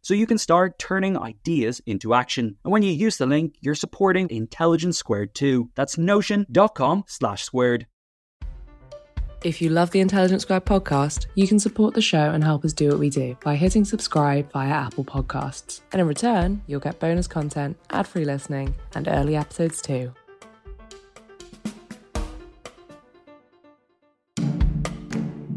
So 0.00 0.14
you 0.14 0.26
can 0.26 0.38
start 0.38 0.54
start 0.54 0.78
turning 0.78 1.18
ideas 1.18 1.82
into 1.84 2.14
action. 2.14 2.56
And 2.64 2.72
when 2.72 2.82
you 2.82 2.92
use 2.92 3.16
the 3.18 3.26
link, 3.26 3.56
you're 3.60 3.74
supporting 3.74 4.30
Intelligence 4.30 4.96
Squared 4.96 5.34
too. 5.34 5.68
That's 5.74 5.98
notion.com 5.98 7.04
slash 7.06 7.42
squared. 7.42 7.86
If 9.42 9.60
you 9.60 9.68
love 9.68 9.90
the 9.90 10.00
Intelligence 10.00 10.42
Squared 10.42 10.64
podcast, 10.64 11.26
you 11.34 11.46
can 11.46 11.58
support 11.58 11.92
the 11.92 12.00
show 12.00 12.30
and 12.30 12.42
help 12.42 12.64
us 12.64 12.72
do 12.72 12.88
what 12.88 12.98
we 12.98 13.10
do 13.10 13.36
by 13.44 13.56
hitting 13.56 13.84
subscribe 13.84 14.50
via 14.52 14.70
Apple 14.70 15.04
Podcasts. 15.04 15.80
And 15.92 16.00
in 16.00 16.06
return, 16.06 16.62
you'll 16.66 16.80
get 16.80 16.98
bonus 16.98 17.26
content, 17.26 17.76
ad 17.90 18.06
free 18.06 18.24
listening, 18.24 18.74
and 18.94 19.06
early 19.06 19.36
episodes 19.36 19.82
too. 19.82 20.14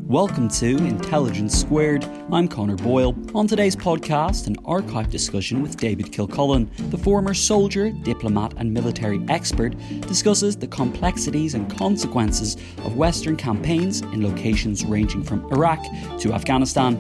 Welcome 0.08 0.48
to 0.52 0.78
Intelligence 0.78 1.60
Squared. 1.60 2.06
I'm 2.32 2.48
Connor 2.48 2.78
Boyle. 2.78 3.14
On 3.36 3.46
today's 3.46 3.76
podcast, 3.76 4.48
an 4.48 4.56
archive 4.64 5.10
discussion 5.10 5.62
with 5.62 5.76
David 5.76 6.14
Kilcullen, 6.14 6.72
the 6.92 6.98
former 6.98 7.34
soldier, 7.34 7.92
diplomat, 7.92 8.54
and 8.56 8.74
military 8.74 9.22
expert, 9.28 9.76
discusses 10.04 10.56
the 10.56 10.68
complexities 10.68 11.56
and 11.56 11.70
consequences 11.78 12.56
of 12.86 12.96
Western 12.96 13.36
campaigns 13.36 14.00
in 14.00 14.24
locations 14.24 14.86
ranging 14.86 15.24
from 15.24 15.46
Iraq 15.52 15.84
to 16.20 16.32
Afghanistan. 16.32 16.96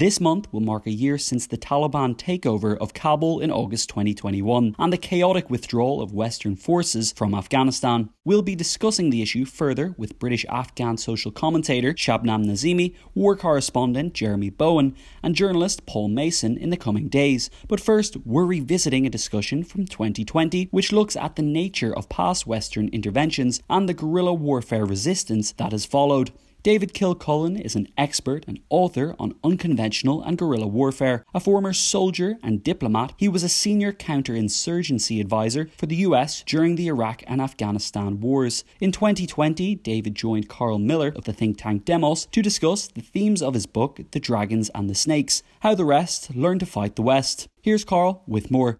This 0.00 0.18
month 0.18 0.50
will 0.50 0.62
mark 0.62 0.86
a 0.86 0.90
year 0.90 1.18
since 1.18 1.46
the 1.46 1.58
Taliban 1.58 2.16
takeover 2.16 2.74
of 2.78 2.94
Kabul 2.94 3.40
in 3.40 3.50
August 3.50 3.90
2021 3.90 4.74
and 4.78 4.90
the 4.90 4.96
chaotic 4.96 5.50
withdrawal 5.50 6.00
of 6.00 6.14
Western 6.14 6.56
forces 6.56 7.12
from 7.12 7.34
Afghanistan. 7.34 8.08
We'll 8.24 8.40
be 8.40 8.54
discussing 8.54 9.10
the 9.10 9.20
issue 9.20 9.44
further 9.44 9.94
with 9.98 10.18
British 10.18 10.46
Afghan 10.48 10.96
social 10.96 11.30
commentator 11.30 11.92
Shabnam 11.92 12.46
Nazimi, 12.46 12.94
war 13.14 13.36
correspondent 13.36 14.14
Jeremy 14.14 14.48
Bowen, 14.48 14.96
and 15.22 15.34
journalist 15.34 15.84
Paul 15.84 16.08
Mason 16.08 16.56
in 16.56 16.70
the 16.70 16.78
coming 16.78 17.10
days. 17.10 17.50
But 17.68 17.78
first, 17.78 18.16
we're 18.24 18.46
revisiting 18.46 19.04
a 19.04 19.10
discussion 19.10 19.64
from 19.64 19.84
2020 19.84 20.68
which 20.70 20.92
looks 20.92 21.14
at 21.14 21.36
the 21.36 21.42
nature 21.42 21.94
of 21.94 22.08
past 22.08 22.46
Western 22.46 22.88
interventions 22.88 23.60
and 23.68 23.86
the 23.86 23.92
guerrilla 23.92 24.32
warfare 24.32 24.86
resistance 24.86 25.52
that 25.58 25.72
has 25.72 25.84
followed. 25.84 26.30
David 26.62 26.92
Kilcullen 26.92 27.56
is 27.56 27.74
an 27.74 27.88
expert 27.96 28.44
and 28.46 28.60
author 28.68 29.16
on 29.18 29.34
unconventional 29.42 30.22
and 30.22 30.36
guerrilla 30.36 30.66
warfare. 30.66 31.24
A 31.32 31.40
former 31.40 31.72
soldier 31.72 32.36
and 32.42 32.62
diplomat, 32.62 33.14
he 33.16 33.28
was 33.28 33.42
a 33.42 33.48
senior 33.48 33.92
counterinsurgency 33.94 35.22
advisor 35.22 35.70
for 35.78 35.86
the 35.86 35.96
US 35.96 36.42
during 36.42 36.76
the 36.76 36.88
Iraq 36.88 37.22
and 37.26 37.40
Afghanistan 37.40 38.20
wars. 38.20 38.62
In 38.78 38.92
2020, 38.92 39.76
David 39.76 40.14
joined 40.14 40.50
Carl 40.50 40.78
Miller 40.78 41.14
of 41.16 41.24
the 41.24 41.32
think 41.32 41.56
tank 41.56 41.86
Demos 41.86 42.26
to 42.26 42.42
discuss 42.42 42.88
the 42.88 43.00
themes 43.00 43.40
of 43.40 43.54
his 43.54 43.64
book, 43.64 43.98
The 44.10 44.20
Dragons 44.20 44.70
and 44.74 44.90
the 44.90 44.94
Snakes 44.94 45.42
How 45.60 45.74
the 45.74 45.86
Rest 45.86 46.34
Learned 46.36 46.60
to 46.60 46.66
Fight 46.66 46.96
the 46.96 47.02
West. 47.02 47.48
Here's 47.62 47.86
Carl 47.86 48.22
with 48.26 48.50
more. 48.50 48.78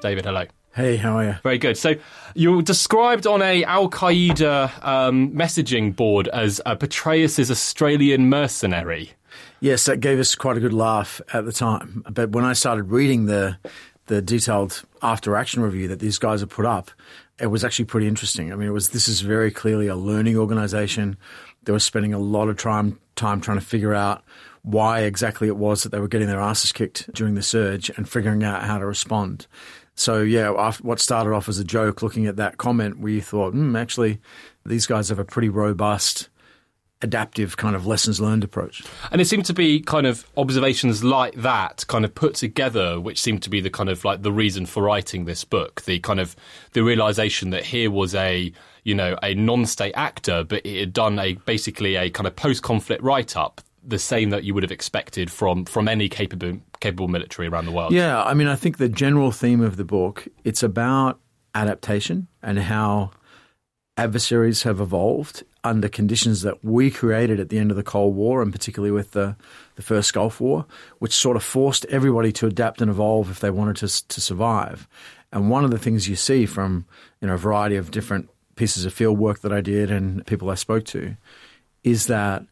David, 0.00 0.24
hello. 0.24 0.46
Hey, 0.74 0.96
how 0.96 1.18
are 1.18 1.24
you? 1.24 1.36
Very 1.44 1.58
good. 1.58 1.76
So 1.76 1.94
you 2.34 2.50
were 2.50 2.62
described 2.62 3.28
on 3.28 3.42
a 3.42 3.62
Al 3.62 3.88
Qaeda 3.88 4.84
um, 4.84 5.30
messaging 5.30 5.94
board 5.94 6.26
as 6.26 6.60
uh, 6.66 6.74
Petraeus's 6.74 7.48
Australian 7.48 8.28
mercenary. 8.28 9.12
Yes, 9.60 9.84
that 9.84 10.00
gave 10.00 10.18
us 10.18 10.34
quite 10.34 10.56
a 10.56 10.60
good 10.60 10.72
laugh 10.72 11.20
at 11.32 11.44
the 11.44 11.52
time. 11.52 12.02
But 12.10 12.30
when 12.30 12.44
I 12.44 12.54
started 12.54 12.90
reading 12.90 13.26
the 13.26 13.56
the 14.06 14.20
detailed 14.20 14.82
after 15.00 15.36
action 15.36 15.62
review 15.62 15.86
that 15.88 16.00
these 16.00 16.18
guys 16.18 16.40
have 16.40 16.50
put 16.50 16.66
up, 16.66 16.90
it 17.38 17.46
was 17.46 17.62
actually 17.64 17.84
pretty 17.84 18.08
interesting. 18.08 18.52
I 18.52 18.56
mean, 18.56 18.66
it 18.66 18.72
was 18.72 18.88
this 18.88 19.06
is 19.06 19.20
very 19.20 19.52
clearly 19.52 19.86
a 19.86 19.94
learning 19.94 20.36
organization. 20.36 21.16
They 21.62 21.72
were 21.72 21.78
spending 21.78 22.12
a 22.12 22.18
lot 22.18 22.48
of 22.48 22.56
time 22.56 22.98
time 23.14 23.40
trying 23.40 23.60
to 23.60 23.64
figure 23.64 23.94
out 23.94 24.24
why 24.62 25.02
exactly 25.02 25.46
it 25.46 25.56
was 25.56 25.84
that 25.84 25.90
they 25.90 26.00
were 26.00 26.08
getting 26.08 26.26
their 26.26 26.40
asses 26.40 26.72
kicked 26.72 27.12
during 27.14 27.34
the 27.34 27.42
surge 27.42 27.90
and 27.90 28.08
figuring 28.08 28.42
out 28.42 28.64
how 28.64 28.78
to 28.78 28.86
respond. 28.86 29.46
So 29.94 30.22
yeah, 30.22 30.52
after 30.56 30.82
what 30.82 31.00
started 31.00 31.32
off 31.32 31.48
as 31.48 31.58
a 31.58 31.64
joke, 31.64 32.02
looking 32.02 32.26
at 32.26 32.36
that 32.36 32.56
comment, 32.56 32.98
we 32.98 33.20
thought, 33.20 33.52
hmm, 33.52 33.76
actually, 33.76 34.20
these 34.66 34.86
guys 34.86 35.08
have 35.08 35.18
a 35.18 35.24
pretty 35.24 35.48
robust 35.48 36.28
adaptive 37.04 37.56
kind 37.56 37.76
of 37.76 37.86
lessons 37.86 38.20
learned 38.20 38.42
approach. 38.42 38.82
And 39.12 39.20
it 39.20 39.26
seemed 39.26 39.44
to 39.46 39.52
be 39.52 39.80
kind 39.80 40.06
of 40.06 40.26
observations 40.36 41.04
like 41.04 41.34
that 41.34 41.84
kind 41.86 42.04
of 42.04 42.14
put 42.14 42.34
together, 42.34 42.98
which 42.98 43.20
seemed 43.20 43.42
to 43.42 43.50
be 43.50 43.60
the 43.60 43.70
kind 43.70 43.90
of 43.90 44.04
like 44.04 44.22
the 44.22 44.32
reason 44.32 44.66
for 44.66 44.82
writing 44.82 45.24
this 45.24 45.44
book. 45.44 45.82
The 45.82 46.00
kind 46.00 46.18
of 46.18 46.34
the 46.72 46.82
realization 46.82 47.50
that 47.50 47.66
here 47.66 47.90
was 47.90 48.14
a 48.14 48.52
you 48.82 48.94
know 48.94 49.16
a 49.22 49.34
non-state 49.34 49.94
actor, 49.94 50.44
but 50.44 50.64
it 50.64 50.80
had 50.80 50.92
done 50.92 51.18
a 51.18 51.34
basically 51.34 51.94
a 51.96 52.10
kind 52.10 52.26
of 52.26 52.34
post-conflict 52.34 53.02
write-up 53.02 53.60
the 53.86 53.98
same 53.98 54.30
that 54.30 54.44
you 54.44 54.54
would 54.54 54.62
have 54.62 54.72
expected 54.72 55.30
from 55.30 55.64
from 55.64 55.88
any 55.88 56.08
capable 56.08 56.58
capable 56.80 57.08
military 57.08 57.48
around 57.48 57.66
the 57.66 57.72
world. 57.72 57.92
Yeah, 57.92 58.22
I 58.22 58.34
mean, 58.34 58.48
I 58.48 58.56
think 58.56 58.78
the 58.78 58.88
general 58.88 59.30
theme 59.30 59.60
of 59.60 59.76
the 59.76 59.84
book 59.84 60.26
it's 60.44 60.62
about 60.62 61.20
adaptation 61.54 62.28
and 62.42 62.58
how 62.58 63.10
adversaries 63.96 64.64
have 64.64 64.80
evolved 64.80 65.44
under 65.62 65.88
conditions 65.88 66.42
that 66.42 66.62
we 66.64 66.90
created 66.90 67.40
at 67.40 67.48
the 67.48 67.58
end 67.58 67.70
of 67.70 67.76
the 67.76 67.82
Cold 67.82 68.14
War, 68.14 68.42
and 68.42 68.52
particularly 68.52 68.92
with 68.92 69.12
the 69.12 69.36
the 69.76 69.82
first 69.82 70.12
Gulf 70.12 70.40
War, 70.40 70.66
which 70.98 71.14
sort 71.14 71.36
of 71.36 71.42
forced 71.42 71.84
everybody 71.86 72.32
to 72.32 72.46
adapt 72.46 72.80
and 72.80 72.90
evolve 72.90 73.30
if 73.30 73.40
they 73.40 73.50
wanted 73.50 73.76
to 73.76 74.08
to 74.08 74.20
survive. 74.20 74.88
And 75.32 75.50
one 75.50 75.64
of 75.64 75.70
the 75.70 75.78
things 75.78 76.08
you 76.08 76.16
see 76.16 76.46
from 76.46 76.86
you 77.20 77.28
know 77.28 77.34
a 77.34 77.38
variety 77.38 77.76
of 77.76 77.90
different 77.90 78.30
pieces 78.56 78.84
of 78.84 78.92
field 78.92 79.18
work 79.18 79.40
that 79.40 79.52
I 79.52 79.60
did 79.60 79.90
and 79.90 80.24
people 80.26 80.48
I 80.50 80.54
spoke 80.54 80.84
to 80.86 81.16
is 81.82 82.06
that 82.06 82.44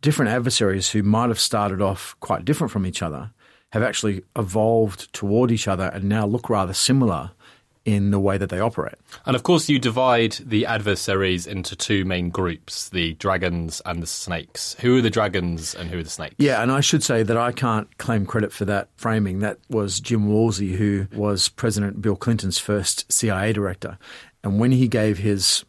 different 0.00 0.30
adversaries 0.30 0.90
who 0.90 1.02
might 1.02 1.28
have 1.28 1.40
started 1.40 1.80
off 1.80 2.16
quite 2.20 2.44
different 2.44 2.70
from 2.70 2.86
each 2.86 3.02
other 3.02 3.30
have 3.72 3.82
actually 3.82 4.22
evolved 4.36 5.12
toward 5.12 5.50
each 5.50 5.68
other 5.68 5.86
and 5.94 6.04
now 6.04 6.26
look 6.26 6.50
rather 6.50 6.72
similar 6.72 7.30
in 7.84 8.10
the 8.10 8.20
way 8.20 8.36
that 8.36 8.50
they 8.50 8.60
operate. 8.60 8.94
And 9.24 9.34
of 9.34 9.42
course, 9.42 9.68
you 9.68 9.78
divide 9.78 10.32
the 10.32 10.66
adversaries 10.66 11.46
into 11.46 11.74
two 11.74 12.04
main 12.04 12.28
groups 12.30 12.88
the 12.90 13.14
dragons 13.14 13.80
and 13.86 14.02
the 14.02 14.06
snakes. 14.06 14.76
Who 14.80 14.98
are 14.98 15.00
the 15.00 15.10
dragons 15.10 15.74
and 15.74 15.90
who 15.90 15.98
are 15.98 16.02
the 16.02 16.10
snakes? 16.10 16.34
Yeah, 16.38 16.62
and 16.62 16.70
I 16.70 16.80
should 16.80 17.02
say 17.02 17.22
that 17.22 17.36
I 17.36 17.52
can't 17.52 17.96
claim 17.98 18.26
credit 18.26 18.52
for 18.52 18.64
that 18.66 18.88
framing. 18.96 19.38
That 19.38 19.58
was 19.70 19.98
Jim 19.98 20.28
Woolsey, 20.28 20.76
who 20.76 21.06
was 21.14 21.48
President 21.48 22.02
Bill 22.02 22.16
Clinton's 22.16 22.58
first 22.58 23.10
CIA 23.10 23.52
director. 23.52 23.98
And 24.44 24.60
when 24.60 24.72
he 24.72 24.86
gave 24.86 25.18
his 25.18 25.64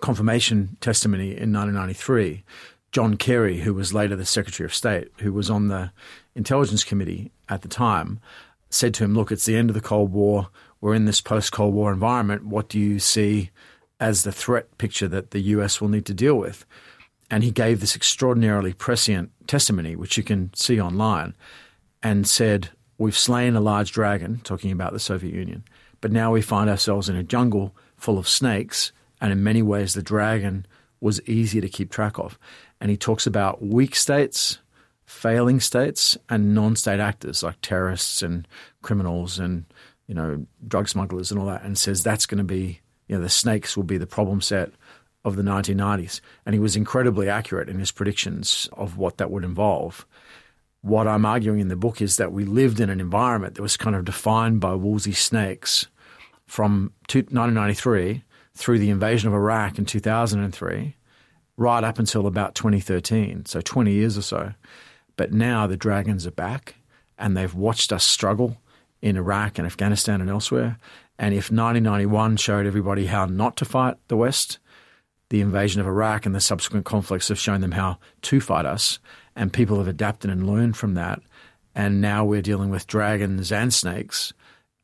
confirmation 0.00 0.76
testimony 0.80 1.30
in 1.30 1.52
1993, 1.52 2.44
John 2.92 3.16
Kerry, 3.16 3.60
who 3.60 3.74
was 3.74 3.92
later 3.92 4.16
the 4.16 4.24
Secretary 4.24 4.64
of 4.64 4.74
State, 4.74 5.08
who 5.18 5.32
was 5.32 5.50
on 5.50 5.68
the 5.68 5.92
Intelligence 6.34 6.84
Committee 6.84 7.32
at 7.48 7.62
the 7.62 7.68
time, 7.68 8.20
said 8.70 8.94
to 8.94 9.04
him, 9.04 9.14
Look, 9.14 9.30
it's 9.30 9.44
the 9.44 9.56
end 9.56 9.70
of 9.70 9.74
the 9.74 9.80
Cold 9.80 10.12
War. 10.12 10.48
We're 10.80 10.94
in 10.94 11.04
this 11.04 11.20
post 11.20 11.52
Cold 11.52 11.74
War 11.74 11.92
environment. 11.92 12.46
What 12.46 12.68
do 12.68 12.78
you 12.78 12.98
see 12.98 13.50
as 14.00 14.22
the 14.22 14.32
threat 14.32 14.78
picture 14.78 15.08
that 15.08 15.32
the 15.32 15.40
US 15.40 15.80
will 15.80 15.88
need 15.88 16.06
to 16.06 16.14
deal 16.14 16.36
with? 16.36 16.64
And 17.30 17.44
he 17.44 17.50
gave 17.50 17.80
this 17.80 17.96
extraordinarily 17.96 18.72
prescient 18.72 19.30
testimony, 19.46 19.96
which 19.96 20.16
you 20.16 20.22
can 20.22 20.50
see 20.54 20.80
online, 20.80 21.34
and 22.02 22.26
said, 22.26 22.70
We've 22.96 23.16
slain 23.16 23.54
a 23.54 23.60
large 23.60 23.92
dragon, 23.92 24.40
talking 24.44 24.72
about 24.72 24.92
the 24.92 24.98
Soviet 24.98 25.34
Union, 25.34 25.62
but 26.00 26.10
now 26.10 26.32
we 26.32 26.42
find 26.42 26.70
ourselves 26.70 27.08
in 27.08 27.16
a 27.16 27.22
jungle 27.22 27.76
full 27.96 28.18
of 28.18 28.28
snakes, 28.28 28.92
and 29.20 29.30
in 29.30 29.42
many 29.42 29.62
ways 29.62 29.94
the 29.94 30.02
dragon 30.02 30.66
was 31.00 31.20
easy 31.28 31.60
to 31.60 31.68
keep 31.68 31.90
track 31.90 32.18
of. 32.18 32.38
And 32.80 32.90
he 32.90 32.96
talks 32.96 33.26
about 33.26 33.62
weak 33.62 33.96
states 33.96 34.58
failing 35.08 35.58
states 35.58 36.18
and 36.28 36.54
non-state 36.54 37.00
actors 37.00 37.42
like 37.42 37.58
terrorists 37.62 38.20
and 38.20 38.46
criminals 38.82 39.38
and 39.38 39.64
you 40.06 40.14
know 40.14 40.44
drug 40.66 40.86
smugglers 40.86 41.30
and 41.30 41.40
all 41.40 41.46
that, 41.46 41.62
and 41.62 41.78
says 41.78 42.02
that's 42.02 42.26
going 42.26 42.38
to 42.38 42.44
be 42.44 42.80
you 43.08 43.16
know 43.16 43.22
the 43.22 43.28
snakes 43.28 43.74
will 43.74 43.84
be 43.84 43.96
the 43.96 44.06
problem 44.06 44.42
set 44.42 44.70
of 45.24 45.36
the 45.36 45.42
1990s, 45.42 46.20
and 46.44 46.54
he 46.54 46.58
was 46.58 46.76
incredibly 46.76 47.28
accurate 47.28 47.70
in 47.70 47.78
his 47.78 47.90
predictions 47.90 48.68
of 48.74 48.98
what 48.98 49.16
that 49.16 49.30
would 49.30 49.44
involve. 49.44 50.06
What 50.82 51.08
I'm 51.08 51.24
arguing 51.24 51.60
in 51.60 51.68
the 51.68 51.76
book 51.76 52.02
is 52.02 52.18
that 52.18 52.32
we 52.32 52.44
lived 52.44 52.78
in 52.78 52.90
an 52.90 53.00
environment 53.00 53.54
that 53.54 53.62
was 53.62 53.78
kind 53.78 53.96
of 53.96 54.04
defined 54.04 54.60
by 54.60 54.74
Woolsey 54.74 55.12
snakes 55.12 55.88
from 56.46 56.92
1993 57.10 58.24
through 58.54 58.78
the 58.78 58.90
invasion 58.90 59.28
of 59.28 59.34
Iraq 59.34 59.78
in 59.78 59.86
2003, 59.86 60.94
right 61.58 61.82
up 61.84 61.98
until 61.98 62.26
about 62.26 62.54
2013, 62.54 63.44
so 63.44 63.60
20 63.60 63.92
years 63.92 64.16
or 64.16 64.22
so. 64.22 64.54
But 65.16 65.32
now 65.32 65.66
the 65.66 65.76
dragons 65.76 66.26
are 66.26 66.30
back 66.30 66.76
and 67.18 67.36
they've 67.36 67.54
watched 67.54 67.92
us 67.92 68.04
struggle 68.04 68.56
in 69.02 69.16
Iraq 69.16 69.58
and 69.58 69.66
Afghanistan 69.66 70.20
and 70.20 70.30
elsewhere. 70.30 70.78
And 71.18 71.34
if 71.34 71.50
1991 71.50 72.36
showed 72.36 72.64
everybody 72.64 73.06
how 73.06 73.26
not 73.26 73.56
to 73.56 73.64
fight 73.64 73.96
the 74.06 74.16
West, 74.16 74.60
the 75.30 75.40
invasion 75.40 75.80
of 75.80 75.86
Iraq 75.88 76.26
and 76.26 76.34
the 76.34 76.40
subsequent 76.40 76.86
conflicts 76.86 77.28
have 77.28 77.38
shown 77.38 77.60
them 77.60 77.72
how 77.72 77.98
to 78.22 78.40
fight 78.40 78.64
us. 78.64 79.00
And 79.34 79.52
people 79.52 79.78
have 79.78 79.88
adapted 79.88 80.30
and 80.30 80.46
learned 80.46 80.76
from 80.76 80.94
that. 80.94 81.20
And 81.74 82.00
now 82.00 82.24
we're 82.24 82.40
dealing 82.40 82.70
with 82.70 82.86
dragons 82.86 83.50
and 83.50 83.74
snakes 83.74 84.32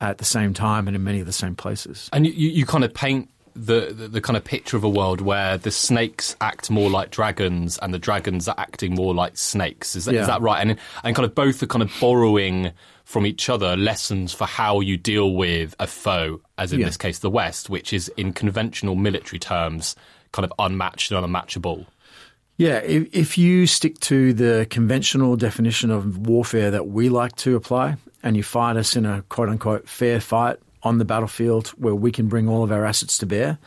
at 0.00 0.18
the 0.18 0.24
same 0.24 0.54
time 0.54 0.88
and 0.88 0.96
in 0.96 1.04
many 1.04 1.20
of 1.20 1.26
the 1.26 1.32
same 1.32 1.54
places. 1.54 2.10
And 2.12 2.26
you, 2.26 2.32
you 2.32 2.66
kind 2.66 2.84
of 2.84 2.92
paint 2.92 3.30
the, 3.56 3.92
the, 3.96 4.08
the 4.08 4.20
kind 4.20 4.36
of 4.36 4.44
picture 4.44 4.76
of 4.76 4.84
a 4.84 4.88
world 4.88 5.20
where 5.20 5.56
the 5.56 5.70
snakes 5.70 6.34
act 6.40 6.70
more 6.70 6.90
like 6.90 7.10
dragons 7.10 7.78
and 7.78 7.94
the 7.94 7.98
dragons 7.98 8.48
are 8.48 8.54
acting 8.58 8.94
more 8.94 9.14
like 9.14 9.36
snakes. 9.36 9.94
Is 9.94 10.06
that, 10.06 10.14
Yeah. 10.14 10.22
is 10.22 10.26
that 10.26 10.40
right? 10.42 10.60
And 10.60 10.78
and 11.04 11.14
kind 11.16 11.24
of 11.24 11.34
both 11.34 11.62
are 11.62 11.66
kind 11.66 11.82
of 11.82 11.92
borrowing 12.00 12.72
from 13.04 13.26
each 13.26 13.48
other 13.48 13.76
lessons 13.76 14.32
for 14.32 14.46
how 14.46 14.80
you 14.80 14.96
deal 14.96 15.34
with 15.34 15.74
a 15.78 15.86
foe, 15.86 16.40
as 16.58 16.72
in 16.72 16.80
Yeah. 16.80 16.86
this 16.86 16.96
case 16.96 17.18
the 17.20 17.30
West, 17.30 17.70
which 17.70 17.92
is 17.92 18.08
in 18.16 18.32
conventional 18.32 18.94
military 18.96 19.38
terms 19.38 19.94
kind 20.32 20.44
of 20.44 20.52
unmatched 20.58 21.12
and 21.12 21.24
unmatchable. 21.24 21.86
Yeah, 22.56 22.78
if, 22.78 23.08
if 23.14 23.38
you 23.38 23.66
stick 23.66 23.98
to 24.00 24.32
the 24.32 24.66
conventional 24.70 25.36
definition 25.36 25.90
of 25.90 26.18
warfare 26.26 26.70
that 26.70 26.86
we 26.88 27.08
like 27.08 27.34
to 27.36 27.56
apply, 27.56 27.96
and 28.22 28.36
you 28.36 28.42
fight 28.42 28.76
us 28.76 28.96
in 28.96 29.04
a 29.06 29.22
quote 29.28 29.48
unquote 29.48 29.88
fair 29.88 30.18
fight 30.20 30.58
on 30.84 30.98
the 30.98 31.04
battlefield 31.04 31.68
where 31.70 31.94
we 31.94 32.12
can 32.12 32.28
bring 32.28 32.48
all 32.48 32.62
of 32.62 32.70
our 32.70 32.84
assets 32.84 33.18
to 33.18 33.26
bear, 33.26 33.58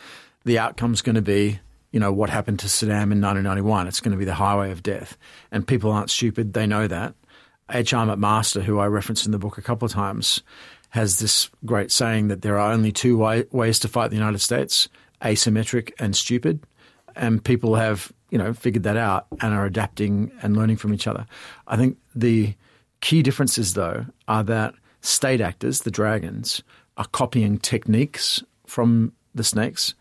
the 0.45 0.59
outcome's 0.59 1.01
going 1.01 1.15
to 1.15 1.21
be, 1.21 1.59
you 1.91 1.99
know, 1.99 2.13
what 2.13 2.29
happened 2.29 2.59
to 2.59 2.67
Saddam 2.67 3.11
in 3.11 3.21
1991. 3.21 3.87
It's 3.87 3.99
going 3.99 4.13
to 4.13 4.17
be 4.17 4.25
the 4.25 4.33
highway 4.33 4.71
of 4.71 4.83
death. 4.83 5.17
And 5.51 5.67
people 5.67 5.91
aren't 5.91 6.11
stupid, 6.11 6.53
they 6.53 6.67
know 6.67 6.87
that. 6.87 7.15
H.R. 7.69 8.05
McMaster, 8.05 8.61
who 8.61 8.79
I 8.79 8.85
referenced 8.85 9.25
in 9.25 9.33
the 9.33 9.39
book 9.39 9.57
a 9.57 9.61
couple 9.61 9.85
of 9.85 9.91
times, 9.91 10.41
has 10.89 11.19
this 11.19 11.49
great 11.65 11.91
saying 11.91 12.29
that 12.29 12.41
there 12.41 12.57
are 12.57 12.71
only 12.71 12.93
two 12.93 13.17
way, 13.17 13.43
ways 13.51 13.79
to 13.79 13.89
fight 13.89 14.09
the 14.09 14.15
United 14.15 14.39
States 14.39 14.87
asymmetric 15.21 15.91
and 15.99 16.15
stupid 16.15 16.63
and 17.17 17.43
people 17.43 17.75
have 17.75 18.11
you 18.29 18.37
know 18.37 18.53
figured 18.53 18.83
that 18.83 18.95
out 18.95 19.27
and 19.41 19.53
are 19.53 19.65
adapting 19.65 20.31
and 20.41 20.55
learning 20.55 20.77
from 20.77 20.93
each 20.93 21.07
other. 21.07 21.25
I 21.67 21.75
think 21.75 21.97
the 22.15 22.55
key 23.01 23.21
differences 23.21 23.73
though 23.73 24.05
are 24.27 24.43
that 24.43 24.75
state 25.01 25.41
actors, 25.41 25.81
the 25.81 25.91
dragons, 25.91 26.61
are 26.97 27.07
copying 27.07 27.57
techniques 27.57 28.43
from 28.65 29.13
the 29.35 29.43
snakes, 29.43 29.93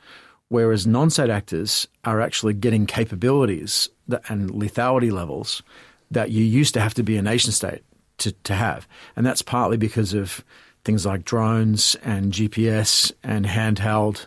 whereas 0.49 0.87
non-state 0.87 1.31
actors 1.31 1.87
are 2.05 2.21
actually 2.21 2.55
getting 2.55 2.87
capabilities 2.87 3.89
that, 4.09 4.23
and 4.29 4.51
lethality 4.51 5.13
levels 5.13 5.63
that 6.11 6.31
you 6.31 6.43
used 6.43 6.75
to 6.75 6.81
have 6.81 6.95
to 6.95 7.03
be 7.03 7.17
a 7.17 7.23
nation 7.23 7.53
state 7.53 7.83
to, 8.19 8.33
to 8.33 8.55
have, 8.55 8.89
and 9.15 9.27
that's 9.27 9.43
partly 9.43 9.77
because 9.77 10.15
of 10.15 10.45
things 10.85 11.05
like 11.05 11.25
drones 11.25 11.97
and 12.03 12.33
GPS 12.33 13.13
and 13.23 13.45
handheld 13.45 14.27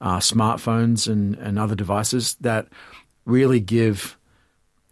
uh, 0.00 0.18
smartphones 0.18 1.10
and, 1.10 1.36
and 1.36 1.58
other 1.58 1.74
devices 1.74 2.36
that 2.40 2.66
really 3.24 3.60
give 3.60 4.18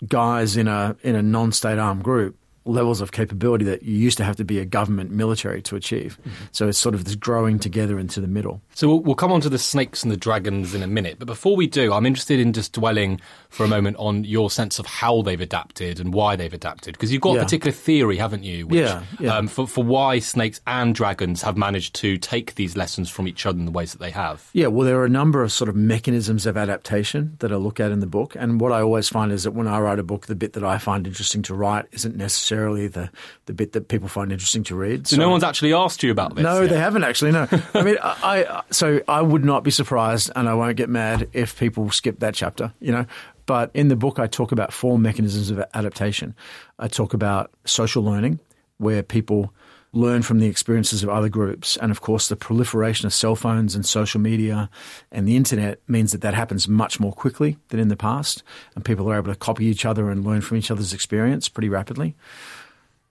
guys 0.06 0.56
in 0.56 0.68
a 0.68 0.96
in 1.02 1.16
a 1.16 1.22
non-state 1.22 1.78
armed 1.78 2.04
group 2.04 2.37
levels 2.68 3.00
of 3.00 3.12
capability 3.12 3.64
that 3.64 3.82
you 3.82 3.96
used 3.96 4.18
to 4.18 4.24
have 4.24 4.36
to 4.36 4.44
be 4.44 4.58
a 4.58 4.64
government 4.64 5.10
military 5.10 5.62
to 5.62 5.76
achieve. 5.76 6.18
Mm-hmm. 6.20 6.44
So 6.52 6.68
it's 6.68 6.78
sort 6.78 6.94
of 6.94 7.04
this 7.04 7.14
growing 7.14 7.58
together 7.58 7.98
into 7.98 8.20
the 8.20 8.28
middle. 8.28 8.60
So 8.78 8.86
we'll, 8.86 9.00
we'll 9.00 9.16
come 9.16 9.32
on 9.32 9.40
to 9.40 9.48
the 9.48 9.58
snakes 9.58 10.04
and 10.04 10.12
the 10.12 10.16
dragons 10.16 10.72
in 10.72 10.84
a 10.84 10.86
minute. 10.86 11.18
But 11.18 11.26
before 11.26 11.56
we 11.56 11.66
do, 11.66 11.92
I'm 11.92 12.06
interested 12.06 12.38
in 12.38 12.52
just 12.52 12.74
dwelling 12.74 13.20
for 13.48 13.64
a 13.64 13.68
moment 13.68 13.96
on 13.96 14.22
your 14.22 14.50
sense 14.50 14.78
of 14.78 14.86
how 14.86 15.22
they've 15.22 15.40
adapted 15.40 15.98
and 15.98 16.14
why 16.14 16.36
they've 16.36 16.52
adapted. 16.52 16.94
Because 16.94 17.12
you've 17.12 17.20
got 17.20 17.38
a 17.38 17.40
particular 17.40 17.72
theory, 17.72 18.18
haven't 18.18 18.44
you? 18.44 18.68
Which, 18.68 18.78
Yeah, 18.78 19.02
yeah. 19.18 19.36
Um, 19.36 19.48
for, 19.48 19.66
for 19.66 19.82
why 19.82 20.20
snakes 20.20 20.60
and 20.64 20.94
dragons 20.94 21.42
have 21.42 21.56
managed 21.56 21.96
to 21.96 22.18
take 22.18 22.54
these 22.54 22.76
lessons 22.76 23.10
from 23.10 23.26
each 23.26 23.46
other 23.46 23.58
in 23.58 23.64
the 23.64 23.72
ways 23.72 23.90
that 23.90 23.98
they 23.98 24.12
have. 24.12 24.48
Yeah, 24.52 24.68
well, 24.68 24.86
there 24.86 25.00
are 25.00 25.04
a 25.04 25.08
number 25.08 25.42
of 25.42 25.50
sort 25.50 25.68
of 25.68 25.74
mechanisms 25.74 26.46
of 26.46 26.56
adaptation 26.56 27.34
that 27.40 27.50
I 27.50 27.56
look 27.56 27.80
at 27.80 27.90
in 27.90 27.98
the 27.98 28.06
book. 28.06 28.36
And 28.38 28.60
what 28.60 28.70
I 28.70 28.80
always 28.80 29.08
find 29.08 29.32
is 29.32 29.42
that 29.42 29.54
when 29.54 29.66
I 29.66 29.80
write 29.80 29.98
a 29.98 30.04
book, 30.04 30.26
the 30.26 30.36
bit 30.36 30.52
that 30.52 30.62
I 30.62 30.78
find 30.78 31.04
interesting 31.04 31.42
to 31.42 31.54
write 31.54 31.86
isn't 31.90 32.14
necessarily 32.14 32.86
the, 32.86 33.10
the 33.46 33.54
bit 33.54 33.72
that 33.72 33.88
people 33.88 34.06
find 34.06 34.30
interesting 34.30 34.62
to 34.64 34.76
read. 34.76 35.08
So, 35.08 35.16
no 35.16 35.30
one's 35.30 35.42
actually 35.42 35.72
asked 35.72 36.04
you 36.04 36.12
about 36.12 36.36
this. 36.36 36.44
No, 36.44 36.60
yet? 36.60 36.70
they 36.70 36.78
haven't 36.78 37.02
actually. 37.02 37.32
No, 37.32 37.48
I 37.74 37.82
mean, 37.82 37.96
I, 38.04 38.44
I 38.44 38.62
so 38.70 39.00
I 39.08 39.22
would 39.22 39.44
not 39.44 39.64
be 39.64 39.70
surprised, 39.70 40.30
and 40.36 40.48
I 40.48 40.54
won't 40.54 40.76
get 40.76 40.88
mad 40.88 41.28
if 41.32 41.58
people 41.58 41.90
skip 41.90 42.20
that 42.20 42.34
chapter. 42.34 42.72
You 42.80 42.92
know, 42.92 43.06
but 43.46 43.70
in 43.74 43.88
the 43.88 43.96
book, 43.96 44.18
I 44.18 44.26
talk 44.26 44.52
about 44.52 44.72
four 44.72 44.98
mechanisms 44.98 45.50
of 45.50 45.62
adaptation. 45.74 46.34
I 46.78 46.88
talk 46.88 47.14
about 47.14 47.50
social 47.64 48.02
learning, 48.02 48.40
where 48.78 49.02
people 49.02 49.52
learn 49.92 50.22
from 50.22 50.38
the 50.38 50.46
experiences 50.46 51.02
of 51.02 51.08
other 51.08 51.28
groups, 51.28 51.76
and 51.78 51.90
of 51.90 52.00
course, 52.00 52.28
the 52.28 52.36
proliferation 52.36 53.06
of 53.06 53.14
cell 53.14 53.34
phones 53.34 53.74
and 53.74 53.86
social 53.86 54.20
media 54.20 54.68
and 55.10 55.26
the 55.26 55.34
internet 55.34 55.80
means 55.88 56.12
that 56.12 56.20
that 56.20 56.34
happens 56.34 56.68
much 56.68 57.00
more 57.00 57.12
quickly 57.12 57.56
than 57.68 57.80
in 57.80 57.88
the 57.88 57.96
past, 57.96 58.42
and 58.74 58.84
people 58.84 59.10
are 59.10 59.16
able 59.16 59.32
to 59.32 59.38
copy 59.38 59.64
each 59.64 59.86
other 59.86 60.10
and 60.10 60.24
learn 60.24 60.42
from 60.42 60.58
each 60.58 60.70
other's 60.70 60.92
experience 60.92 61.48
pretty 61.48 61.70
rapidly. 61.70 62.14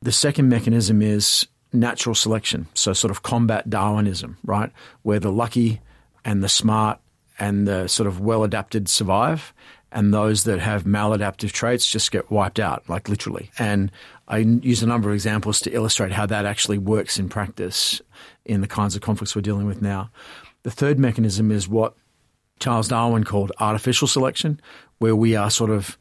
The 0.02 0.12
second 0.12 0.50
mechanism 0.50 1.02
is 1.02 1.48
natural 1.80 2.16
selection, 2.16 2.68
so 2.74 2.94
sort 2.94 3.12
of 3.12 3.24
combat 3.24 3.70
Darwinism, 3.70 4.38
right? 4.44 4.72
Where 5.04 5.20
the 5.20 5.32
lucky 5.32 5.82
and 6.26 6.44
the 6.44 6.50
smart 6.50 7.00
and 7.40 7.68
the 7.68 7.88
sort 7.88 8.08
of 8.08 8.20
well 8.20 8.44
adapted 8.44 8.90
survive, 8.90 9.54
and 9.92 10.14
those 10.14 10.44
that 10.44 10.60
have 10.60 10.84
maladaptive 10.84 11.52
traits 11.52 11.90
just 11.90 12.12
get 12.12 12.30
wiped 12.30 12.60
out, 12.60 12.88
like 12.90 13.08
literally. 13.08 13.52
And 13.58 13.92
I 14.28 14.40
use 14.40 14.84
a 14.84 14.88
number 14.88 15.10
of 15.10 15.16
examples 15.16 15.62
to 15.62 15.72
illustrate 15.72 16.12
how 16.12 16.26
that 16.26 16.46
actually 16.46 16.78
works 16.78 17.18
in 17.18 17.30
practice 17.30 18.02
in 18.46 18.62
the 18.62 18.68
kinds 18.68 18.96
of 18.96 19.02
conflicts 19.02 19.36
we're 19.36 19.42
dealing 19.42 19.66
with 19.66 19.82
now. 19.82 20.10
The 20.64 20.72
third 20.72 21.00
mechanism 21.00 21.52
is 21.52 21.68
what 21.70 21.94
Charles 22.60 22.90
Darwin 22.90 23.24
called 23.24 23.52
artificial 23.60 24.08
selection, 24.08 24.60
where 24.98 25.16
we 25.16 25.36
are 25.36 25.50
sort 25.50 25.70
of 25.70 25.98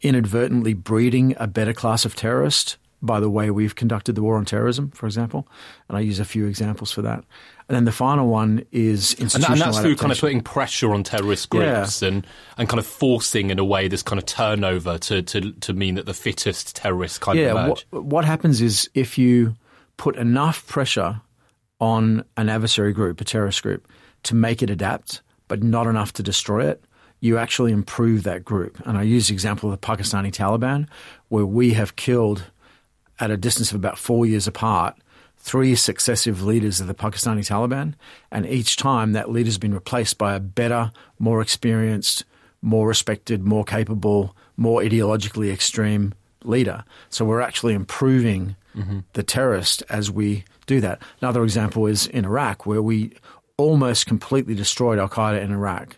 inadvertently 0.00 0.74
breeding 0.74 1.34
a 1.38 1.46
better 1.46 1.72
class 1.72 2.04
of 2.04 2.14
terrorist 2.16 2.76
by 3.00 3.20
the 3.20 3.30
way 3.30 3.50
we've 3.50 3.74
conducted 3.74 4.14
the 4.14 4.22
war 4.22 4.36
on 4.36 4.44
terrorism, 4.44 4.90
for 4.90 5.06
example. 5.06 5.46
And 5.88 5.96
I 5.96 6.00
use 6.00 6.18
a 6.18 6.24
few 6.24 6.46
examples 6.46 6.90
for 6.90 7.02
that. 7.02 7.24
And 7.68 7.76
then 7.76 7.84
the 7.84 7.92
final 7.92 8.28
one 8.28 8.64
is 8.72 9.14
And, 9.20 9.30
that, 9.30 9.50
and 9.50 9.60
that's 9.60 9.78
through 9.78 9.96
kind 9.96 10.10
of 10.10 10.18
putting 10.18 10.40
pressure 10.40 10.92
on 10.92 11.04
terrorist 11.04 11.50
groups 11.50 12.02
and, 12.02 12.26
and 12.56 12.68
kind 12.68 12.78
of 12.78 12.86
forcing, 12.86 13.50
in 13.50 13.58
a 13.58 13.64
way, 13.64 13.88
this 13.88 14.02
kind 14.02 14.18
of 14.18 14.26
turnover 14.26 14.98
to, 14.98 15.22
to, 15.22 15.52
to 15.52 15.72
mean 15.72 15.94
that 15.96 16.06
the 16.06 16.14
fittest 16.14 16.74
terrorists 16.74 17.18
kind 17.18 17.38
yeah, 17.38 17.52
of 17.52 17.56
emerge. 17.56 17.86
what, 17.90 18.04
what 18.04 18.24
happens 18.24 18.60
is 18.60 18.88
if 18.94 19.18
you 19.18 19.54
put 19.96 20.16
enough 20.16 20.66
pressure 20.66 21.20
on 21.80 22.24
an 22.36 22.48
adversary 22.48 22.92
group, 22.92 23.20
a 23.20 23.24
terrorist 23.24 23.62
group, 23.62 23.86
to 24.24 24.34
make 24.34 24.62
it 24.62 24.70
adapt, 24.70 25.22
but 25.46 25.62
not 25.62 25.86
enough 25.86 26.12
to 26.14 26.22
destroy 26.22 26.68
it, 26.68 26.82
you 27.20 27.36
actually 27.36 27.72
improve 27.72 28.22
that 28.22 28.44
group. 28.44 28.80
And 28.86 28.96
I 28.96 29.02
use 29.02 29.28
the 29.28 29.34
example 29.34 29.72
of 29.72 29.80
the 29.80 29.86
Pakistani 29.86 30.32
Taliban, 30.32 30.88
where 31.28 31.46
we 31.46 31.74
have 31.74 31.96
killed, 31.96 32.44
at 33.20 33.30
a 33.30 33.36
distance 33.36 33.70
of 33.70 33.76
about 33.76 33.98
four 33.98 34.26
years 34.26 34.46
apart, 34.46 34.96
three 35.36 35.74
successive 35.74 36.42
leaders 36.42 36.80
of 36.80 36.86
the 36.86 36.94
Pakistani 36.94 37.40
Taliban. 37.40 37.94
And 38.30 38.46
each 38.46 38.76
time 38.76 39.12
that 39.12 39.30
leader's 39.30 39.58
been 39.58 39.74
replaced 39.74 40.18
by 40.18 40.34
a 40.34 40.40
better, 40.40 40.92
more 41.18 41.40
experienced, 41.40 42.24
more 42.60 42.88
respected, 42.88 43.42
more 43.42 43.64
capable, 43.64 44.36
more 44.56 44.80
ideologically 44.80 45.52
extreme 45.52 46.14
leader. 46.44 46.84
So 47.08 47.24
we're 47.24 47.40
actually 47.40 47.74
improving 47.74 48.56
mm-hmm. 48.76 49.00
the 49.12 49.22
terrorist 49.22 49.82
as 49.88 50.10
we 50.10 50.44
do 50.66 50.80
that. 50.80 51.00
Another 51.20 51.42
example 51.44 51.86
is 51.86 52.06
in 52.06 52.24
Iraq, 52.24 52.66
where 52.66 52.82
we 52.82 53.12
almost 53.56 54.06
completely 54.06 54.54
destroyed 54.54 54.98
Al 54.98 55.08
Qaeda 55.08 55.42
in 55.42 55.52
Iraq. 55.52 55.96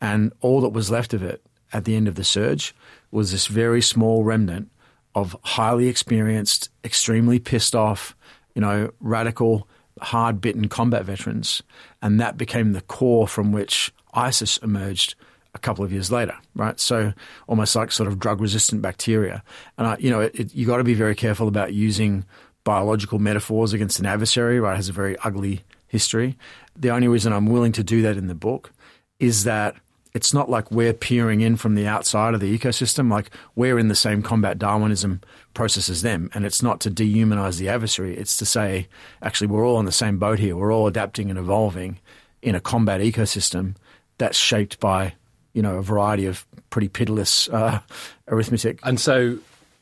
And 0.00 0.32
all 0.40 0.60
that 0.62 0.70
was 0.70 0.90
left 0.90 1.14
of 1.14 1.22
it 1.22 1.42
at 1.72 1.84
the 1.84 1.96
end 1.96 2.08
of 2.08 2.14
the 2.14 2.24
surge 2.24 2.74
was 3.10 3.32
this 3.32 3.46
very 3.46 3.82
small 3.82 4.24
remnant 4.24 4.70
of 5.14 5.36
highly 5.42 5.88
experienced, 5.88 6.70
extremely 6.84 7.38
pissed 7.38 7.74
off, 7.74 8.16
you 8.54 8.60
know, 8.60 8.90
radical, 9.00 9.68
hard 10.00 10.40
bitten 10.40 10.68
combat 10.68 11.04
veterans. 11.04 11.62
And 12.02 12.20
that 12.20 12.36
became 12.36 12.72
the 12.72 12.80
core 12.80 13.28
from 13.28 13.52
which 13.52 13.92
ISIS 14.12 14.58
emerged 14.58 15.14
a 15.54 15.58
couple 15.58 15.84
of 15.84 15.92
years 15.92 16.10
later, 16.10 16.36
right? 16.54 16.78
So 16.80 17.12
almost 17.46 17.76
like 17.76 17.92
sort 17.92 18.08
of 18.08 18.18
drug 18.18 18.40
resistant 18.40 18.82
bacteria. 18.82 19.42
And, 19.78 19.86
I, 19.86 19.96
you 19.98 20.10
know, 20.10 20.20
it, 20.20 20.34
it, 20.34 20.54
you 20.54 20.66
got 20.66 20.78
to 20.78 20.84
be 20.84 20.94
very 20.94 21.14
careful 21.14 21.46
about 21.46 21.72
using 21.72 22.24
biological 22.64 23.18
metaphors 23.18 23.72
against 23.72 24.00
an 24.00 24.06
adversary, 24.06 24.58
right? 24.58 24.72
It 24.72 24.76
has 24.76 24.88
a 24.88 24.92
very 24.92 25.16
ugly 25.18 25.62
history. 25.86 26.36
The 26.76 26.90
only 26.90 27.06
reason 27.06 27.32
I'm 27.32 27.46
willing 27.46 27.72
to 27.72 27.84
do 27.84 28.02
that 28.02 28.16
in 28.16 28.26
the 28.26 28.34
book 28.34 28.72
is 29.20 29.44
that 29.44 29.76
it's 30.14 30.32
not 30.32 30.48
like 30.48 30.70
we're 30.70 30.92
peering 30.92 31.40
in 31.40 31.56
from 31.56 31.74
the 31.74 31.88
outside 31.88 32.34
of 32.34 32.40
the 32.40 32.56
ecosystem. 32.56 33.10
Like 33.10 33.30
we're 33.56 33.80
in 33.80 33.88
the 33.88 33.96
same 33.96 34.22
combat 34.22 34.58
Darwinism 34.58 35.20
process 35.54 35.88
as 35.88 36.02
them. 36.02 36.30
And 36.32 36.46
it's 36.46 36.62
not 36.62 36.80
to 36.82 36.90
dehumanize 36.90 37.58
the 37.58 37.68
adversary. 37.68 38.16
It's 38.16 38.36
to 38.36 38.46
say, 38.46 38.86
actually, 39.22 39.48
we're 39.48 39.66
all 39.66 39.76
on 39.76 39.86
the 39.86 39.92
same 39.92 40.18
boat 40.18 40.38
here. 40.38 40.56
We're 40.56 40.72
all 40.72 40.86
adapting 40.86 41.30
and 41.30 41.38
evolving 41.38 41.98
in 42.42 42.54
a 42.54 42.60
combat 42.60 43.00
ecosystem 43.00 43.74
that's 44.18 44.38
shaped 44.38 44.78
by, 44.78 45.14
you 45.52 45.62
know, 45.62 45.78
a 45.78 45.82
variety 45.82 46.26
of 46.26 46.46
pretty 46.70 46.88
pitiless 46.88 47.48
uh, 47.48 47.80
arithmetic. 48.28 48.78
And 48.84 49.00
so 49.00 49.38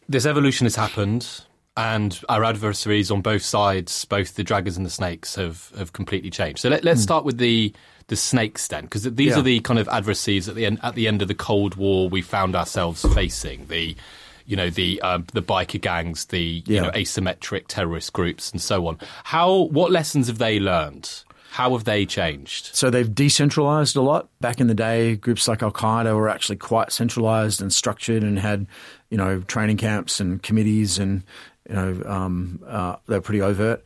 this 0.08 0.24
evolution 0.24 0.64
has 0.64 0.76
happened 0.76 1.42
and 1.76 2.18
our 2.30 2.42
adversaries 2.44 3.10
on 3.10 3.20
both 3.20 3.42
sides, 3.42 4.06
both 4.06 4.34
the 4.34 4.44
dragons 4.44 4.78
and 4.78 4.86
the 4.86 4.90
snakes, 4.90 5.34
have, 5.36 5.72
have 5.76 5.92
completely 5.92 6.30
changed. 6.30 6.60
So 6.60 6.70
let, 6.70 6.86
us 6.86 7.00
mm. 7.00 7.02
start 7.02 7.24
with 7.24 7.36
the 7.38 7.74
the 8.08 8.16
snakes 8.16 8.68
then, 8.68 8.84
because 8.84 9.04
these 9.04 9.30
yeah. 9.30 9.38
are 9.38 9.42
the 9.42 9.60
kind 9.60 9.78
of 9.78 9.88
adversaries 9.88 10.48
at 10.48 10.54
the 10.54 10.66
end 10.66 10.78
at 10.82 10.94
the 10.94 11.08
end 11.08 11.22
of 11.22 11.28
the 11.28 11.34
Cold 11.34 11.76
War 11.76 12.08
we 12.08 12.22
found 12.22 12.56
ourselves 12.56 13.04
facing 13.14 13.66
the. 13.66 13.96
You 14.44 14.56
know 14.56 14.70
the 14.70 15.00
um, 15.02 15.24
the 15.32 15.40
biker 15.40 15.80
gangs, 15.80 16.26
the 16.26 16.64
yeah. 16.66 16.74
you 16.74 16.80
know 16.82 16.90
asymmetric 16.90 17.66
terrorist 17.68 18.12
groups, 18.12 18.50
and 18.50 18.60
so 18.60 18.88
on. 18.88 18.98
How 19.22 19.54
what 19.54 19.92
lessons 19.92 20.26
have 20.26 20.38
they 20.38 20.58
learned? 20.58 21.22
How 21.52 21.72
have 21.72 21.84
they 21.84 22.06
changed? 22.06 22.74
So 22.74 22.88
they've 22.88 23.14
decentralized 23.14 23.94
a 23.94 24.00
lot. 24.00 24.28
Back 24.40 24.58
in 24.58 24.68
the 24.68 24.74
day, 24.74 25.16
groups 25.16 25.46
like 25.46 25.62
Al 25.62 25.70
Qaeda 25.70 26.16
were 26.16 26.30
actually 26.30 26.56
quite 26.56 26.90
centralized 26.90 27.60
and 27.60 27.70
structured 27.70 28.24
and 28.24 28.38
had, 28.38 28.66
you 29.10 29.18
know, 29.18 29.42
training 29.42 29.76
camps 29.76 30.18
and 30.18 30.42
committees 30.42 30.98
and, 30.98 31.22
you 31.68 31.74
know, 31.74 32.02
um, 32.06 32.58
uh, 32.66 32.96
they're 33.06 33.20
pretty 33.20 33.42
overt 33.42 33.84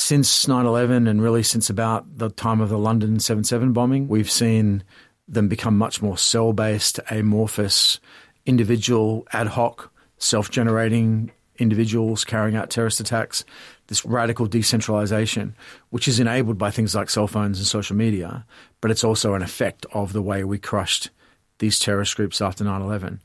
since 0.00 0.48
9 0.48 0.66
11 0.66 1.06
and 1.06 1.22
really 1.22 1.42
since 1.42 1.68
about 1.68 2.18
the 2.18 2.30
time 2.30 2.60
of 2.60 2.70
the 2.70 2.78
London 2.78 3.20
7 3.20 3.44
7 3.44 3.72
bombing, 3.72 4.08
we've 4.08 4.30
seen 4.30 4.82
them 5.28 5.46
become 5.46 5.76
much 5.76 6.00
more 6.00 6.16
cell 6.16 6.52
based, 6.52 6.98
amorphous, 7.10 8.00
individual, 8.46 9.26
ad 9.32 9.46
hoc, 9.46 9.92
self 10.18 10.50
generating 10.50 11.30
individuals 11.58 12.24
carrying 12.24 12.56
out 12.56 12.70
terrorist 12.70 13.00
attacks. 13.00 13.44
This 13.88 14.04
radical 14.04 14.46
decentralization, 14.46 15.54
which 15.90 16.08
is 16.08 16.18
enabled 16.18 16.56
by 16.56 16.70
things 16.70 16.94
like 16.94 17.10
cell 17.10 17.26
phones 17.26 17.58
and 17.58 17.66
social 17.66 17.94
media, 17.96 18.46
but 18.80 18.90
it's 18.90 19.04
also 19.04 19.34
an 19.34 19.42
effect 19.42 19.84
of 19.92 20.12
the 20.12 20.22
way 20.22 20.44
we 20.44 20.58
crushed 20.58 21.10
these 21.58 21.78
terrorist 21.78 22.16
groups 22.16 22.40
after 22.40 22.64
9 22.64 22.80
11. 22.80 23.20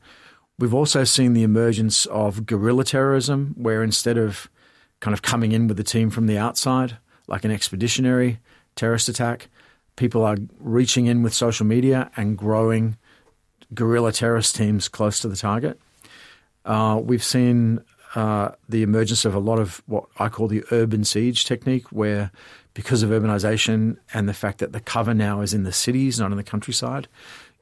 We've 0.58 0.74
also 0.74 1.04
seen 1.04 1.32
the 1.32 1.42
emergence 1.42 2.04
of 2.06 2.44
guerrilla 2.44 2.84
terrorism, 2.84 3.54
where 3.56 3.82
instead 3.82 4.18
of 4.18 4.50
kind 5.00 5.14
of 5.14 5.22
coming 5.22 5.52
in 5.52 5.68
with 5.68 5.76
the 5.76 5.84
team 5.84 6.10
from 6.10 6.26
the 6.26 6.38
outside, 6.38 6.96
like 7.26 7.44
an 7.44 7.50
expeditionary 7.50 8.38
terrorist 8.74 9.08
attack. 9.08 9.48
People 9.96 10.24
are 10.24 10.36
reaching 10.58 11.06
in 11.06 11.22
with 11.22 11.34
social 11.34 11.66
media 11.66 12.10
and 12.16 12.36
growing 12.36 12.96
guerrilla 13.74 14.12
terrorist 14.12 14.54
teams 14.54 14.88
close 14.88 15.20
to 15.20 15.28
the 15.28 15.36
target. 15.36 15.80
Uh, 16.64 17.00
we've 17.02 17.24
seen 17.24 17.80
uh, 18.14 18.50
the 18.68 18.82
emergence 18.82 19.24
of 19.24 19.34
a 19.34 19.38
lot 19.38 19.58
of 19.58 19.82
what 19.86 20.04
I 20.18 20.28
call 20.28 20.48
the 20.48 20.64
urban 20.70 21.04
siege 21.04 21.44
technique, 21.44 21.90
where 21.92 22.30
because 22.74 23.02
of 23.02 23.10
urbanization 23.10 23.96
and 24.12 24.28
the 24.28 24.34
fact 24.34 24.58
that 24.58 24.72
the 24.72 24.80
cover 24.80 25.14
now 25.14 25.40
is 25.40 25.54
in 25.54 25.64
the 25.64 25.72
cities, 25.72 26.20
not 26.20 26.30
in 26.30 26.36
the 26.36 26.42
countryside, 26.42 27.08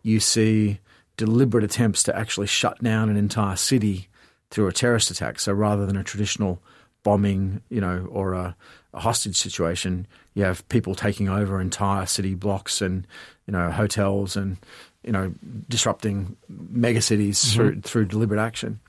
you 0.02 0.20
see 0.20 0.80
deliberate 1.16 1.64
attempts 1.64 2.02
to 2.04 2.16
actually 2.16 2.46
shut 2.46 2.82
down 2.82 3.08
an 3.08 3.16
entire 3.16 3.56
city 3.56 4.08
through 4.50 4.66
a 4.66 4.72
terrorist 4.72 5.10
attack. 5.10 5.38
So 5.38 5.52
rather 5.52 5.86
than 5.86 5.96
a 5.96 6.04
traditional 6.04 6.60
bombing, 7.04 7.60
you 7.68 7.80
know, 7.80 8.08
or 8.10 8.32
a, 8.32 8.56
a, 8.92 8.98
hostage 8.98 9.36
situation, 9.36 10.08
you 10.34 10.42
have 10.42 10.68
people 10.68 10.96
taking 10.96 11.28
over 11.28 11.60
entire 11.60 12.06
city 12.06 12.34
blocks 12.34 12.82
and 12.82 13.06
you 13.46 13.52
know 13.52 13.70
hotels 13.70 14.36
and 14.36 14.56
you 15.04 15.12
know 15.12 15.32
disrupting 15.68 16.36
megacities 16.50 17.36
mm-hmm. 17.36 17.56
through 17.56 17.80
through 17.82 18.06
deliberate 18.06 18.40
action. 18.40 18.80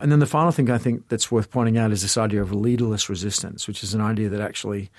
And 0.00 0.10
then 0.10 0.18
the 0.18 0.26
final 0.26 0.50
thing 0.50 0.70
I 0.70 0.78
think 0.78 1.08
that's 1.08 1.30
worth 1.30 1.50
pointing 1.50 1.76
out 1.76 1.92
is 1.92 2.02
this 2.02 2.16
idea 2.16 2.40
of 2.40 2.52
leaderless 2.52 3.10
resistance, 3.10 3.68
which 3.68 3.84
is 3.84 3.92
an 3.92 4.00
idea 4.00 4.30
that 4.30 4.40
actually 4.40 4.90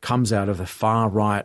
comes 0.00 0.32
out 0.32 0.48
of 0.48 0.58
the 0.58 0.66
far 0.66 1.08
right 1.08 1.44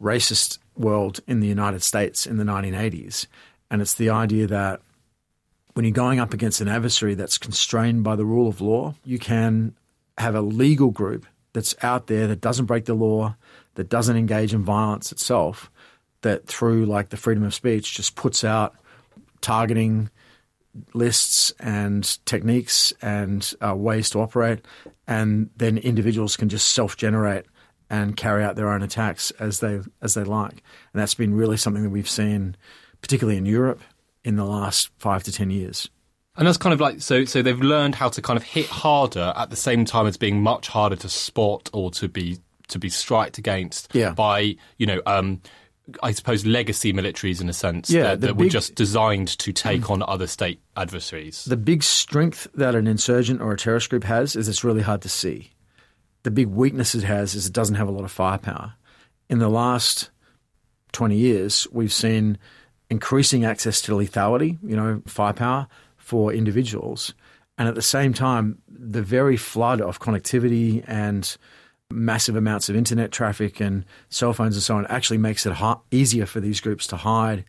racist 0.00 0.58
world 0.76 1.20
in 1.26 1.40
the 1.40 1.48
United 1.48 1.82
States 1.82 2.26
in 2.26 2.36
the 2.36 2.44
1980s. 2.44 3.26
And 3.68 3.82
it's 3.82 3.94
the 3.94 4.10
idea 4.10 4.46
that 4.46 4.80
when 5.74 5.84
you're 5.84 5.92
going 5.92 6.20
up 6.20 6.32
against 6.32 6.60
an 6.60 6.68
adversary 6.68 7.14
that's 7.14 7.36
constrained 7.36 8.04
by 8.04 8.16
the 8.16 8.24
rule 8.24 8.48
of 8.48 8.60
law, 8.60 8.94
you 9.04 9.18
can 9.18 9.74
have 10.18 10.34
a 10.34 10.40
legal 10.40 10.90
group 10.90 11.26
that's 11.52 11.74
out 11.82 12.06
there 12.06 12.26
that 12.26 12.40
doesn't 12.40 12.66
break 12.66 12.84
the 12.84 12.94
law, 12.94 13.34
that 13.74 13.88
doesn't 13.88 14.16
engage 14.16 14.54
in 14.54 14.64
violence 14.64 15.12
itself, 15.12 15.70
that 16.22 16.46
through 16.46 16.86
like 16.86 17.10
the 17.10 17.16
freedom 17.16 17.44
of 17.44 17.54
speech 17.54 17.94
just 17.94 18.16
puts 18.16 18.44
out 18.44 18.74
targeting 19.40 20.10
lists 20.92 21.52
and 21.60 22.18
techniques 22.26 22.92
and 23.00 23.54
uh, 23.66 23.74
ways 23.74 24.10
to 24.10 24.20
operate, 24.20 24.64
and 25.06 25.48
then 25.56 25.78
individuals 25.78 26.36
can 26.36 26.48
just 26.48 26.68
self-generate 26.68 27.46
and 27.88 28.16
carry 28.16 28.42
out 28.42 28.56
their 28.56 28.70
own 28.70 28.82
attacks 28.82 29.30
as 29.32 29.60
they 29.60 29.80
as 30.02 30.14
they 30.14 30.24
like. 30.24 30.62
And 30.92 31.00
that's 31.00 31.14
been 31.14 31.34
really 31.34 31.56
something 31.56 31.82
that 31.82 31.90
we've 31.90 32.08
seen, 32.08 32.56
particularly 33.00 33.38
in 33.38 33.46
Europe, 33.46 33.80
in 34.24 34.36
the 34.36 34.44
last 34.44 34.90
five 34.98 35.22
to 35.24 35.32
ten 35.32 35.50
years. 35.50 35.88
And 36.36 36.46
that's 36.46 36.58
kind 36.58 36.74
of 36.74 36.80
like 36.80 37.00
so. 37.00 37.24
So 37.24 37.42
they've 37.42 37.60
learned 37.60 37.94
how 37.94 38.08
to 38.10 38.22
kind 38.22 38.36
of 38.36 38.42
hit 38.42 38.66
harder 38.66 39.32
at 39.36 39.50
the 39.50 39.56
same 39.56 39.84
time 39.84 40.06
as 40.06 40.16
being 40.16 40.42
much 40.42 40.68
harder 40.68 40.96
to 40.96 41.08
spot 41.08 41.70
or 41.72 41.90
to 41.92 42.08
be 42.08 42.38
to 42.68 42.78
be 42.78 42.90
striked 42.90 43.38
against 43.38 43.94
yeah. 43.94 44.12
by 44.12 44.56
you 44.78 44.86
know. 44.86 45.02
Um, 45.06 45.40
I 46.02 46.10
suppose 46.10 46.44
legacy 46.44 46.92
militaries 46.92 47.40
in 47.40 47.48
a 47.48 47.52
sense 47.52 47.90
yeah, 47.90 48.02
that, 48.02 48.20
that 48.22 48.26
big, 48.36 48.46
were 48.46 48.48
just 48.48 48.74
designed 48.74 49.28
to 49.38 49.52
take 49.52 49.88
on 49.88 50.02
other 50.02 50.26
state 50.26 50.60
adversaries. 50.76 51.44
The 51.44 51.56
big 51.56 51.84
strength 51.84 52.48
that 52.54 52.74
an 52.74 52.88
insurgent 52.88 53.40
or 53.40 53.52
a 53.52 53.56
terrorist 53.56 53.90
group 53.90 54.02
has 54.02 54.34
is 54.34 54.48
it's 54.48 54.64
really 54.64 54.82
hard 54.82 55.00
to 55.02 55.08
see. 55.08 55.52
The 56.24 56.32
big 56.32 56.48
weakness 56.48 56.96
it 56.96 57.04
has 57.04 57.36
is 57.36 57.46
it 57.46 57.52
doesn't 57.52 57.76
have 57.76 57.86
a 57.86 57.92
lot 57.92 58.02
of 58.02 58.10
firepower. 58.10 58.74
In 59.28 59.38
the 59.38 59.48
last 59.48 60.10
20 60.90 61.16
years, 61.16 61.68
we've 61.70 61.92
seen 61.92 62.38
increasing 62.90 63.44
access 63.44 63.80
to 63.82 63.92
lethality, 63.92 64.58
you 64.64 64.74
know, 64.74 65.02
firepower, 65.06 65.68
for 66.06 66.32
individuals. 66.32 67.12
And 67.58 67.66
at 67.66 67.74
the 67.74 67.82
same 67.82 68.14
time, 68.14 68.62
the 68.68 69.02
very 69.02 69.36
flood 69.36 69.80
of 69.80 69.98
connectivity 69.98 70.84
and 70.86 71.36
massive 71.90 72.36
amounts 72.36 72.68
of 72.68 72.76
internet 72.76 73.10
traffic 73.10 73.58
and 73.60 73.84
cell 74.08 74.32
phones 74.32 74.54
and 74.54 74.62
so 74.62 74.76
on 74.76 74.86
actually 74.86 75.18
makes 75.18 75.46
it 75.46 75.52
ha- 75.52 75.80
easier 75.90 76.24
for 76.24 76.38
these 76.38 76.60
groups 76.60 76.86
to 76.86 76.96
hide 76.96 77.44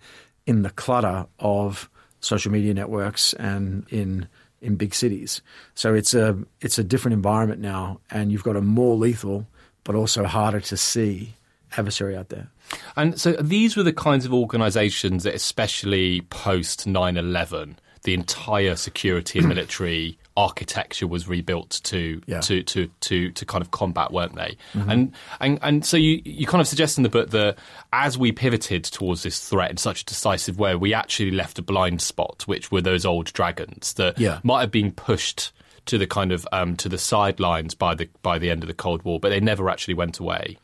in 0.48 0.64
the 0.64 0.72
clutter 0.72 1.28
of 1.38 1.88
social 2.20 2.52
media 2.52 2.74
networks 2.74 3.34
and 3.34 3.86
in 3.90 4.28
in 4.60 4.76
big 4.76 4.96
cities. 4.96 5.44
So 5.76 5.94
it's 5.94 6.16
a 6.16 6.36
it's 6.60 6.80
a 6.80 6.84
different 6.84 7.14
environment 7.14 7.62
now, 7.62 8.00
and 8.10 8.32
you've 8.32 8.44
got 8.44 8.56
a 8.56 8.62
more 8.62 8.96
lethal 8.96 9.46
but 9.84 9.94
also 9.94 10.24
harder 10.26 10.62
to 10.62 10.78
see 10.78 11.36
adversary 11.78 12.18
out 12.18 12.30
there. 12.30 12.50
And 12.96 13.20
so 13.20 13.34
these 13.34 13.78
were 13.78 13.84
the 13.84 13.94
kinds 13.94 14.26
of 14.26 14.34
organisations 14.34 15.26
that, 15.26 15.36
especially 15.36 16.22
post 16.22 16.88
9 16.88 17.18
11, 17.18 17.78
the 18.08 18.14
entire 18.14 18.78
security 18.78 19.40
and 19.40 19.50
military 19.50 20.18
architecture 20.38 21.06
was 21.06 21.28
rebuilt 21.28 21.82
to 21.84 22.22
yeah. 22.26 22.40
to, 22.40 22.64
to 22.64 22.88
to 23.02 23.32
to 23.34 23.46
kind 23.46 23.62
of 23.62 23.72
combat, 23.72 24.14
weren't 24.14 24.34
they? 24.34 24.56
Mm-hmm. 24.74 24.90
And 24.90 25.12
and 25.42 25.60
and 25.62 25.86
so 25.86 25.98
you 25.98 26.22
you 26.24 26.48
kind 26.48 26.62
of 26.62 26.70
suggest 26.70 26.98
in 26.98 27.04
the 27.04 27.10
book 27.10 27.32
that 27.32 27.58
as 27.92 28.18
we 28.18 28.32
pivoted 28.32 28.86
towards 28.86 29.24
this 29.24 29.50
threat 29.50 29.70
in 29.72 29.76
such 29.76 30.04
a 30.04 30.06
decisive 30.06 30.58
way, 30.58 30.74
we 30.74 30.94
actually 30.94 31.32
left 31.32 31.60
a 31.60 31.62
blind 31.62 32.02
spot, 32.02 32.44
which 32.48 32.72
were 32.72 32.80
those 32.80 33.06
old 33.06 33.34
dragons 33.34 33.92
that 33.96 34.18
yeah. 34.18 34.40
might 34.42 34.62
have 34.62 34.72
been 34.72 34.94
pushed 34.94 35.52
to 35.88 35.98
the 35.98 36.08
kind 36.08 36.32
of 36.32 36.48
um, 36.54 36.78
to 36.78 36.88
the 36.88 36.98
sidelines 36.98 37.76
by 37.76 37.94
the 37.94 38.08
by 38.22 38.40
the 38.40 38.50
end 38.50 38.64
of 38.64 38.68
the 38.68 38.74
Cold 38.74 39.04
War, 39.04 39.20
but 39.20 39.30
they 39.30 39.42
never 39.42 39.70
actually 39.70 39.96
went 39.96 40.18
away. 40.18 40.58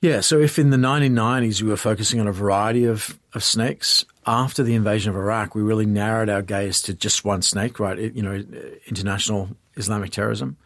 Yeah, 0.00 0.20
so 0.20 0.38
if 0.38 0.58
in 0.58 0.68
the 0.68 0.76
1990s 0.76 1.62
we 1.62 1.70
were 1.70 1.78
focusing 1.78 2.20
on 2.20 2.26
a 2.26 2.32
variety 2.32 2.84
of, 2.84 3.18
of 3.32 3.42
snakes, 3.42 4.04
after 4.26 4.62
the 4.62 4.74
invasion 4.74 5.10
of 5.10 5.16
Iraq, 5.16 5.54
we 5.54 5.62
really 5.62 5.86
narrowed 5.86 6.28
our 6.28 6.42
gaze 6.42 6.82
to 6.82 6.94
just 6.94 7.24
one 7.24 7.42
snake, 7.42 7.78
right? 7.78 7.98
It, 7.98 8.14
you 8.14 8.22
know, 8.22 8.44
international 8.86 9.50
Islamic 9.76 10.10
terrorism. 10.10 10.56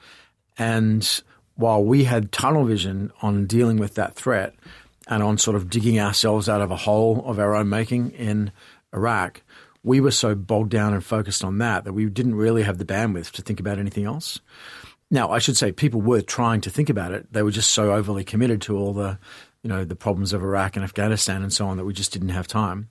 And 0.57 1.23
while 1.57 1.83
we 1.83 2.05
had 2.05 2.33
tunnel 2.33 2.65
vision 2.65 3.13
on 3.23 3.47
dealing 3.47 3.79
with 3.79 3.95
that 3.95 4.15
threat 4.15 4.55
and 5.09 5.23
on 5.23 5.39
sort 5.39 5.57
of 5.57 5.71
digging 5.71 5.99
ourselves 5.99 6.49
out 6.49 6.61
of 6.61 6.71
a 6.71 6.77
hole 6.77 7.23
of 7.27 7.39
our 7.39 7.55
own 7.55 7.69
making 7.69 8.11
in 8.13 8.53
Iraq, 8.95 9.43
we 9.83 10.01
were 10.01 10.11
so 10.11 10.35
bogged 10.35 10.71
down 10.71 10.93
and 10.93 11.05
focused 11.05 11.45
on 11.45 11.59
that 11.59 11.85
that 11.85 11.93
we 11.93 12.07
didn't 12.07 12.35
really 12.35 12.63
have 12.63 12.79
the 12.79 12.85
bandwidth 12.85 13.33
to 13.33 13.43
think 13.43 13.61
about 13.61 13.79
anything 13.79 14.05
else. 14.05 14.41
Now, 15.11 15.31
I 15.31 15.39
should 15.39 15.57
say 15.57 15.73
people 15.73 16.03
were 16.03 16.21
trying 16.21 16.61
to 16.63 16.71
think 16.71 16.91
about 16.91 17.13
it. 17.13 17.33
They 17.33 17.43
were 17.43 17.51
just 17.51 17.71
so 17.71 17.93
overly 17.93 18.25
committed 18.25 18.61
to 18.63 18.77
all 18.77 18.93
the, 18.93 19.19
you 19.63 19.69
know, 19.69 19.85
the 19.85 19.97
problems 19.97 20.33
of 20.33 20.43
Iraq 20.43 20.77
and 20.77 20.85
Afghanistan 20.85 21.43
and 21.43 21.53
so 21.53 21.67
on 21.67 21.79
that 21.79 21.85
we 21.85 21.95
just 21.95 22.13
didn't 22.13 22.29
have 22.31 22.47
time. 22.47 22.91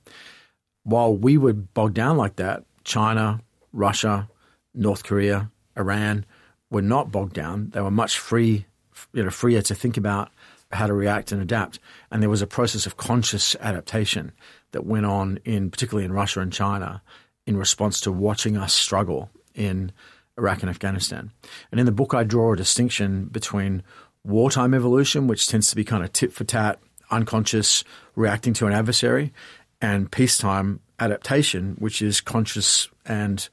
While 0.87 1.13
we 1.13 1.37
were 1.37 1.51
bogged 1.51 1.95
down 1.95 2.15
like 2.15 2.37
that, 2.37 2.63
China, 2.85 3.41
Russia, 3.73 4.29
North 4.73 5.03
Korea, 5.03 5.51
Iran 5.77 6.25
were 6.69 6.81
not 6.81 7.11
bogged 7.11 7.33
down. 7.33 7.71
They 7.71 7.81
were 7.81 7.91
much 7.91 8.17
free, 8.17 8.65
you 9.11 9.21
know, 9.21 9.29
freer 9.29 9.61
to 9.63 9.75
think 9.75 9.97
about 9.97 10.31
how 10.71 10.87
to 10.87 10.93
react 10.93 11.33
and 11.33 11.41
adapt. 11.41 11.79
And 12.09 12.23
there 12.23 12.29
was 12.29 12.41
a 12.41 12.47
process 12.47 12.85
of 12.85 12.95
conscious 12.95 13.53
adaptation 13.59 14.31
that 14.71 14.85
went 14.85 15.05
on 15.05 15.39
in 15.43 15.71
particularly 15.71 16.05
in 16.05 16.13
Russia 16.13 16.39
and 16.39 16.53
China 16.53 17.01
in 17.45 17.57
response 17.57 17.99
to 18.01 18.11
watching 18.13 18.55
us 18.55 18.73
struggle 18.73 19.29
in 19.53 19.91
Iraq 20.37 20.61
and 20.61 20.69
Afghanistan. 20.69 21.31
And 21.69 21.81
in 21.81 21.85
the 21.85 21.91
book 21.91 22.13
I 22.13 22.23
draw 22.23 22.53
a 22.53 22.57
distinction 22.57 23.25
between 23.25 23.83
wartime 24.23 24.73
evolution, 24.73 25.27
which 25.27 25.47
tends 25.47 25.69
to 25.69 25.75
be 25.75 25.83
kind 25.83 26.05
of 26.05 26.13
tit 26.13 26.31
for 26.31 26.45
tat, 26.45 26.79
unconscious, 27.11 27.83
reacting 28.15 28.53
to 28.53 28.67
an 28.67 28.73
adversary, 28.73 29.33
and 29.81 30.11
peacetime 30.11 30.79
adaptation, 30.99 31.75
which 31.79 32.01
is 32.01 32.21
conscious 32.21 32.89
and 33.05 33.47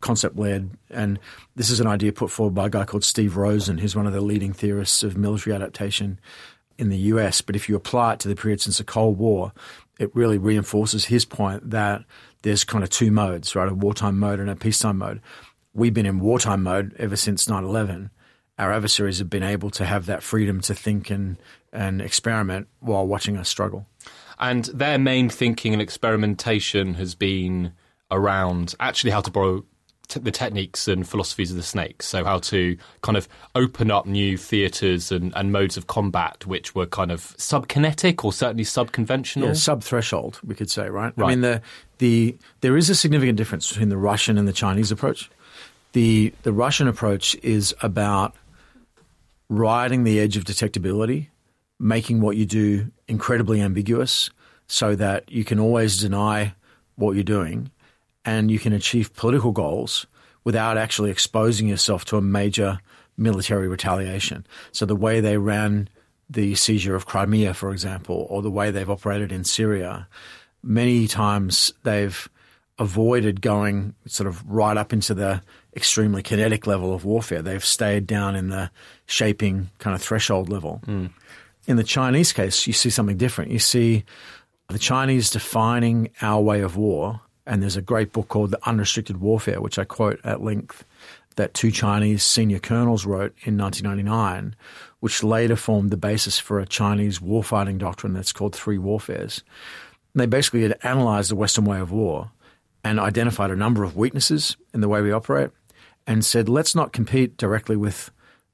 concept 0.00 0.36
led. 0.36 0.70
And 0.90 1.18
this 1.56 1.70
is 1.70 1.80
an 1.80 1.86
idea 1.86 2.12
put 2.12 2.30
forward 2.30 2.54
by 2.54 2.66
a 2.66 2.70
guy 2.70 2.84
called 2.84 3.04
Steve 3.04 3.36
Rosen, 3.36 3.78
who's 3.78 3.96
one 3.96 4.06
of 4.06 4.12
the 4.12 4.20
leading 4.20 4.52
theorists 4.52 5.02
of 5.02 5.16
military 5.16 5.54
adaptation 5.54 6.18
in 6.78 6.88
the 6.88 6.98
US. 6.98 7.40
But 7.40 7.56
if 7.56 7.68
you 7.68 7.76
apply 7.76 8.14
it 8.14 8.20
to 8.20 8.28
the 8.28 8.36
period 8.36 8.60
since 8.60 8.78
the 8.78 8.84
Cold 8.84 9.18
War, 9.18 9.52
it 9.98 10.14
really 10.14 10.38
reinforces 10.38 11.04
his 11.04 11.24
point 11.24 11.70
that 11.70 12.04
there's 12.42 12.64
kind 12.64 12.82
of 12.82 12.90
two 12.90 13.10
modes, 13.10 13.54
right? 13.54 13.68
A 13.68 13.74
wartime 13.74 14.18
mode 14.18 14.40
and 14.40 14.48
a 14.48 14.56
peacetime 14.56 14.98
mode. 14.98 15.20
We've 15.74 15.94
been 15.94 16.06
in 16.06 16.20
wartime 16.20 16.62
mode 16.62 16.96
ever 16.98 17.16
since 17.16 17.48
9 17.48 17.62
11. 17.62 18.10
Our 18.58 18.72
adversaries 18.72 19.18
have 19.18 19.30
been 19.30 19.42
able 19.42 19.70
to 19.70 19.84
have 19.84 20.06
that 20.06 20.22
freedom 20.22 20.60
to 20.62 20.74
think 20.74 21.10
and, 21.10 21.36
and 21.72 22.00
experiment 22.00 22.68
while 22.80 23.06
watching 23.06 23.36
us 23.36 23.48
struggle. 23.48 23.86
And 24.40 24.64
their 24.66 24.98
main 24.98 25.28
thinking 25.28 25.72
and 25.72 25.82
experimentation 25.82 26.94
has 26.94 27.14
been 27.14 27.72
around 28.10 28.74
actually 28.80 29.10
how 29.10 29.20
to 29.20 29.30
borrow 29.30 29.64
t- 30.08 30.20
the 30.20 30.30
techniques 30.30 30.88
and 30.88 31.08
philosophies 31.08 31.50
of 31.50 31.56
the 31.56 31.62
snakes. 31.62 32.06
So 32.06 32.24
how 32.24 32.38
to 32.38 32.76
kind 33.02 33.16
of 33.16 33.28
open 33.54 33.90
up 33.90 34.06
new 34.06 34.36
theatres 34.36 35.12
and, 35.12 35.32
and 35.36 35.52
modes 35.52 35.76
of 35.76 35.86
combat 35.86 36.46
which 36.46 36.74
were 36.74 36.86
kind 36.86 37.12
of 37.12 37.36
subkinetic 37.36 38.24
or 38.24 38.32
certainly 38.32 38.64
subconventional. 38.64 39.44
Yeah, 39.44 39.52
sub 39.52 39.82
threshold, 39.82 40.40
we 40.44 40.54
could 40.54 40.70
say, 40.70 40.88
right? 40.88 41.12
Right. 41.16 41.26
I 41.26 41.28
mean, 41.28 41.40
the 41.42 41.62
the 41.98 42.36
there 42.62 42.76
is 42.76 42.90
a 42.90 42.94
significant 42.94 43.38
difference 43.38 43.68
between 43.68 43.88
the 43.88 43.98
Russian 43.98 44.36
and 44.36 44.48
the 44.48 44.52
Chinese 44.52 44.90
approach. 44.90 45.30
The 45.92 46.32
the 46.42 46.52
Russian 46.52 46.88
approach 46.88 47.36
is 47.42 47.74
about 47.82 48.34
riding 49.48 50.04
the 50.04 50.20
edge 50.20 50.36
of 50.36 50.44
detectability, 50.44 51.28
making 51.80 52.20
what 52.20 52.36
you 52.36 52.46
do 52.46 52.92
incredibly 53.08 53.60
ambiguous, 53.60 54.30
so 54.68 54.94
that 54.94 55.28
you 55.32 55.42
can 55.42 55.58
always 55.58 55.96
deny 55.96 56.54
what 56.94 57.16
you're 57.16 57.24
doing, 57.24 57.70
and 58.24 58.50
you 58.50 58.58
can 58.60 58.72
achieve 58.72 59.12
political 59.14 59.50
goals 59.50 60.06
without 60.44 60.78
actually 60.78 61.10
exposing 61.10 61.66
yourself 61.66 62.04
to 62.04 62.16
a 62.16 62.22
major 62.22 62.78
military 63.16 63.66
retaliation. 63.66 64.46
So 64.72 64.86
the 64.86 64.94
way 64.94 65.20
they 65.20 65.38
ran 65.38 65.88
the 66.28 66.54
seizure 66.54 66.94
of 66.94 67.06
Crimea, 67.06 67.54
for 67.54 67.72
example, 67.72 68.26
or 68.30 68.42
the 68.42 68.50
way 68.50 68.70
they've 68.70 68.88
operated 68.88 69.32
in 69.32 69.42
Syria, 69.42 70.06
many 70.62 71.08
times 71.08 71.72
they've 71.82 72.28
avoided 72.78 73.42
going 73.42 73.94
sort 74.06 74.26
of 74.26 74.46
right 74.48 74.76
up 74.76 74.92
into 74.92 75.12
the 75.12 75.42
extremely 75.76 76.22
kinetic 76.22 76.66
level 76.66 76.94
of 76.94 77.04
warfare. 77.04 77.42
They've 77.42 77.64
stayed 77.64 78.06
down 78.06 78.36
in 78.36 78.48
the 78.48 78.70
shaping 79.06 79.70
kind 79.78 79.94
of 79.94 80.00
threshold 80.00 80.48
level. 80.48 80.80
Hmm. 80.84 81.06
In 81.66 81.76
the 81.76 81.84
Chinese 81.84 82.32
case, 82.32 82.66
you 82.66 82.72
see 82.72 82.90
something 82.90 83.16
different. 83.16 83.50
You 83.50 83.58
see 83.58 84.04
the 84.68 84.78
Chinese 84.78 85.30
defining 85.30 86.10
our 86.22 86.40
way 86.40 86.60
of 86.60 86.76
war, 86.76 87.20
and 87.46 87.62
there's 87.62 87.76
a 87.76 87.82
great 87.82 88.12
book 88.12 88.28
called 88.28 88.50
The 88.50 88.68
Unrestricted 88.68 89.18
Warfare, 89.18 89.60
which 89.60 89.78
I 89.78 89.84
quote 89.84 90.20
at 90.24 90.42
length, 90.42 90.84
that 91.36 91.54
two 91.54 91.70
Chinese 91.70 92.22
senior 92.22 92.58
colonels 92.58 93.06
wrote 93.06 93.34
in 93.42 93.56
1999, 93.56 94.54
which 95.00 95.22
later 95.22 95.56
formed 95.56 95.90
the 95.90 95.96
basis 95.96 96.38
for 96.38 96.60
a 96.60 96.66
Chinese 96.66 97.18
warfighting 97.18 97.78
doctrine 97.78 98.12
that's 98.12 98.32
called 98.32 98.54
Three 98.54 98.78
Warfares. 98.78 99.42
They 100.14 100.26
basically 100.26 100.62
had 100.62 100.78
analyzed 100.82 101.30
the 101.30 101.36
Western 101.36 101.64
way 101.64 101.78
of 101.78 101.92
war 101.92 102.30
and 102.82 102.98
identified 102.98 103.50
a 103.50 103.56
number 103.56 103.84
of 103.84 103.96
weaknesses 103.96 104.56
in 104.74 104.80
the 104.80 104.88
way 104.88 105.00
we 105.00 105.12
operate 105.12 105.50
and 106.06 106.24
said, 106.24 106.48
let's 106.48 106.74
not 106.74 106.92
compete 106.92 107.36
directly 107.36 107.76
with 107.76 108.10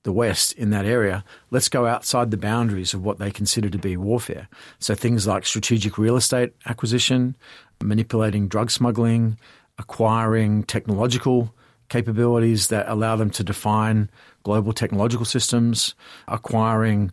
the 0.07 0.13
West 0.13 0.53
in 0.53 0.71
that 0.71 0.87
area. 0.87 1.25
Let's 1.51 1.69
go 1.69 1.85
outside 1.85 2.31
the 2.31 2.37
boundaries 2.39 2.95
of 2.95 3.05
what 3.05 3.19
they 3.19 3.31
consider 3.31 3.69
to 3.69 3.77
be 3.77 3.97
warfare. 3.97 4.49
So 4.79 4.95
things 4.95 5.27
like 5.27 5.45
strategic 5.45 5.99
real 5.99 6.17
estate 6.17 6.53
acquisition, 6.65 7.37
manipulating 7.83 8.47
drug 8.47 8.71
smuggling, 8.71 9.37
acquiring 9.79 10.63
technological 10.63 11.53
capabilities 11.89 12.69
that 12.69 12.89
allow 12.89 13.17
them 13.17 13.31
to 13.31 13.45
define 13.45 14.09
global 14.45 14.73
technological 14.73 15.27
systems, 15.27 15.95
acquiring 16.29 17.11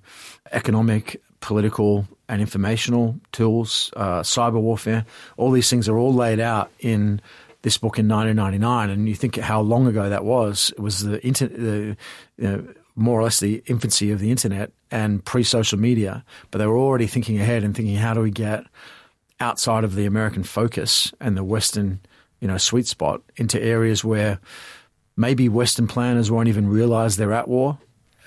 economic, 0.51 1.19
political, 1.41 2.07
and 2.29 2.41
informational 2.41 3.19
tools, 3.31 3.91
uh, 3.97 4.21
cyber 4.21 4.61
warfare. 4.61 5.03
All 5.35 5.49
these 5.49 5.69
things 5.69 5.89
are 5.89 5.97
all 5.97 6.13
laid 6.13 6.39
out 6.39 6.71
in 6.79 7.21
this 7.63 7.77
book 7.77 7.97
in 7.97 8.07
1999. 8.07 8.89
And 8.89 9.09
you 9.09 9.15
think 9.15 9.37
how 9.37 9.61
long 9.61 9.87
ago 9.87 10.09
that 10.09 10.23
was. 10.23 10.71
It 10.77 10.79
was 10.79 11.03
the 11.03 11.25
internet, 11.25 11.59
the, 11.59 11.97
you 12.37 12.47
know, 12.49 12.67
more 12.95 13.19
or 13.19 13.23
less 13.23 13.39
the 13.39 13.63
infancy 13.65 14.11
of 14.11 14.19
the 14.19 14.31
internet 14.31 14.71
and 14.91 15.23
pre 15.25 15.43
social 15.43 15.79
media. 15.79 16.23
But 16.51 16.59
they 16.59 16.67
were 16.67 16.77
already 16.77 17.07
thinking 17.07 17.39
ahead 17.39 17.63
and 17.63 17.75
thinking, 17.75 17.95
how 17.95 18.13
do 18.13 18.21
we 18.21 18.31
get 18.31 18.65
outside 19.39 19.83
of 19.83 19.95
the 19.95 20.05
American 20.05 20.43
focus 20.43 21.13
and 21.19 21.35
the 21.35 21.43
Western, 21.43 21.99
you 22.39 22.47
know, 22.47 22.57
sweet 22.57 22.87
spot 22.87 23.21
into 23.35 23.61
areas 23.61 24.03
where 24.03 24.39
maybe 25.17 25.49
Western 25.49 25.87
planners 25.87 26.31
won't 26.31 26.47
even 26.47 26.67
realize 26.67 27.17
they're 27.17 27.33
at 27.33 27.47
war, 27.47 27.77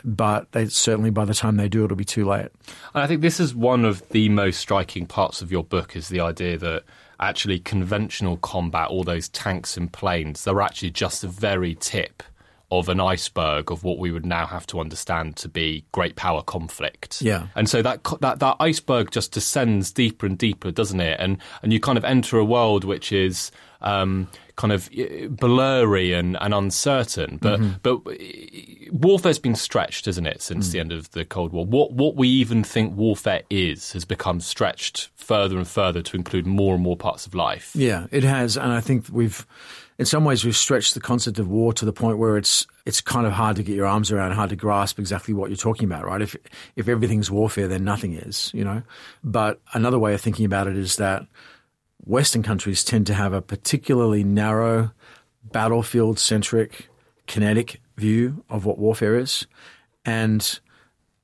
but 0.05 0.51
they 0.53 0.67
certainly 0.67 1.11
by 1.11 1.25
the 1.25 1.35
time 1.35 1.57
they 1.57 1.69
do, 1.69 1.85
it'll 1.85 1.97
be 1.97 2.05
too 2.05 2.27
late. 2.27 2.49
And 2.95 3.03
I 3.03 3.07
think 3.07 3.23
this 3.23 3.41
is 3.41 3.55
one 3.55 3.85
of 3.85 4.07
the 4.11 4.29
most 4.29 4.59
striking 4.59 5.07
parts 5.07 5.43
of 5.43 5.51
your 5.51 5.65
book 5.65 5.97
is 5.97 6.09
the 6.09 6.21
idea 6.21 6.59
that 6.59 6.85
actually 7.19 7.59
conventional 7.59 8.37
combat, 8.37 8.89
all 8.89 9.05
those 9.05 9.29
tanks 9.31 9.77
and 9.77 9.93
planes, 9.93 10.45
they're 10.45 10.61
actually 10.61 10.91
just 10.91 11.23
the 11.23 11.29
very 11.29 11.75
tip 11.75 12.23
of 12.71 12.89
an 12.89 13.01
iceberg 13.01 13.71
of 13.71 13.85
what 13.85 13.99
we 13.99 14.11
would 14.11 14.27
now 14.27 14.47
have 14.47 14.67
to 14.67 14.81
understand 14.81 15.37
to 15.37 15.49
be 15.49 15.85
great 15.93 16.17
power 16.17 16.43
conflict. 16.43 17.23
Yeah. 17.23 17.47
And 17.55 17.69
so 17.69 17.83
that 17.83 18.01
that 18.21 18.41
that 18.41 18.57
iceberg 18.59 19.11
just 19.11 19.33
descends 19.33 19.93
deeper 19.93 20.27
and 20.27 20.37
deeper, 20.37 20.71
doesn't 20.71 21.01
it? 21.01 21.21
And 21.21 21.39
and 21.63 21.73
you 21.73 21.81
kind 21.81 21.99
of 21.99 22.05
enter 22.05 22.39
a 22.39 22.45
world 22.45 22.85
which 22.85 23.13
is 23.13 23.53
um, 23.81 24.29
kind 24.57 24.73
of 24.73 24.89
uh, 24.99 25.29
blurry 25.29 26.13
and, 26.13 26.37
and 26.41 26.53
uncertain. 26.53 27.39
But 27.41 27.61
but 27.83 28.01
uh, 28.07 28.15
warfare's 28.91 29.39
been 29.39 29.55
stretched, 29.55 30.09
isn't 30.09 30.27
it, 30.27 30.43
since 30.43 30.71
the 30.71 30.81
end 30.81 30.93
of 30.93 31.11
the 31.13 31.25
Cold 31.25 31.53
War? 31.53 31.65
What 31.65 31.93
what 31.93 32.17
we 32.17 32.29
even 32.29 32.65
think 32.65 32.97
warfare 32.97 33.43
is 33.49 33.93
has 33.93 34.05
become 34.05 34.41
stretched 34.41 35.11
further 35.15 35.57
and 35.59 35.69
further 35.69 36.03
to 36.03 36.17
include 36.17 36.47
more 36.47 36.75
and 36.75 36.83
more 36.83 36.97
parts 36.97 37.27
of 37.27 37.35
life. 37.35 37.73
Yeah, 37.75 38.07
it 38.11 38.25
has, 38.25 38.57
and 38.57 38.73
I 38.73 38.81
think 38.81 39.07
we've, 39.11 39.45
in 39.99 40.05
some 40.05 40.25
ways, 40.25 40.45
we've 40.45 40.57
stretched 40.57 40.95
the 40.95 41.01
concept 41.01 41.39
of 41.39 41.49
war 41.49 41.73
to 41.73 41.85
the 41.85 41.93
point 41.93 42.19
where 42.19 42.37
it's 42.37 42.67
it's 42.85 43.01
kind 43.01 43.27
of 43.27 43.33
hard 43.33 43.57
to 43.57 43.63
get 43.63 43.75
your 43.75 43.87
arms 43.87 44.13
around, 44.13 44.33
hard 44.33 44.51
to 44.51 44.57
grasp 44.57 44.99
exactly 44.99 45.33
what 45.33 45.49
you're 45.49 45.57
talking 45.57 45.87
about, 45.87 46.05
right? 46.05 46.21
If 46.21 46.37
if 46.77 46.89
everything's 46.89 47.31
warfare, 47.31 47.67
then 47.67 47.85
nothing 47.85 48.15
is, 48.15 48.51
you 48.53 48.65
know. 48.65 48.83
But 49.25 49.61
another 49.73 49.99
way 49.99 50.13
of 50.13 50.21
thinking 50.21 50.45
about 50.45 50.67
it 50.67 50.77
is 50.77 50.97
that 50.97 51.27
Western 52.05 52.43
countries 52.43 52.85
tend 52.85 53.07
to 53.07 53.15
have 53.15 53.33
a 53.33 53.41
particularly 53.41 54.23
narrow, 54.23 54.93
battlefield 55.43 56.19
centric, 56.19 56.89
kinetic 57.27 57.81
view 57.97 58.45
of 58.51 58.67
what 58.67 58.79
warfare 58.79 59.19
is, 59.19 59.47
and 60.05 60.61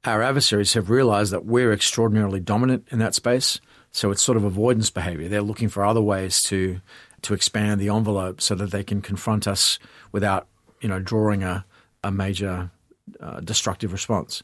our 0.05 0.23
adversaries 0.23 0.73
have 0.73 0.91
realized 0.91 1.33
that 1.33 1.45
we're 1.45 1.73
extraordinarily 1.73 2.41
dominant 2.41 2.89
in 2.91 2.99
that 2.99 3.15
space. 3.15 3.61
So 3.93 4.11
it's 4.11 4.23
sort 4.23 4.37
of 4.37 4.45
avoidance 4.45 4.91
behavior. 4.91 5.29
They're 5.29 5.43
looking 5.43 5.69
for 5.69 5.85
other 5.85 6.03
ways 6.03 6.43
to 6.45 6.81
to 7.23 7.35
expand 7.35 7.81
the 7.81 7.89
envelope 7.89 8.41
so 8.41 8.57
that 8.57 8.73
they 8.73 8.83
can 8.83 9.01
confront 9.01 9.47
us 9.47 9.79
without, 10.11 10.49
you 10.81 10.89
know, 10.89 10.99
drawing 10.99 11.43
a 11.43 11.65
a 12.03 12.11
major 12.11 12.71
uh, 13.21 13.41
destructive 13.41 13.93
response. 13.93 14.43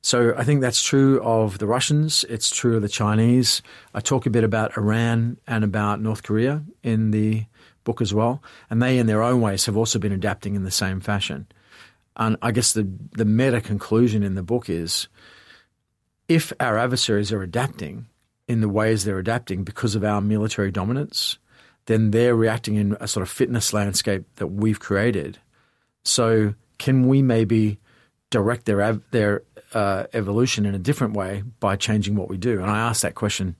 So 0.00 0.34
I 0.36 0.44
think 0.44 0.60
that's 0.60 0.82
true 0.82 1.20
of 1.22 1.58
the 1.58 1.66
Russians. 1.66 2.24
It's 2.28 2.50
true 2.50 2.76
of 2.76 2.82
the 2.82 2.88
Chinese. 2.88 3.62
I 3.94 4.00
talk 4.00 4.26
a 4.26 4.30
bit 4.30 4.44
about 4.44 4.76
Iran 4.76 5.38
and 5.46 5.64
about 5.64 6.00
North 6.00 6.22
Korea 6.22 6.62
in 6.82 7.10
the 7.10 7.46
book 7.84 8.00
as 8.00 8.14
well, 8.14 8.42
and 8.70 8.82
they, 8.82 8.98
in 8.98 9.06
their 9.06 9.22
own 9.22 9.40
ways, 9.40 9.66
have 9.66 9.76
also 9.76 9.98
been 9.98 10.12
adapting 10.12 10.54
in 10.54 10.64
the 10.64 10.70
same 10.70 11.00
fashion. 11.00 11.46
And 12.16 12.36
I 12.42 12.52
guess 12.52 12.72
the 12.72 12.88
the 13.12 13.24
meta 13.24 13.60
conclusion 13.60 14.22
in 14.22 14.34
the 14.34 14.42
book 14.42 14.68
is 14.68 15.08
if 16.28 16.52
our 16.60 16.78
adversaries 16.78 17.32
are 17.32 17.42
adapting 17.42 18.06
in 18.48 18.60
the 18.60 18.68
ways 18.68 19.04
they're 19.04 19.18
adapting 19.18 19.62
because 19.62 19.94
of 19.94 20.02
our 20.02 20.20
military 20.20 20.70
dominance, 20.70 21.38
then 21.86 22.10
they're 22.10 22.34
reacting 22.34 22.74
in 22.74 22.96
a 22.98 23.06
sort 23.06 23.22
of 23.22 23.30
fitness 23.30 23.72
landscape 23.72 24.24
that 24.36 24.48
we've 24.48 24.80
created. 24.80 25.38
So 26.02 26.54
can 26.78 27.06
we 27.06 27.22
maybe 27.22 27.78
direct 28.30 28.64
their 28.64 28.94
their 29.10 29.42
uh, 29.74 30.04
evolution 30.14 30.64
in 30.64 30.74
a 30.74 30.78
different 30.78 31.14
way 31.14 31.42
by 31.60 31.76
changing 31.76 32.16
what 32.16 32.28
we 32.28 32.38
do? 32.38 32.60
And 32.60 32.70
I 32.70 32.78
asked 32.78 33.02
that 33.02 33.14
question 33.14 33.56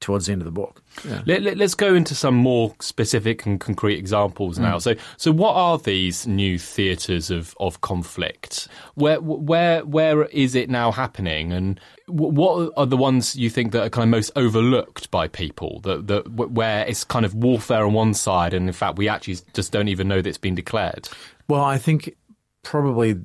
towards 0.00 0.26
the 0.26 0.32
end 0.32 0.42
of 0.42 0.44
the 0.44 0.52
book. 0.52 0.82
Yeah. 1.04 1.22
Let, 1.26 1.60
us 1.60 1.74
go 1.74 1.94
into 1.94 2.14
some 2.14 2.34
more 2.34 2.74
specific 2.80 3.46
and 3.46 3.58
concrete 3.58 3.98
examples 3.98 4.58
now. 4.58 4.76
Mm. 4.76 4.82
So, 4.82 4.94
so 5.16 5.32
what 5.32 5.54
are 5.54 5.78
these 5.78 6.26
new 6.26 6.58
theatres 6.58 7.30
of, 7.30 7.54
of 7.60 7.80
conflict? 7.80 8.68
Where, 8.94 9.20
where, 9.20 9.84
where 9.84 10.24
is 10.26 10.54
it 10.54 10.68
now 10.68 10.92
happening? 10.92 11.52
And 11.52 11.80
what 12.08 12.72
are 12.76 12.86
the 12.86 12.96
ones 12.96 13.36
you 13.36 13.48
think 13.48 13.72
that 13.72 13.84
are 13.84 13.90
kind 13.90 14.04
of 14.04 14.10
most 14.10 14.30
overlooked 14.36 15.10
by 15.10 15.28
people? 15.28 15.80
That, 15.80 16.06
that 16.08 16.28
where 16.30 16.86
it's 16.86 17.04
kind 17.04 17.24
of 17.24 17.34
warfare 17.34 17.84
on 17.84 17.94
one 17.94 18.14
side, 18.14 18.52
and 18.52 18.68
in 18.68 18.74
fact, 18.74 18.98
we 18.98 19.08
actually 19.08 19.38
just 19.54 19.72
don't 19.72 19.88
even 19.88 20.08
know 20.08 20.20
that 20.20 20.28
it's 20.28 20.38
been 20.38 20.54
declared. 20.54 21.08
Well, 21.48 21.64
I 21.64 21.78
think 21.78 22.14
probably, 22.62 23.16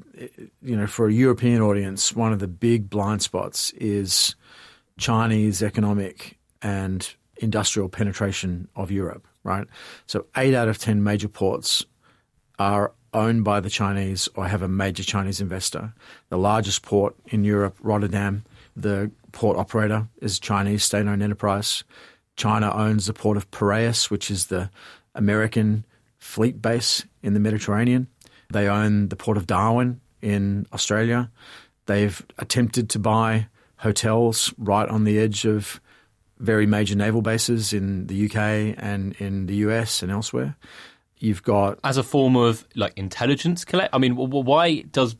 you 0.62 0.78
know, 0.78 0.88
for 0.88 1.08
a 1.08 1.14
European 1.14 1.62
audience, 1.62 2.16
one 2.16 2.32
of 2.32 2.40
the 2.40 2.48
big 2.48 2.90
blind 2.90 3.22
spots 3.22 3.72
is 3.72 4.36
Chinese 4.98 5.64
economic 5.64 6.38
and 6.62 7.14
industrial 7.38 7.90
penetration 7.90 8.68
of 8.76 8.92
Europe, 8.92 9.28
right? 9.44 9.68
So 10.06 10.26
eight 10.38 10.54
out 10.54 10.68
of 10.68 10.78
10 10.78 11.04
major 11.04 11.28
ports 11.28 11.86
are 12.60 12.94
owned 13.14 13.44
by 13.44 13.60
the 13.60 13.70
Chinese 13.70 14.30
or 14.36 14.48
have 14.48 14.62
a 14.62 14.68
major 14.68 15.04
Chinese 15.04 15.42
investor. 15.42 15.94
The 16.30 16.38
largest 16.38 16.84
port 16.84 17.16
in 17.26 17.44
Europe, 17.44 17.78
Rotterdam, 17.82 18.44
the 18.76 19.12
port 19.32 19.58
operator 19.58 20.08
is 20.22 20.40
Chinese 20.40 20.84
state 20.84 21.08
owned 21.08 21.24
enterprise. 21.24 21.84
China 22.38 22.72
owns 22.74 23.08
the 23.08 23.14
port 23.14 23.38
of 23.38 23.50
Piraeus, 23.52 24.10
which 24.10 24.32
is 24.32 24.48
the 24.48 24.70
American 25.14 25.86
fleet 26.20 26.62
base 26.62 27.06
in 27.22 27.34
the 27.34 27.40
Mediterranean. 27.40 28.08
They 28.52 28.68
own 28.68 29.10
the 29.10 29.16
port 29.16 29.38
of 29.38 29.48
Darwin 29.48 30.00
in 30.22 30.66
Australia. 30.72 31.30
They've 31.88 32.26
attempted 32.38 32.90
to 32.92 33.00
buy 33.00 33.48
hotels 33.78 34.54
right 34.58 34.88
on 34.88 35.04
the 35.04 35.20
edge 35.20 35.46
of 35.46 35.82
very 36.42 36.66
major 36.66 36.96
naval 36.96 37.22
bases 37.22 37.74
in 37.74 38.08
the 38.08 38.26
UK 38.26 38.76
and 38.78 39.14
in 39.20 39.46
the 39.46 39.56
US 39.68 40.02
and 40.02 40.12
elsewhere. 40.12 40.56
You've 41.18 41.44
got 41.44 41.80
as 41.84 41.98
a 41.98 42.04
form 42.04 42.36
of 42.36 42.68
like 42.76 42.94
intelligence 42.98 43.64
collect. 43.64 43.94
I 43.94 44.00
mean, 44.00 44.16
why 44.16 44.82
does 44.82 45.16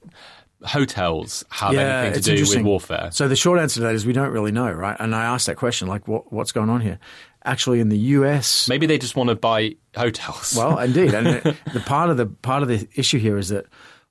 hotels 0.64 1.44
have 1.50 1.74
yeah, 1.74 2.02
anything 2.02 2.22
to 2.24 2.36
do 2.36 2.42
with 2.42 2.66
warfare? 2.66 3.10
So 3.12 3.28
the 3.28 3.36
short 3.36 3.60
answer 3.60 3.82
to 3.82 3.82
that 3.82 3.96
is 3.96 4.06
we 4.06 4.14
don't 4.14 4.32
really 4.32 4.52
know, 4.52 4.72
right? 4.72 4.98
And 5.00 5.16
I 5.16 5.26
asked 5.26 5.46
that 5.46 5.58
question, 5.58 5.88
like, 5.88 6.08
what, 6.08 6.34
what's 6.34 6.52
going 6.52 6.70
on 6.70 6.82
here? 6.82 7.00
Actually, 7.44 7.80
in 7.80 7.90
the 7.90 7.98
US, 7.98 8.68
maybe 8.68 8.88
they 8.88 8.98
just 8.98 9.16
want 9.16 9.30
to 9.30 9.36
buy 9.36 9.76
hotels. 9.96 10.56
Well, 10.58 10.80
indeed, 10.80 11.14
and 11.14 11.28
the, 11.28 11.58
the 11.74 11.80
part 11.80 12.10
of 12.10 12.18
the 12.18 12.28
part 12.28 12.62
of 12.62 12.70
the 12.70 12.88
issue 12.96 13.18
here 13.20 13.38
is 13.38 13.50
that 13.50 13.66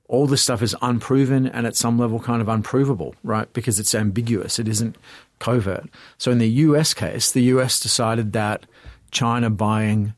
all 0.09 0.27
this 0.27 0.42
stuff 0.42 0.62
is 0.62 0.75
unproven 0.83 1.46
and 1.46 1.66
at 1.66 1.77
some 1.77 1.96
level 1.96 2.18
kind 2.18 2.42
of 2.42 2.49
unprovable, 2.49 3.14
right? 3.23 3.51
Because 3.53 3.79
it's 3.79 3.94
ambiguous. 3.94 4.59
It 4.59 4.66
isn't 4.66 4.96
covert. 5.40 5.88
So 6.18 6.31
in 6.31 6.38
the 6.38 6.48
US 6.48 6.94
case, 6.94 7.33
the 7.33 7.42
US 7.55 7.81
decided 7.81 8.33
that 8.33 8.66
China 9.11 9.50
buying 9.50 10.14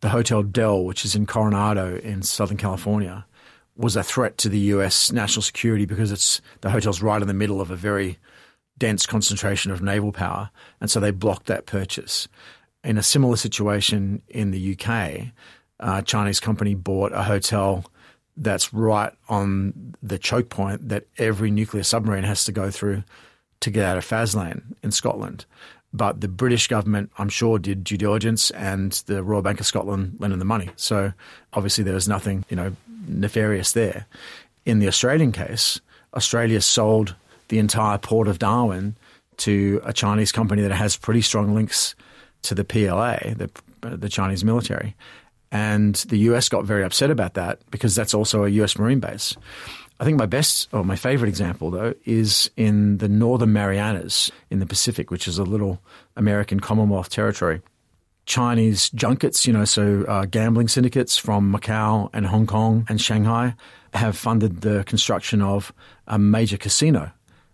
the 0.00 0.10
Hotel 0.10 0.42
Del, 0.42 0.84
which 0.84 1.06
is 1.06 1.14
in 1.14 1.24
Coronado 1.24 1.96
in 1.96 2.20
Southern 2.20 2.58
California, 2.58 3.24
was 3.76 3.96
a 3.96 4.02
threat 4.02 4.36
to 4.38 4.50
the 4.50 4.58
US 4.58 5.10
national 5.10 5.42
security 5.42 5.86
because 5.86 6.12
it's 6.12 6.42
the 6.60 6.70
hotel's 6.70 7.00
right 7.00 7.22
in 7.22 7.28
the 7.28 7.34
middle 7.34 7.62
of 7.62 7.70
a 7.70 7.76
very 7.76 8.18
dense 8.76 9.06
concentration 9.06 9.70
of 9.70 9.80
naval 9.80 10.12
power. 10.12 10.50
And 10.80 10.90
so 10.90 11.00
they 11.00 11.10
blocked 11.10 11.46
that 11.46 11.66
purchase. 11.66 12.28
In 12.82 12.98
a 12.98 13.02
similar 13.02 13.36
situation 13.36 14.20
in 14.28 14.50
the 14.50 14.76
UK, 14.76 15.28
a 15.80 16.02
Chinese 16.02 16.40
company 16.40 16.74
bought 16.74 17.12
a 17.12 17.22
hotel 17.22 17.84
that's 18.36 18.74
right 18.74 19.12
on 19.28 19.94
the 20.02 20.18
choke 20.18 20.48
point 20.48 20.88
that 20.88 21.06
every 21.18 21.50
nuclear 21.50 21.84
submarine 21.84 22.24
has 22.24 22.44
to 22.44 22.52
go 22.52 22.70
through 22.70 23.04
to 23.64 23.70
get 23.70 23.84
out 23.84 23.96
of 23.96 24.06
Faslane 24.06 24.62
in 24.82 24.92
Scotland. 24.92 25.46
But 25.92 26.20
the 26.20 26.28
British 26.28 26.68
government, 26.68 27.10
I'm 27.18 27.28
sure, 27.28 27.58
did 27.58 27.84
due 27.84 27.96
diligence, 27.96 28.50
and 28.50 28.92
the 29.06 29.22
Royal 29.22 29.42
Bank 29.42 29.60
of 29.60 29.66
Scotland 29.66 30.16
lent 30.18 30.32
them 30.32 30.38
the 30.38 30.44
money. 30.44 30.70
So 30.76 31.12
obviously 31.52 31.82
there 31.84 31.94
was 31.94 32.08
nothing, 32.08 32.44
you 32.50 32.56
know, 32.56 32.76
nefarious 33.06 33.72
there. 33.72 34.06
In 34.66 34.80
the 34.80 34.88
Australian 34.88 35.32
case, 35.32 35.80
Australia 36.14 36.60
sold 36.60 37.14
the 37.48 37.58
entire 37.58 37.98
port 37.98 38.28
of 38.28 38.38
Darwin 38.38 38.96
to 39.38 39.80
a 39.84 39.92
Chinese 39.92 40.32
company 40.32 40.62
that 40.62 40.72
has 40.72 40.96
pretty 40.96 41.22
strong 41.22 41.54
links 41.54 41.94
to 42.42 42.54
the 42.54 42.64
PLA, 42.64 43.16
the, 43.34 43.50
uh, 43.82 43.96
the 43.96 44.08
Chinese 44.08 44.44
military. 44.44 44.94
And 45.50 45.94
the 45.94 46.18
US 46.30 46.48
got 46.48 46.64
very 46.64 46.82
upset 46.82 47.10
about 47.10 47.34
that 47.34 47.60
because 47.70 47.94
that's 47.94 48.14
also 48.14 48.44
a 48.44 48.48
US 48.48 48.76
Marine 48.76 49.00
base. 49.00 49.36
I 50.00 50.04
think 50.04 50.18
my 50.18 50.26
best 50.26 50.68
or 50.72 50.84
my 50.84 50.96
favorite 50.96 51.28
example, 51.28 51.70
though, 51.70 51.94
is 52.04 52.50
in 52.56 52.98
the 52.98 53.08
Northern 53.08 53.52
Marianas 53.52 54.30
in 54.50 54.58
the 54.58 54.66
Pacific, 54.66 55.10
which 55.10 55.28
is 55.28 55.38
a 55.38 55.44
little 55.44 55.80
American 56.16 56.60
Commonwealth 56.60 57.10
territory. 57.10 57.60
Chinese 58.26 58.90
junkets, 58.90 59.46
you 59.46 59.52
know, 59.52 59.64
so 59.64 60.04
uh, 60.08 60.24
gambling 60.24 60.68
syndicates 60.68 61.16
from 61.16 61.52
Macau 61.52 62.08
and 62.12 62.26
Hong 62.26 62.46
Kong 62.46 62.86
and 62.88 63.00
Shanghai 63.00 63.54
have 63.92 64.16
funded 64.16 64.62
the 64.62 64.82
construction 64.84 65.42
of 65.42 65.72
a 66.08 66.18
major 66.18 66.56
casino, 66.56 67.12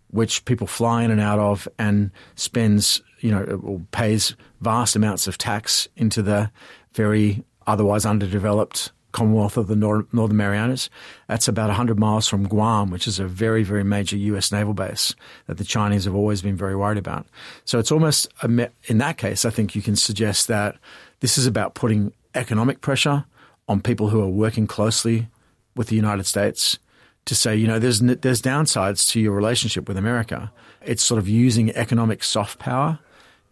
which 0.09 0.45
people 0.45 0.67
fly 0.67 1.03
in 1.03 1.11
and 1.11 1.21
out 1.21 1.39
of 1.39 1.69
and 1.79 2.11
spends, 2.37 3.03
you 3.19 3.33
know, 3.33 3.85
pays 3.91 4.35
vast 4.61 4.97
amounts 4.97 5.27
of 5.27 5.37
tax 5.37 5.89
into 5.97 6.23
the 6.23 6.51
very 6.95 7.45
otherwise 7.67 8.07
underdeveloped 8.07 8.93
Commonwealth 9.13 9.57
of 9.57 9.67
the 9.67 9.77
Nor- 9.77 10.07
Northern 10.13 10.37
Marianas. 10.37 10.91
That's 11.29 11.49
about 11.49 11.69
100 11.69 11.99
miles 11.99 12.29
from 12.29 12.49
Guam, 12.49 12.91
which 12.91 13.07
is 13.07 13.19
a 13.19 13.27
very, 13.27 13.63
very 13.63 13.85
major 13.85 14.17
U.S. 14.17 14.53
naval 14.53 14.75
base 14.75 15.15
that 15.47 15.59
the 15.59 15.65
Chinese 15.65 16.05
have 16.05 16.15
always 16.15 16.43
been 16.43 16.57
very 16.57 16.77
worried 16.77 16.99
about. 16.99 17.27
So 17.65 17.79
it's 17.79 17.93
almost, 17.93 18.29
in 18.43 18.99
that 18.99 19.17
case, 19.17 19.45
I 19.45 19.51
think 19.51 19.75
you 19.75 19.83
can 19.83 19.97
suggest 19.97 20.49
that 20.49 20.77
this 21.21 21.37
is 21.39 21.47
about 21.47 21.75
putting 21.75 22.13
economic 22.35 22.81
pressure 22.81 23.25
on 23.69 23.81
people 23.81 24.09
who 24.09 24.21
are 24.21 24.29
working 24.29 24.67
closely 24.67 25.29
with 25.77 25.89
the 25.89 25.97
United 25.97 26.25
States 26.25 26.79
to 27.27 27.35
say, 27.35 27.55
you 27.55 27.67
know, 27.67 27.79
there's, 27.79 28.01
there's 28.01 28.43
downsides 28.43 29.09
to 29.11 29.21
your 29.21 29.35
relationship 29.35 29.87
with 29.89 29.97
America. 29.97 30.51
It's 30.83 31.03
sort 31.03 31.19
of 31.19 31.29
using 31.29 31.71
economic 31.77 32.25
soft 32.25 32.59
power 32.59 32.99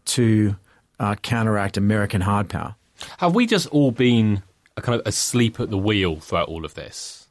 to 0.07 0.57
uh, 0.99 1.15
counteract 1.17 1.77
American 1.77 2.23
hard 2.23 2.49
power. 2.49 2.75
Have 3.19 3.35
we 3.35 3.47
just 3.47 3.67
all 3.69 3.91
been 3.91 4.43
kind 4.83 5.01
of 5.01 5.07
asleep 5.07 5.61
at 5.61 5.71
the 5.71 5.79
wheel 5.79 6.17
throughout 6.17 6.49
all 6.49 6.65
of 6.65 6.75
this? 6.75 7.29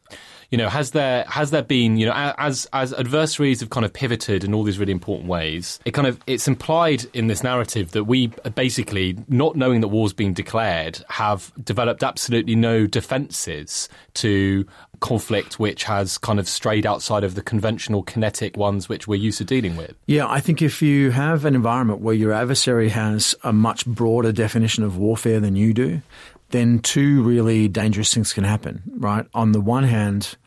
You 0.50 0.58
know, 0.58 0.70
has 0.70 0.92
there 0.92 1.26
has 1.28 1.52
there 1.52 1.62
been 1.62 1.98
you 1.98 2.06
know 2.06 2.34
as 2.38 2.68
as 2.72 2.94
adversaries 2.94 3.60
have 3.60 3.70
kind 3.70 3.86
of 3.86 3.92
pivoted 3.92 4.46
in 4.46 4.54
all 4.54 4.64
these 4.64 4.80
really 4.80 4.94
important 4.94 5.28
ways? 5.28 5.78
It 5.84 5.92
kind 5.92 6.08
of 6.08 6.22
it's 6.26 6.48
implied 6.48 7.06
in 7.14 7.28
this 7.28 7.44
narrative 7.44 7.92
that 7.92 8.06
we 8.06 8.28
basically, 8.56 9.18
not 9.28 9.58
knowing 9.58 9.82
that 9.82 9.90
war's 9.90 10.14
been 10.14 10.34
declared, 10.34 11.04
have 11.10 11.52
developed 11.62 12.02
absolutely 12.02 12.56
no 12.56 12.88
defences 12.88 13.90
to 14.16 14.66
conflict 15.00 15.60
which 15.60 15.84
has 15.84 16.18
kind 16.18 16.40
of 16.40 16.48
strayed 16.48 16.86
outside 16.86 17.24
of 17.24 17.36
the 17.36 17.42
conventional 17.42 18.02
kinetic 18.02 18.58
ones 18.58 18.90
which 18.90 19.08
we're 19.08 19.16
used 19.16 19.38
to 19.38 19.44
dealing 19.44 19.76
with. 19.76 19.96
Yeah, 20.08 20.28
I 20.28 20.40
think 20.40 20.62
if 20.62 20.82
you 20.82 21.12
have 21.12 21.46
an 21.46 21.56
environment 21.56 22.02
where 22.02 22.16
your 22.16 22.34
adversary 22.34 22.90
has 22.90 23.36
a 23.44 23.54
much 23.54 23.86
broader 23.86 24.32
definition 24.32 24.84
of 24.84 24.98
warfare 24.98 25.40
than 25.40 25.56
you 25.56 25.74
do, 25.74 26.02
then 26.50 26.80
two 26.80 27.24
really 27.24 27.68
dangerous 27.68 28.14
things 28.14 28.34
can 28.34 28.44
happen, 28.44 28.82
right? 28.98 29.26
On 29.34 29.52
the 29.52 29.62
one 29.62 29.84
hand, 29.84 30.38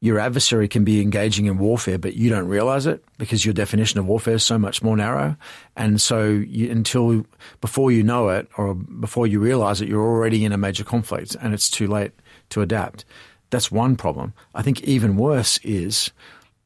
your 0.00 0.18
adversary 0.18 0.68
can 0.68 0.84
be 0.84 1.00
engaging 1.00 1.46
in 1.46 1.58
warfare, 1.58 1.98
but 1.98 2.14
you 2.14 2.28
don't 2.28 2.48
realize 2.48 2.86
it 2.86 3.02
because 3.18 3.44
your 3.44 3.54
definition 3.54 3.98
of 3.98 4.06
warfare 4.06 4.34
is 4.34 4.44
so 4.44 4.58
much 4.58 4.82
more 4.82 4.96
narrow. 4.96 5.36
And 5.76 6.00
so 6.00 6.28
you, 6.28 6.70
until 6.70 7.26
before 7.60 7.90
you 7.90 8.02
know 8.02 8.28
it 8.28 8.48
or 8.56 8.74
before 8.74 9.26
you 9.26 9.40
realize 9.40 9.80
it, 9.80 9.88
you're 9.88 10.04
already 10.04 10.44
in 10.44 10.52
a 10.52 10.58
major 10.58 10.84
conflict 10.84 11.34
and 11.40 11.54
it's 11.54 11.70
too 11.70 11.86
late 11.86 12.12
to 12.50 12.60
adapt. 12.60 13.04
That's 13.50 13.72
one 13.72 13.96
problem. 13.96 14.34
I 14.54 14.62
think 14.62 14.82
even 14.84 15.16
worse 15.16 15.58
is 15.58 16.10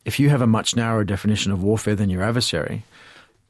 if 0.04 0.18
you 0.18 0.28
have 0.30 0.42
a 0.42 0.46
much 0.46 0.74
narrower 0.74 1.04
definition 1.04 1.52
of 1.52 1.62
warfare 1.62 1.94
than 1.94 2.10
your 2.10 2.22
adversary, 2.22 2.84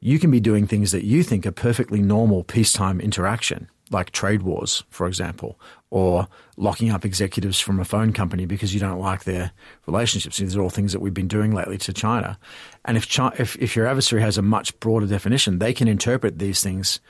you 0.01 0.19
can 0.19 0.31
be 0.31 0.41
doing 0.41 0.67
things 0.67 0.93
that 0.93 1.05
you 1.05 1.23
think 1.23 1.47
are 1.47 1.53
perfectly 1.53 2.03
normal 2.03 2.45
peacetime 2.45 3.01
interaction 3.01 3.69
like 3.90 4.11
trade 4.12 4.42
wars, 4.42 4.85
for 4.88 5.07
example, 5.07 5.59
or 5.90 6.29
locking 6.57 6.90
up 6.90 7.05
executives 7.05 7.59
from 7.59 7.81
a 7.81 7.85
phone 7.85 8.12
company 8.12 8.46
because 8.46 8.72
you 8.72 8.79
don't 8.79 9.00
like 9.00 9.24
their 9.24 9.50
relationships. 9.87 10.38
These 10.38 10.57
are 10.57 10.62
all 10.62 10.70
things 10.70 10.92
that 10.92 11.00
we've 11.00 11.14
been 11.14 11.29
doing 11.29 11.53
lately 11.53 11.76
to 11.79 11.92
China. 11.92 12.38
And 12.85 12.96
if, 12.96 13.09
China, 13.09 13.35
if, 13.38 13.57
if 13.57 13.74
your 13.74 13.87
adversary 13.87 14.22
has 14.22 14.38
a 14.38 14.42
much 14.42 14.79
broader 14.79 15.07
definition, 15.07 15.59
they 15.59 15.72
can 15.72 15.88
interpret 15.88 16.38
these 16.38 16.62
things 16.62 17.00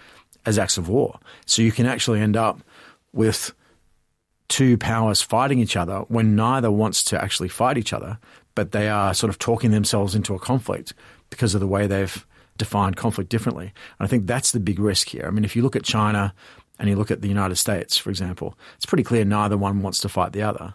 as 0.47 0.59
acts 0.59 0.79
of 0.79 0.89
war. 0.89 1.19
So 1.45 1.61
you 1.61 1.73
can 1.73 1.85
actually 1.87 2.21
end 2.21 2.37
up 2.37 2.61
with 3.13 3.53
two 4.49 4.79
powers 4.79 5.21
fighting 5.21 5.59
each 5.59 5.77
other 5.77 6.01
when 6.09 6.35
neither 6.35 6.71
wants 6.71 7.05
to 7.05 7.23
actually 7.23 7.49
fight 7.49 7.77
each 7.77 7.93
other, 7.93 8.19
but 8.55 8.73
they 8.73 8.89
are 8.89 9.15
sort 9.15 9.31
of 9.31 9.39
talking 9.39 9.71
themselves 9.71 10.15
into 10.15 10.35
a 10.35 10.39
conflict 10.39 10.95
because 11.29 11.55
of 11.55 11.61
the 11.61 11.67
way 11.67 11.87
they've 11.87 12.27
defined 12.57 12.97
conflict 12.97 13.31
differently. 13.31 13.73
And 13.99 14.07
I 14.07 14.07
think 14.07 14.27
that's 14.27 14.53
the 14.53 14.61
big 14.61 14.79
risk 14.79 15.09
here. 15.09 15.25
I 15.27 15.31
mean, 15.31 15.45
if 15.45 15.55
you 15.55 15.63
look 15.63 15.77
at 15.77 15.83
China 15.83 16.35
and 16.81 16.89
you 16.89 16.97
look 16.97 17.11
at 17.11 17.21
the 17.21 17.29
United 17.29 17.57
States, 17.57 17.99
for 17.99 18.11
example, 18.11 18.59
it's 18.77 18.87
pretty 18.87 19.05
clear 19.05 19.25
neither 19.25 19.57
one 19.57 19.83
wants 19.83 20.01
to 20.01 20.09
fight 20.09 20.33
the 20.33 20.43
other. 20.43 20.75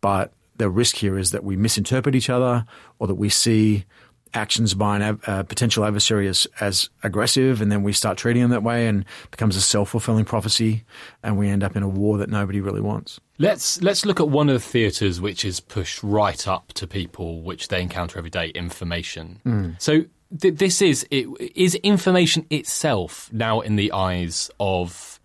But 0.00 0.32
the 0.56 0.70
risk 0.70 0.96
here 0.96 1.18
is 1.18 1.32
that 1.32 1.44
we 1.44 1.56
misinterpret 1.56 2.14
each 2.14 2.30
other 2.30 2.64
or 2.98 3.08
that 3.08 3.16
we 3.16 3.28
see 3.28 3.84
actions 4.32 4.74
by 4.74 4.98
a 4.98 5.16
uh, 5.26 5.42
potential 5.42 5.84
adversary 5.84 6.28
as, 6.28 6.46
as 6.60 6.88
aggressive, 7.02 7.60
and 7.60 7.70
then 7.72 7.82
we 7.82 7.92
start 7.92 8.16
treating 8.16 8.42
them 8.42 8.52
that 8.52 8.62
way, 8.62 8.86
and 8.86 9.04
becomes 9.32 9.56
a 9.56 9.60
self 9.60 9.90
fulfilling 9.90 10.24
prophecy, 10.24 10.84
and 11.24 11.36
we 11.36 11.48
end 11.48 11.64
up 11.64 11.76
in 11.76 11.82
a 11.82 11.88
war 11.88 12.16
that 12.18 12.30
nobody 12.30 12.60
really 12.60 12.80
wants. 12.80 13.18
Let's 13.38 13.82
let's 13.82 14.06
look 14.06 14.20
at 14.20 14.28
one 14.28 14.48
of 14.48 14.54
the 14.54 14.60
theatres 14.60 15.20
which 15.20 15.44
is 15.44 15.58
pushed 15.58 16.00
right 16.04 16.46
up 16.46 16.72
to 16.74 16.86
people, 16.86 17.42
which 17.42 17.68
they 17.68 17.82
encounter 17.82 18.18
every 18.18 18.30
day: 18.30 18.50
information. 18.50 19.40
Mm. 19.44 19.82
So 19.82 20.04
th- 20.38 20.54
this 20.54 20.80
is 20.80 21.04
it, 21.10 21.26
is 21.56 21.74
information 21.76 22.46
itself 22.50 23.28
now 23.32 23.60
in 23.60 23.74
the 23.74 23.90
eyes 23.90 24.48
of 24.60 25.19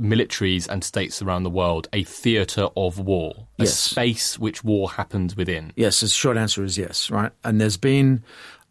militaries 0.00 0.68
and 0.68 0.82
states 0.82 1.20
around 1.20 1.42
the 1.42 1.50
world 1.50 1.88
a 1.92 2.02
theatre 2.04 2.68
of 2.76 2.98
war, 2.98 3.46
a 3.58 3.64
yes. 3.64 3.78
space 3.78 4.38
which 4.38 4.64
war 4.64 4.90
happens 4.90 5.36
within? 5.36 5.72
Yes, 5.76 6.00
the 6.00 6.08
short 6.08 6.36
answer 6.36 6.64
is 6.64 6.78
yes, 6.78 7.10
right? 7.10 7.32
And 7.44 7.60
there's 7.60 7.76
been 7.76 8.22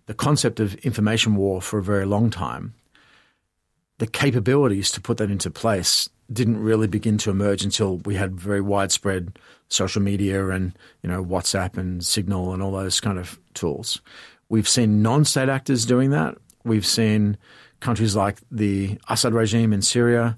the 0.08 0.14
concept 0.14 0.60
of 0.60 0.74
information 0.76 1.36
war 1.36 1.62
for 1.62 1.78
a 1.78 1.84
very 1.84 2.06
long 2.06 2.30
time. 2.30 2.74
The 4.00 4.08
capabilities 4.08 4.92
to 4.92 5.02
put 5.02 5.18
that 5.18 5.30
into 5.30 5.52
place 5.52 6.10
didn't 6.32 6.60
really 6.60 6.88
begin 6.88 7.18
to 7.20 7.30
emerge 7.32 7.64
until 7.64 7.98
we 7.98 8.16
had 8.16 8.40
very 8.40 8.62
widespread 8.62 9.38
social 9.68 10.02
media 10.02 10.50
and 10.50 10.78
you 11.04 11.10
know 11.10 11.24
WhatsApp 11.24 11.78
and 11.78 12.06
Signal 12.06 12.54
and 12.54 12.64
all 12.64 12.72
those 12.72 13.00
kind 13.00 13.20
of 13.20 13.40
tools. 13.54 14.02
We've 14.48 14.70
seen 14.70 15.02
non-state 15.02 15.50
actors 15.50 15.86
doing 15.86 16.10
that. 16.12 16.36
We've 16.64 16.86
seen 16.86 17.38
countries 17.80 18.16
like 18.16 18.40
the 18.52 18.98
Assad 19.10 19.34
regime 19.34 19.74
in 19.74 19.82
Syria 19.82 20.38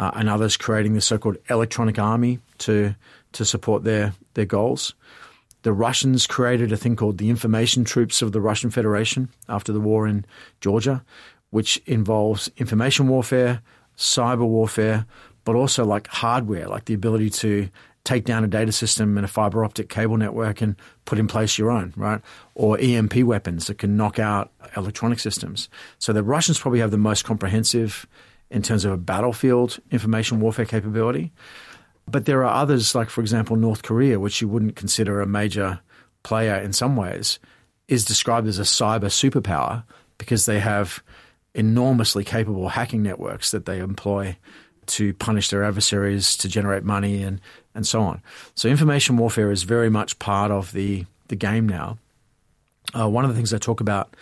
uh, 0.00 0.10
and 0.14 0.28
others 0.30 0.56
creating 0.56 0.94
the 0.94 1.00
so-called 1.00 1.36
electronic 1.48 1.98
army 1.98 2.40
to 2.58 2.96
to 3.32 3.44
support 3.44 3.84
their 3.84 4.14
their 4.34 4.46
goals. 4.46 4.94
The 5.62 5.74
Russians 5.74 6.26
created 6.26 6.72
a 6.72 6.76
thing 6.76 6.96
called 6.96 7.18
the 7.18 7.28
Information 7.28 7.84
Troops 7.84 8.22
of 8.22 8.32
the 8.32 8.40
Russian 8.40 8.70
Federation 8.70 9.28
after 9.46 9.72
the 9.72 9.80
war 9.80 10.08
in 10.08 10.24
Georgia, 10.62 11.04
which 11.50 11.76
involves 11.84 12.50
information 12.56 13.08
warfare, 13.08 13.60
cyber 13.96 14.48
warfare, 14.48 15.04
but 15.44 15.54
also 15.54 15.84
like 15.84 16.06
hardware, 16.06 16.66
like 16.66 16.86
the 16.86 16.94
ability 16.94 17.28
to 17.28 17.68
take 18.04 18.24
down 18.24 18.42
a 18.42 18.48
data 18.48 18.72
system 18.72 19.18
and 19.18 19.26
a 19.26 19.28
fiber 19.28 19.62
optic 19.62 19.90
cable 19.90 20.16
network 20.16 20.62
and 20.62 20.76
put 21.04 21.18
in 21.18 21.26
place 21.26 21.58
your 21.58 21.70
own, 21.70 21.92
right? 21.94 22.22
Or 22.54 22.78
EMP 22.80 23.16
weapons 23.16 23.66
that 23.66 23.76
can 23.76 23.98
knock 23.98 24.18
out 24.18 24.50
electronic 24.74 25.20
systems. 25.20 25.68
So 25.98 26.14
the 26.14 26.22
Russians 26.22 26.58
probably 26.58 26.80
have 26.80 26.90
the 26.90 26.96
most 26.96 27.26
comprehensive 27.26 28.06
in 28.50 28.62
terms 28.62 28.84
of 28.84 28.92
a 28.92 28.96
battlefield 28.96 29.78
information 29.90 30.40
warfare 30.40 30.64
capability. 30.64 31.32
But 32.06 32.24
there 32.26 32.44
are 32.44 32.62
others, 32.62 32.94
like, 32.94 33.08
for 33.08 33.20
example, 33.20 33.56
North 33.56 33.82
Korea, 33.82 34.18
which 34.18 34.40
you 34.40 34.48
wouldn't 34.48 34.76
consider 34.76 35.20
a 35.20 35.26
major 35.26 35.80
player 36.22 36.56
in 36.56 36.72
some 36.72 36.96
ways, 36.96 37.38
is 37.88 38.04
described 38.04 38.48
as 38.48 38.58
a 38.58 38.62
cyber 38.62 39.04
superpower 39.04 39.84
because 40.18 40.46
they 40.46 40.58
have 40.58 41.02
enormously 41.54 42.24
capable 42.24 42.68
hacking 42.68 43.02
networks 43.02 43.50
that 43.52 43.66
they 43.66 43.78
employ 43.78 44.36
to 44.86 45.14
punish 45.14 45.50
their 45.50 45.62
adversaries, 45.62 46.36
to 46.36 46.48
generate 46.48 46.82
money, 46.82 47.22
and, 47.22 47.40
and 47.74 47.86
so 47.86 48.02
on. 48.02 48.20
So, 48.54 48.68
information 48.68 49.16
warfare 49.16 49.50
is 49.50 49.62
very 49.62 49.90
much 49.90 50.18
part 50.18 50.50
of 50.50 50.72
the, 50.72 51.06
the 51.28 51.36
game 51.36 51.68
now. 51.68 51.98
Uh, 52.98 53.08
one 53.08 53.24
of 53.24 53.30
the 53.30 53.36
things 53.36 53.54
I 53.54 53.58
talk 53.58 53.80
about 53.80 54.16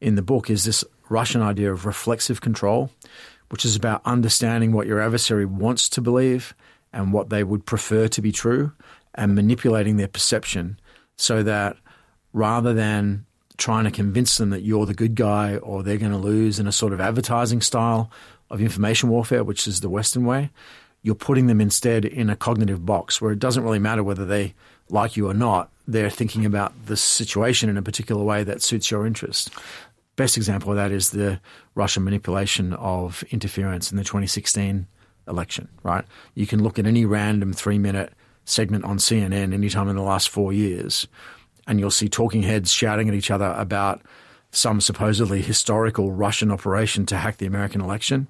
in 0.00 0.14
the 0.14 0.22
book 0.22 0.48
is 0.48 0.64
this 0.64 0.84
Russian 1.10 1.42
idea 1.42 1.70
of 1.70 1.84
reflexive 1.84 2.40
control, 2.40 2.90
which 3.50 3.64
is 3.64 3.76
about 3.76 4.02
understanding 4.04 4.72
what 4.72 4.86
your 4.86 5.00
adversary 5.00 5.44
wants 5.44 5.88
to 5.90 6.00
believe 6.00 6.54
and 6.92 7.12
what 7.12 7.30
they 7.30 7.44
would 7.44 7.66
prefer 7.66 8.08
to 8.08 8.22
be 8.22 8.32
true 8.32 8.72
and 9.14 9.34
manipulating 9.34 9.96
their 9.96 10.08
perception 10.08 10.78
so 11.16 11.42
that 11.42 11.76
rather 12.32 12.74
than 12.74 13.24
trying 13.56 13.84
to 13.84 13.90
convince 13.90 14.38
them 14.38 14.50
that 14.50 14.62
you're 14.62 14.86
the 14.86 14.94
good 14.94 15.14
guy 15.14 15.56
or 15.58 15.82
they're 15.82 15.96
going 15.96 16.12
to 16.12 16.18
lose 16.18 16.58
in 16.58 16.66
a 16.66 16.72
sort 16.72 16.92
of 16.92 17.00
advertising 17.00 17.60
style 17.60 18.10
of 18.50 18.60
information 18.60 19.08
warfare, 19.08 19.44
which 19.44 19.66
is 19.66 19.80
the 19.80 19.88
Western 19.88 20.24
way, 20.24 20.50
you're 21.02 21.14
putting 21.14 21.46
them 21.46 21.60
instead 21.60 22.04
in 22.04 22.30
a 22.30 22.36
cognitive 22.36 22.84
box 22.84 23.20
where 23.20 23.30
it 23.30 23.38
doesn't 23.38 23.62
really 23.62 23.78
matter 23.78 24.02
whether 24.02 24.24
they 24.24 24.54
like 24.88 25.16
you 25.16 25.28
or 25.28 25.34
not. 25.34 25.70
They're 25.86 26.10
thinking 26.10 26.44
about 26.44 26.86
the 26.86 26.96
situation 26.96 27.68
in 27.68 27.76
a 27.76 27.82
particular 27.82 28.24
way 28.24 28.42
that 28.44 28.62
suits 28.62 28.90
your 28.90 29.06
interest. 29.06 29.50
Best 30.16 30.36
example 30.36 30.70
of 30.70 30.76
that 30.76 30.92
is 30.92 31.10
the 31.10 31.40
Russian 31.74 32.04
manipulation 32.04 32.72
of 32.74 33.24
interference 33.30 33.90
in 33.90 33.96
the 33.96 34.04
2016 34.04 34.86
election, 35.26 35.68
right? 35.82 36.04
You 36.34 36.46
can 36.46 36.62
look 36.62 36.78
at 36.78 36.86
any 36.86 37.04
random 37.04 37.52
three 37.52 37.78
minute 37.78 38.12
segment 38.44 38.84
on 38.84 38.98
CNN 38.98 39.52
anytime 39.52 39.88
in 39.88 39.96
the 39.96 40.02
last 40.02 40.28
four 40.28 40.52
years, 40.52 41.08
and 41.66 41.80
you'll 41.80 41.90
see 41.90 42.08
talking 42.08 42.42
heads 42.42 42.70
shouting 42.70 43.08
at 43.08 43.14
each 43.14 43.30
other 43.30 43.54
about 43.56 44.02
some 44.50 44.80
supposedly 44.80 45.42
historical 45.42 46.12
Russian 46.12 46.50
operation 46.50 47.06
to 47.06 47.16
hack 47.16 47.38
the 47.38 47.46
American 47.46 47.80
election. 47.80 48.28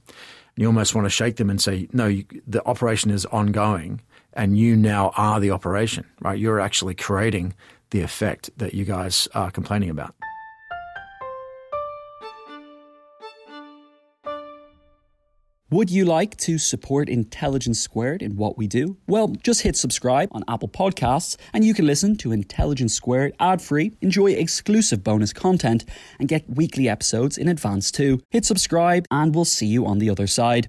You 0.56 0.66
almost 0.66 0.94
want 0.94 1.04
to 1.04 1.10
shake 1.10 1.36
them 1.36 1.50
and 1.50 1.60
say, 1.60 1.88
no, 1.92 2.06
you, 2.06 2.24
the 2.46 2.64
operation 2.64 3.10
is 3.10 3.26
ongoing, 3.26 4.00
and 4.32 4.56
you 4.56 4.76
now 4.76 5.12
are 5.16 5.40
the 5.40 5.50
operation, 5.50 6.06
right? 6.20 6.38
You're 6.38 6.60
actually 6.60 6.94
creating 6.94 7.54
the 7.90 8.00
effect 8.00 8.50
that 8.56 8.72
you 8.72 8.84
guys 8.84 9.28
are 9.34 9.50
complaining 9.50 9.90
about. 9.90 10.14
Would 15.70 15.90
you 15.90 16.04
like 16.04 16.36
to 16.36 16.58
support 16.58 17.08
Intelligence 17.08 17.80
Squared 17.80 18.22
in 18.22 18.36
what 18.36 18.58
we 18.58 18.66
do? 18.66 18.98
Well, 19.06 19.28
just 19.28 19.62
hit 19.62 19.76
subscribe 19.76 20.28
on 20.32 20.44
Apple 20.46 20.68
Podcasts 20.68 21.36
and 21.54 21.64
you 21.64 21.72
can 21.72 21.86
listen 21.86 22.16
to 22.18 22.32
Intelligence 22.32 22.92
Squared 22.92 23.34
ad 23.40 23.62
free, 23.62 23.92
enjoy 24.02 24.32
exclusive 24.32 25.02
bonus 25.02 25.32
content, 25.32 25.86
and 26.20 26.28
get 26.28 26.48
weekly 26.50 26.86
episodes 26.86 27.38
in 27.38 27.48
advance 27.48 27.90
too. 27.90 28.20
Hit 28.30 28.44
subscribe 28.44 29.06
and 29.10 29.34
we'll 29.34 29.46
see 29.46 29.66
you 29.66 29.86
on 29.86 30.00
the 30.00 30.10
other 30.10 30.26
side. 30.26 30.68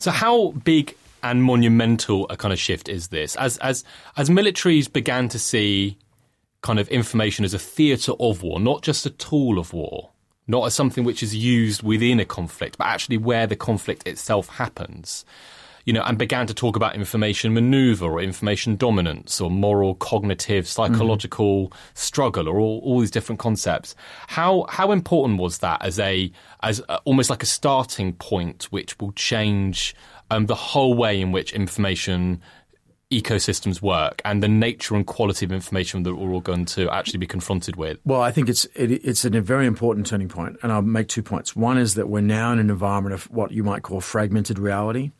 So, 0.00 0.10
how 0.10 0.52
big 0.52 0.96
and 1.22 1.44
monumental 1.44 2.26
a 2.30 2.36
kind 2.36 2.52
of 2.52 2.58
shift 2.58 2.88
is 2.88 3.08
this? 3.08 3.36
As 3.36 3.58
as 3.58 3.84
as 4.16 4.30
militaries 4.30 4.90
began 4.90 5.28
to 5.28 5.38
see 5.38 5.98
kind 6.62 6.78
of 6.78 6.88
information 6.88 7.44
as 7.44 7.52
a 7.52 7.58
theatre 7.58 8.12
of 8.18 8.42
war, 8.42 8.58
not 8.58 8.82
just 8.82 9.04
a 9.04 9.10
tool 9.10 9.58
of 9.58 9.74
war, 9.74 10.10
not 10.46 10.64
as 10.64 10.74
something 10.74 11.04
which 11.04 11.22
is 11.22 11.36
used 11.36 11.82
within 11.82 12.18
a 12.18 12.24
conflict, 12.24 12.78
but 12.78 12.86
actually 12.86 13.18
where 13.18 13.46
the 13.46 13.56
conflict 13.56 14.08
itself 14.08 14.48
happens. 14.48 15.26
You 15.84 15.92
know, 15.92 16.02
and 16.02 16.18
began 16.18 16.46
to 16.46 16.54
talk 16.54 16.76
about 16.76 16.94
information 16.94 17.54
maneuver 17.54 18.06
or 18.06 18.20
information 18.20 18.76
dominance 18.76 19.40
or 19.40 19.50
moral, 19.50 19.94
cognitive, 19.94 20.68
psychological 20.68 21.68
mm. 21.68 21.72
struggle 21.94 22.48
or 22.48 22.58
all, 22.58 22.80
all 22.84 23.00
these 23.00 23.10
different 23.10 23.38
concepts. 23.38 23.94
How 24.28 24.66
how 24.68 24.92
important 24.92 25.38
was 25.38 25.58
that 25.58 25.82
as 25.82 25.98
a 25.98 26.30
as 26.62 26.80
a, 26.88 26.98
almost 27.04 27.30
like 27.30 27.42
a 27.42 27.46
starting 27.46 28.12
point, 28.14 28.64
which 28.64 28.98
will 28.98 29.12
change 29.12 29.94
um, 30.30 30.46
the 30.46 30.54
whole 30.54 30.94
way 30.94 31.20
in 31.20 31.32
which 31.32 31.52
information 31.52 32.40
ecosystems 33.10 33.82
work 33.82 34.22
and 34.24 34.40
the 34.40 34.48
nature 34.48 34.94
and 34.94 35.04
quality 35.06 35.44
of 35.44 35.50
information 35.50 36.04
that 36.04 36.14
we're 36.14 36.30
all 36.30 36.40
going 36.40 36.64
to 36.64 36.88
actually 36.90 37.18
be 37.18 37.26
confronted 37.26 37.76
with? 37.76 37.98
Well, 38.04 38.22
I 38.22 38.30
think 38.30 38.48
it's 38.48 38.66
it, 38.76 38.92
it's 38.92 39.24
a 39.24 39.30
very 39.40 39.66
important 39.66 40.06
turning 40.06 40.28
point, 40.28 40.58
and 40.62 40.70
I'll 40.72 40.82
make 40.82 41.08
two 41.08 41.22
points. 41.22 41.56
One 41.56 41.76
is 41.76 41.94
that 41.94 42.08
we're 42.08 42.20
now 42.20 42.52
in 42.52 42.58
an 42.58 42.70
environment 42.70 43.14
of 43.14 43.24
what 43.30 43.50
you 43.50 43.64
might 43.64 43.82
call 43.82 44.00
fragmented 44.00 44.58
reality, 44.58 45.10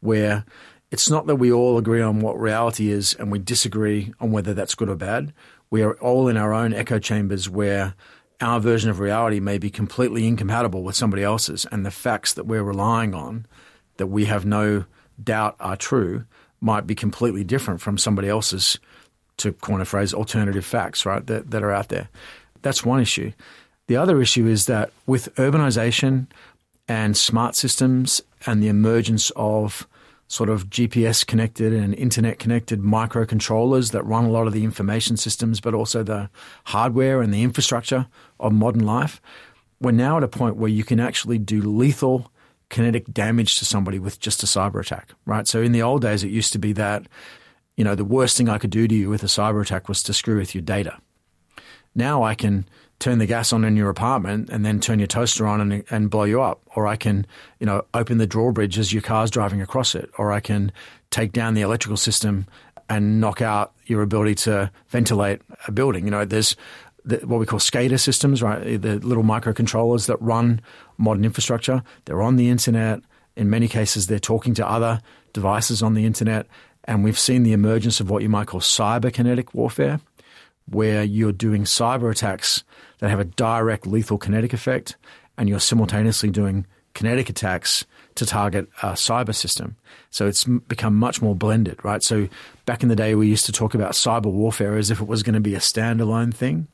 where 0.00 0.44
it's 0.90 1.08
not 1.08 1.26
that 1.26 1.36
we 1.36 1.52
all 1.52 1.78
agree 1.78 2.02
on 2.02 2.20
what 2.20 2.40
reality 2.40 2.90
is 2.90 3.14
and 3.14 3.30
we 3.30 3.38
disagree 3.38 4.12
on 4.20 4.32
whether 4.32 4.54
that's 4.54 4.74
good 4.74 4.88
or 4.88 4.96
bad. 4.96 5.32
We 5.70 5.82
are 5.82 5.94
all 5.94 6.26
in 6.28 6.36
our 6.36 6.52
own 6.52 6.72
echo 6.74 6.98
chambers 6.98 7.48
where 7.48 7.94
our 8.40 8.58
version 8.58 8.90
of 8.90 8.98
reality 8.98 9.38
may 9.38 9.58
be 9.58 9.70
completely 9.70 10.26
incompatible 10.26 10.82
with 10.82 10.96
somebody 10.96 11.22
else's, 11.22 11.66
and 11.70 11.84
the 11.84 11.90
facts 11.90 12.32
that 12.34 12.46
we're 12.46 12.62
relying 12.62 13.14
on, 13.14 13.46
that 13.98 14.06
we 14.06 14.24
have 14.24 14.46
no 14.46 14.86
doubt 15.22 15.56
are 15.60 15.76
true, 15.76 16.24
might 16.60 16.86
be 16.86 16.94
completely 16.94 17.44
different 17.44 17.80
from 17.80 17.98
somebody 17.98 18.28
else's, 18.28 18.78
to 19.36 19.52
coin 19.52 19.80
a 19.80 19.84
phrase, 19.84 20.12
alternative 20.12 20.64
facts, 20.64 21.06
right, 21.06 21.26
that, 21.26 21.50
that 21.50 21.62
are 21.62 21.70
out 21.70 21.88
there. 21.88 22.08
That's 22.62 22.84
one 22.84 23.00
issue. 23.00 23.32
The 23.86 23.96
other 23.96 24.20
issue 24.20 24.46
is 24.46 24.66
that 24.66 24.90
with 25.06 25.34
urbanization 25.36 26.26
and 26.88 27.16
smart 27.16 27.56
systems 27.56 28.22
and 28.46 28.62
the 28.62 28.68
emergence 28.68 29.30
of 29.36 29.86
sort 30.28 30.48
of 30.48 30.70
GPS 30.70 31.26
connected 31.26 31.72
and 31.72 31.92
internet 31.94 32.38
connected 32.38 32.80
microcontrollers 32.80 33.90
that 33.90 34.04
run 34.04 34.24
a 34.24 34.30
lot 34.30 34.46
of 34.46 34.52
the 34.52 34.62
information 34.62 35.16
systems, 35.16 35.60
but 35.60 35.74
also 35.74 36.04
the 36.04 36.30
hardware 36.66 37.20
and 37.20 37.34
the 37.34 37.42
infrastructure 37.42 38.06
of 38.38 38.52
modern 38.52 38.86
life, 38.86 39.20
we're 39.80 39.90
now 39.90 40.16
at 40.16 40.22
a 40.22 40.28
point 40.28 40.56
where 40.56 40.70
you 40.70 40.84
can 40.84 41.00
actually 41.00 41.38
do 41.38 41.60
lethal 41.60 42.30
kinetic 42.68 43.12
damage 43.12 43.58
to 43.58 43.64
somebody 43.64 43.98
with 43.98 44.20
just 44.20 44.42
a 44.44 44.46
cyber 44.46 44.80
attack, 44.80 45.10
right? 45.26 45.48
So 45.48 45.60
in 45.60 45.72
the 45.72 45.82
old 45.82 46.02
days, 46.02 46.22
it 46.22 46.30
used 46.30 46.52
to 46.52 46.58
be 46.58 46.72
that, 46.74 47.08
you 47.76 47.82
know, 47.82 47.96
the 47.96 48.04
worst 48.04 48.36
thing 48.36 48.48
I 48.48 48.58
could 48.58 48.70
do 48.70 48.86
to 48.86 48.94
you 48.94 49.10
with 49.10 49.24
a 49.24 49.26
cyber 49.26 49.62
attack 49.62 49.88
was 49.88 50.02
to 50.04 50.12
screw 50.12 50.36
with 50.36 50.54
your 50.54 50.62
data. 50.62 50.98
Now 51.94 52.22
I 52.22 52.36
can 52.36 52.68
turn 53.00 53.18
the 53.18 53.26
gas 53.26 53.52
on 53.52 53.64
in 53.64 53.76
your 53.76 53.88
apartment 53.88 54.50
and 54.50 54.64
then 54.64 54.78
turn 54.78 55.00
your 55.00 55.08
toaster 55.08 55.46
on 55.46 55.60
and, 55.60 55.84
and 55.90 56.10
blow 56.10 56.24
you 56.24 56.40
up. 56.40 56.60
Or 56.76 56.86
I 56.86 56.96
can, 56.96 57.26
you 57.58 57.66
know, 57.66 57.84
open 57.94 58.18
the 58.18 58.26
drawbridge 58.26 58.78
as 58.78 58.92
your 58.92 59.02
car's 59.02 59.30
driving 59.30 59.60
across 59.60 59.94
it. 59.94 60.10
Or 60.18 60.30
I 60.30 60.40
can 60.40 60.70
take 61.10 61.32
down 61.32 61.54
the 61.54 61.62
electrical 61.62 61.96
system 61.96 62.46
and 62.88 63.20
knock 63.20 63.40
out 63.40 63.72
your 63.86 64.02
ability 64.02 64.34
to 64.34 64.70
ventilate 64.88 65.40
a 65.66 65.72
building. 65.72 66.04
You 66.04 66.10
know, 66.10 66.24
there's 66.24 66.56
the, 67.04 67.16
what 67.18 67.40
we 67.40 67.46
call 67.46 67.58
SCADA 67.58 67.98
systems, 67.98 68.42
right? 68.42 68.80
The 68.80 68.98
little 68.98 69.24
microcontrollers 69.24 70.06
that 70.06 70.20
run 70.20 70.60
modern 70.98 71.24
infrastructure. 71.24 71.82
They're 72.04 72.22
on 72.22 72.36
the 72.36 72.50
internet. 72.50 73.00
In 73.34 73.48
many 73.48 73.68
cases, 73.68 74.06
they're 74.08 74.18
talking 74.18 74.54
to 74.54 74.68
other 74.68 75.00
devices 75.32 75.82
on 75.82 75.94
the 75.94 76.04
internet. 76.04 76.46
And 76.84 77.04
we've 77.04 77.18
seen 77.18 77.44
the 77.44 77.52
emergence 77.52 78.00
of 78.00 78.10
what 78.10 78.22
you 78.22 78.28
might 78.28 78.48
call 78.48 78.60
cyber 78.60 79.12
kinetic 79.12 79.54
warfare, 79.54 80.00
where 80.66 81.02
you're 81.02 81.32
doing 81.32 81.64
cyber 81.64 82.10
attacks 82.10 82.64
that 82.98 83.10
have 83.10 83.20
a 83.20 83.24
direct 83.24 83.86
lethal 83.86 84.18
kinetic 84.18 84.52
effect, 84.52 84.96
and 85.36 85.48
you're 85.48 85.60
simultaneously 85.60 86.30
doing 86.30 86.66
kinetic 86.94 87.28
attacks 87.28 87.84
to 88.16 88.26
target 88.26 88.68
a 88.82 88.92
cyber 88.92 89.34
system. 89.34 89.76
So 90.10 90.26
it's 90.26 90.44
become 90.44 90.94
much 90.94 91.22
more 91.22 91.34
blended, 91.34 91.82
right? 91.84 92.02
So 92.02 92.28
back 92.66 92.82
in 92.82 92.88
the 92.88 92.96
day, 92.96 93.14
we 93.14 93.28
used 93.28 93.46
to 93.46 93.52
talk 93.52 93.74
about 93.74 93.92
cyber 93.92 94.30
warfare 94.30 94.76
as 94.76 94.90
if 94.90 95.00
it 95.00 95.06
was 95.06 95.22
going 95.22 95.34
to 95.34 95.40
be 95.40 95.54
a 95.54 95.60
standalone 95.60 96.34
thing. 96.34 96.68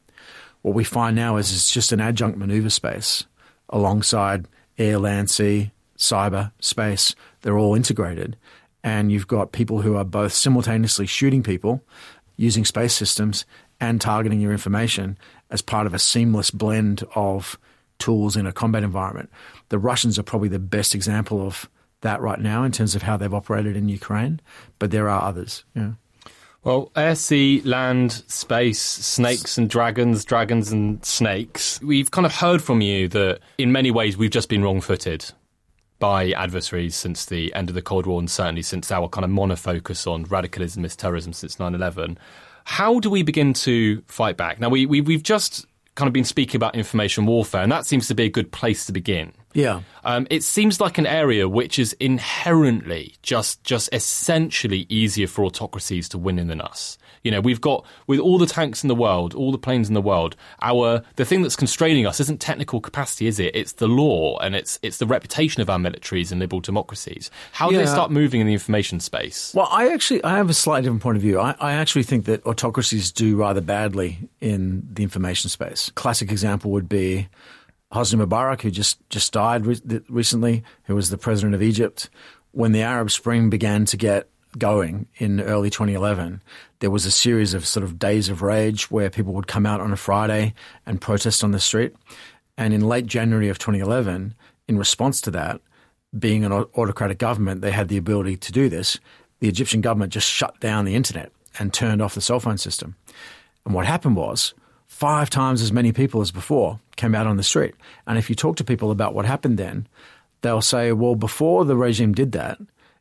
What 0.63 0.75
we 0.75 0.85
find 0.85 1.15
now 1.15 1.37
is 1.37 1.53
it's 1.53 1.71
just 1.71 1.93
an 1.93 2.01
adjunct 2.01 2.39
maneuver 2.39 2.71
space 2.71 3.27
alongside 3.69 4.49
air, 4.79 4.99
land, 4.99 5.31
sea, 5.31 5.71
cyber, 5.97 6.53
space. 6.61 7.15
They're 7.43 7.59
all 7.59 7.75
integrated. 7.75 8.37
And 8.83 9.13
you've 9.13 9.29
got 9.29 9.53
people 9.53 9.83
who 9.83 9.97
are 9.97 10.05
both 10.05 10.33
simultaneously 10.33 11.07
shooting 11.07 11.43
people 11.43 11.83
using 12.37 12.65
space 12.65 12.95
systems 12.95 13.45
and 13.81 14.01
targeting 14.01 14.41
your 14.41 14.53
information 14.53 15.19
as 15.51 15.63
part 15.63 15.87
of 15.87 15.95
a 15.95 15.99
seamless 15.99 16.51
blend 16.51 17.05
of 17.15 17.59
tools 17.99 18.37
in 18.37 18.47
a 18.47 18.53
combat 18.53 18.83
environment. 18.83 19.31
The 19.69 19.79
Russians 19.79 20.19
are 20.19 20.23
probably 20.23 20.49
the 20.49 20.59
best 20.59 20.95
example 20.95 21.47
of 21.47 21.69
that 22.03 22.21
right 22.21 22.41
now 22.41 22.63
in 22.63 22.73
terms 22.73 22.95
of 22.95 23.03
how 23.03 23.17
they've 23.17 23.33
operated 23.33 23.77
in 23.77 23.89
Ukraine, 23.89 24.41
but 24.79 24.91
there 24.91 25.09
are 25.09 25.23
others. 25.23 25.65
Yeah. 25.75 25.93
Well, 26.63 26.91
air, 26.97 27.15
sea, 27.15 27.63
land, 27.65 28.25
space, 28.27 28.81
snakes 28.83 29.57
and 29.57 29.71
dragons, 29.71 30.25
dragons 30.25 30.73
and 30.73 31.05
snakes. 31.05 31.81
We've 31.81 32.11
kind 32.11 32.27
of 32.27 32.35
heard 32.35 32.61
from 32.61 32.81
you 32.81 33.07
that 33.09 33.39
in 33.57 33.71
many 33.71 33.93
ways 33.93 34.17
we've 34.17 34.31
just 34.31 34.49
been 34.49 34.65
wrong 34.65 34.81
footed 34.81 35.25
by 35.99 36.33
adversaries 36.33 36.97
since 36.97 37.27
the 37.27 37.55
end 37.55 37.69
of 37.69 37.75
the 37.75 37.83
Cold 37.83 38.07
War 38.07 38.19
and 38.19 38.31
certainly 38.31 38.63
since 38.63 38.91
our 38.91 39.09
kind 39.09 39.25
of 39.25 39.31
monofocus 39.31 40.07
on 40.07 40.25
radicalism 40.25 40.85
as 40.85 40.97
terrorism 40.97 41.33
since 41.33 41.59
9 41.59 41.75
11. 41.75 42.19
How 42.67 42.99
do 42.99 43.09
we 43.09 43.23
begin 43.23 43.53
to 43.53 44.03
fight 44.09 44.37
back? 44.37 44.59
Now, 44.59 44.69
we, 44.69 44.87
we, 44.87 45.01
we've 45.01 45.23
just 45.23 45.67
kind 45.95 46.09
of 46.09 46.13
been 46.13 46.25
speaking 46.25 46.57
about 46.57 46.75
information 46.75 47.25
warfare, 47.25 47.63
and 47.63 47.71
that 47.71 47.87
seems 47.87 48.09
to 48.09 48.15
be 48.15 48.25
a 48.25 48.29
good 48.29 48.51
place 48.51 48.85
to 48.87 48.93
begin. 48.93 49.33
Yeah. 49.57 49.81
Um, 50.05 50.27
it 50.29 50.45
seems 50.45 50.83
like 50.83 50.99
an 50.99 51.07
area 51.07 51.49
which 51.49 51.79
is 51.79 51.95
inherently 51.95 53.15
just 53.23 53.65
just 53.65 53.89
essentially 53.91 54.87
easier 54.91 55.27
for 55.27 55.47
autocracies 55.47 56.11
to 56.11 56.19
win 56.19 56.39
in 56.39 56.49
than 56.49 56.61
us. 56.61 56.99
You 57.23 57.31
know, 57.31 57.41
we've 57.41 57.61
got 57.61 57.87
with 58.07 58.21
all 58.21 58.37
the 58.37 58.47
tanks 58.47 58.85
in 58.85 58.89
the 58.89 58.95
world, 58.95 59.35
all 59.35 59.51
the 59.51 59.59
planes 59.59 59.89
in 59.89 59.95
the 59.95 60.03
world, 60.03 60.37
our 60.61 61.03
the 61.17 61.25
thing 61.25 61.41
that's 61.41 61.57
constraining 61.57 62.07
us 62.07 62.21
isn't 62.21 62.39
technical 62.39 62.83
capacity, 62.83 63.27
is 63.29 63.41
it? 63.41 63.57
It's 63.57 63.73
the 63.73 63.89
law 63.89 64.39
and 64.41 64.55
it's 64.55 64.79
it's 64.83 64.99
the 64.99 65.07
reputation 65.07 65.63
of 65.63 65.71
our 65.71 65.79
militaries 65.79 66.31
and 66.31 66.39
liberal 66.39 66.61
democracies. 66.61 67.31
How 67.53 67.71
do 67.71 67.77
yeah. 67.77 67.81
they 67.81 67.87
start 67.87 68.11
moving 68.11 68.43
in 68.43 68.47
the 68.47 68.53
information 68.53 69.01
space? 69.01 69.55
Well, 69.55 69.69
I 69.73 69.89
actually 69.89 70.23
I 70.23 70.37
have 70.37 70.51
a 70.51 70.55
slightly 70.55 70.83
different 70.83 71.03
point 71.03 71.17
of 71.17 71.23
view. 71.23 71.41
I, 71.41 71.57
I 71.59 71.73
actually 71.73 72.03
think 72.03 72.27
that 72.27 72.45
autocracies 72.45 73.11
do 73.11 73.37
rather 73.37 73.63
badly 73.63 74.29
in 74.43 74.87
the 74.93 75.03
information 75.03 75.49
space. 75.49 75.91
Classic 75.95 76.31
example 76.31 76.71
would 76.73 76.91
be 76.91 77.29
Hosni 77.93 78.25
Mubarak, 78.25 78.63
who 78.63 78.71
just, 78.71 78.99
just 79.11 79.33
died 79.33 79.67
re- 79.67 80.03
recently, 80.09 80.65
who 80.85 80.95
was 80.95 81.11
the 81.11 81.19
president 81.19 81.55
of 81.55 81.63
Egypt, 81.63 82.11
when 82.53 82.73
the 82.73 82.83
Arab 82.83 83.11
Spring 83.11 83.51
began 83.51 83.85
to 83.87 83.97
get 83.97 84.29
going 84.59 85.07
in 85.17 85.41
early 85.41 85.71
2011, 85.71 86.43
there 86.81 86.91
was 86.91 87.05
a 87.05 87.11
series 87.11 87.55
of 87.55 87.67
sort 87.67 87.85
of 87.85 87.99
days 87.99 88.29
of 88.29 88.43
rage 88.43 88.91
where 88.91 89.11
people 89.11 89.35
would 89.35 89.47
come 89.47 89.67
out 89.67 89.81
on 89.81 89.93
a 89.93 89.97
Friday 89.97 90.55
and 90.85 91.01
protest 91.01 91.45
on 91.45 91.51
the 91.51 91.61
street. 91.61 91.95
And 92.57 92.73
in 92.73 92.89
late 92.89 93.07
January 93.07 93.49
of 93.49 93.59
2011, 93.59 94.35
in 94.69 94.79
response 94.79 95.21
to 95.23 95.31
that, 95.33 95.61
being 96.19 96.45
an 96.45 96.53
autocratic 96.53 97.19
government, 97.19 97.61
they 97.61 97.73
had 97.73 97.89
the 97.89 97.99
ability 97.99 98.37
to 98.39 98.53
do 98.53 98.69
this. 98.69 98.99
The 99.41 99.49
Egyptian 99.49 99.81
government 99.81 100.13
just 100.13 100.29
shut 100.29 100.59
down 100.61 100.85
the 100.85 100.95
internet 100.95 101.33
and 101.59 101.73
turned 101.73 102.01
off 102.01 102.15
the 102.15 102.21
cell 102.21 102.41
phone 102.41 102.59
system. 102.59 102.97
And 103.65 103.75
what 103.75 103.87
happened 103.87 104.17
was 104.17 104.55
five 104.97 105.29
times 105.29 105.61
as 105.61 105.73
many 105.73 105.93
people 105.93 106.23
as 106.23 106.31
before 106.31 106.81
came 106.97 107.15
out 107.15 107.27
on 107.27 107.37
the 107.37 107.43
street. 107.43 107.75
And 108.07 108.17
if 108.17 108.31
you 108.31 108.35
talk 108.35 108.57
to 108.57 108.65
people 108.65 108.91
about 108.91 109.15
what 109.15 109.27
happened 109.27 109.59
then, 109.59 109.87
they'll 110.41 110.63
say, 110.63 110.93
well, 110.93 111.15
before 111.15 111.67
the 111.67 111.77
regime 111.77 112.15
did 112.15 112.33
that, 112.33 112.59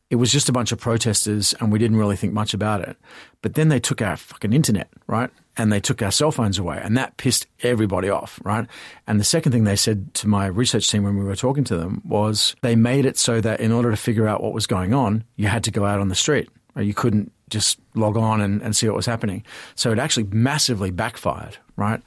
it 0.09 0.17
was 0.17 0.31
just 0.31 0.49
a 0.49 0.51
bunch 0.51 0.71
of 0.71 0.79
protesters 0.79 1.53
and 1.59 1.71
we 1.71 1.79
didn't 1.79 1.97
really 1.97 2.17
think 2.17 2.33
much 2.33 2.53
about 2.53 2.81
it. 2.81 2.97
But 3.41 3.53
then 3.53 3.69
they 3.69 3.79
took 3.79 4.01
our 4.01 4.17
fucking 4.17 4.51
internet, 4.51 4.89
right? 5.07 5.31
and 5.57 5.71
they 5.71 5.79
took 5.79 6.01
our 6.01 6.11
cell 6.11 6.31
phones 6.31 6.59
away, 6.59 6.79
and 6.83 6.97
that 6.97 7.17
pissed 7.17 7.47
everybody 7.61 8.09
off, 8.09 8.39
right? 8.43 8.67
And 9.07 9.19
the 9.19 9.23
second 9.23 9.51
thing 9.51 9.63
they 9.63 9.75
said 9.75 10.13
to 10.15 10.27
my 10.27 10.47
research 10.47 10.89
team 10.89 11.03
when 11.03 11.17
we 11.17 11.23
were 11.23 11.35
talking 11.35 11.63
to 11.65 11.77
them 11.77 12.01
was 12.03 12.55
they 12.61 12.75
made 12.75 13.05
it 13.05 13.17
so 13.17 13.39
that 13.41 13.59
in 13.59 13.71
order 13.71 13.89
to 13.89 13.97
figure 13.97 14.27
out 14.27 14.43
what 14.43 14.53
was 14.53 14.67
going 14.67 14.93
on, 14.93 15.23
you 15.37 15.47
had 15.47 15.63
to 15.63 15.71
go 15.71 15.85
out 15.85 15.99
on 15.99 16.09
the 16.09 16.15
street. 16.15 16.49
You 16.77 16.93
couldn't 16.93 17.31
just 17.49 17.79
log 17.93 18.17
on 18.17 18.41
and, 18.41 18.61
and 18.61 18.75
see 18.75 18.87
what 18.87 18.95
was 18.95 19.05
happening. 19.05 19.43
So 19.75 19.91
it 19.91 19.99
actually 19.99 20.25
massively 20.31 20.91
backfired, 20.91 21.57
right? 21.75 22.01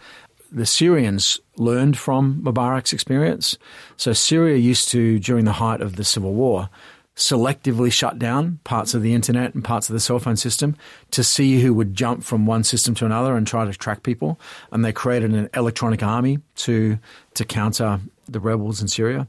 The 0.50 0.66
Syrians 0.66 1.40
learned 1.56 1.98
from 1.98 2.42
Mubarak's 2.42 2.92
experience. 2.92 3.58
So 3.96 4.12
Syria 4.12 4.56
used 4.56 4.88
to, 4.90 5.18
during 5.18 5.44
the 5.44 5.52
height 5.52 5.80
of 5.80 5.96
the 5.96 6.04
civil 6.04 6.32
war, 6.32 6.70
selectively 7.18 7.92
shut 7.92 8.18
down 8.18 8.60
parts 8.62 8.94
of 8.94 9.02
the 9.02 9.12
internet 9.12 9.52
and 9.52 9.64
parts 9.64 9.88
of 9.88 9.92
the 9.92 10.00
cell 10.00 10.20
phone 10.20 10.36
system 10.36 10.76
to 11.10 11.24
see 11.24 11.60
who 11.60 11.74
would 11.74 11.92
jump 11.92 12.22
from 12.22 12.46
one 12.46 12.62
system 12.62 12.94
to 12.94 13.04
another 13.04 13.36
and 13.36 13.46
try 13.46 13.64
to 13.64 13.72
track 13.72 14.04
people. 14.04 14.38
And 14.70 14.84
they 14.84 14.92
created 14.92 15.34
an 15.34 15.50
electronic 15.52 16.02
army 16.02 16.38
to 16.56 16.98
to 17.34 17.44
counter 17.44 18.00
the 18.28 18.40
rebels 18.40 18.80
in 18.80 18.88
Syria. 18.88 19.26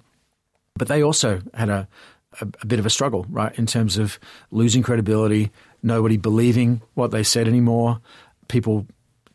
But 0.76 0.88
they 0.88 1.02
also 1.02 1.42
had 1.54 1.70
a, 1.70 1.88
a, 2.40 2.48
a 2.62 2.66
bit 2.66 2.80
of 2.80 2.86
a 2.86 2.90
struggle, 2.92 3.26
right, 3.30 3.58
in 3.58 3.66
terms 3.66 3.98
of 3.98 4.20
losing 4.52 4.84
credibility, 4.84 5.52
nobody 5.82 6.18
believing 6.18 6.82
what 6.94 7.12
they 7.12 7.24
said 7.24 7.48
anymore, 7.48 8.00
people 8.48 8.86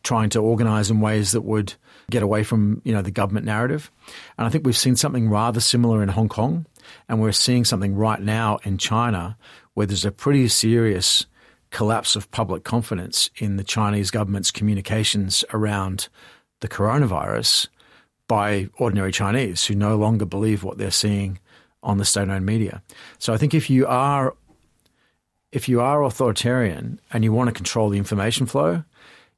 trying 0.02 0.30
to 0.30 0.40
organize 0.40 0.90
in 0.90 1.00
ways 1.00 1.32
that 1.32 1.42
would 1.42 1.74
get 2.10 2.22
away 2.22 2.42
from 2.42 2.82
you 2.84 2.92
know 2.92 3.02
the 3.02 3.10
government 3.10 3.46
narrative. 3.46 3.90
And 4.36 4.46
I 4.46 4.50
think 4.50 4.66
we've 4.66 4.76
seen 4.76 4.96
something 4.96 5.30
rather 5.30 5.60
similar 5.60 6.02
in 6.02 6.08
Hong 6.10 6.28
Kong, 6.28 6.66
and 7.08 7.20
we're 7.20 7.32
seeing 7.32 7.64
something 7.64 7.94
right 7.94 8.20
now 8.20 8.58
in 8.64 8.78
China 8.78 9.36
where 9.74 9.86
there's 9.86 10.04
a 10.04 10.12
pretty 10.12 10.48
serious 10.48 11.26
collapse 11.70 12.14
of 12.14 12.30
public 12.30 12.62
confidence 12.62 13.30
in 13.36 13.56
the 13.56 13.64
Chinese 13.64 14.10
government's 14.10 14.52
communications 14.52 15.44
around 15.52 16.08
the 16.60 16.68
coronavirus 16.68 17.66
by 18.28 18.68
ordinary 18.78 19.10
Chinese 19.10 19.64
who 19.66 19.74
no 19.74 19.96
longer 19.96 20.24
believe 20.24 20.62
what 20.62 20.78
they're 20.78 20.90
seeing 20.90 21.38
on 21.82 21.98
the 21.98 22.04
state-owned 22.04 22.46
media. 22.46 22.82
So 23.18 23.34
I 23.34 23.36
think 23.36 23.54
if 23.54 23.68
you 23.68 23.86
are 23.86 24.34
if 25.54 25.68
you 25.68 25.80
are 25.80 26.02
authoritarian 26.02 27.00
and 27.12 27.22
you 27.22 27.32
want 27.32 27.46
to 27.46 27.54
control 27.54 27.88
the 27.88 27.96
information 27.96 28.44
flow, 28.44 28.82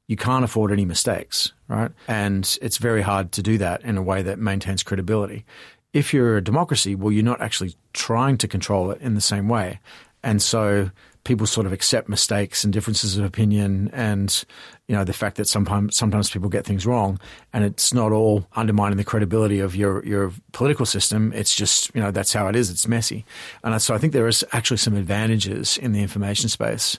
you 0.07 0.17
can't 0.17 0.43
afford 0.43 0.71
any 0.71 0.83
mistakes, 0.83 1.53
right? 1.67 1.91
And 2.07 2.57
it's 2.59 2.77
very 2.77 3.03
hard 3.03 3.31
to 3.33 3.43
do 3.43 3.59
that 3.59 3.83
in 3.83 3.97
a 3.97 4.01
way 4.01 4.23
that 4.23 4.39
maintains 4.39 4.81
credibility. 4.81 5.45
If 5.93 6.15
you're 6.15 6.35
a 6.35 6.43
democracy, 6.43 6.95
well, 6.95 7.11
you're 7.11 7.23
not 7.23 7.39
actually 7.39 7.75
trying 7.93 8.39
to 8.39 8.47
control 8.47 8.89
it 8.89 8.99
in 8.99 9.13
the 9.13 9.21
same 9.21 9.47
way. 9.47 9.79
And 10.23 10.41
so 10.41 10.89
people 11.27 11.45
sort 11.45 11.67
of 11.67 11.73
accept 11.73 12.07
mistakes 12.07 12.63
and 12.63 12.71
differences 12.71 13.17
of 13.17 13.25
opinion 13.25 13.89
and 13.91 14.45
you 14.87 14.95
know 14.95 15.03
the 15.03 15.11
fact 15.11 15.35
that 15.35 15.45
sometimes 15.45 15.93
sometimes 15.93 16.29
people 16.29 16.47
get 16.47 16.65
things 16.65 16.85
wrong. 16.85 17.19
And 17.51 17.65
it's 17.65 17.93
not 17.93 18.13
all 18.13 18.47
undermining 18.53 18.97
the 18.97 19.03
credibility 19.03 19.59
of 19.59 19.75
your 19.75 20.03
your 20.05 20.31
political 20.53 20.85
system. 20.85 21.33
It's 21.33 21.53
just 21.53 21.93
you 21.93 22.01
know 22.01 22.11
that's 22.11 22.31
how 22.31 22.47
it 22.47 22.55
is. 22.55 22.69
It's 22.69 22.87
messy. 22.87 23.25
And 23.61 23.79
so 23.81 23.93
I 23.93 23.97
think 23.97 24.13
there 24.13 24.27
is 24.27 24.45
actually 24.53 24.77
some 24.77 24.95
advantages 24.95 25.77
in 25.77 25.91
the 25.91 26.01
information 26.01 26.47
space 26.47 26.97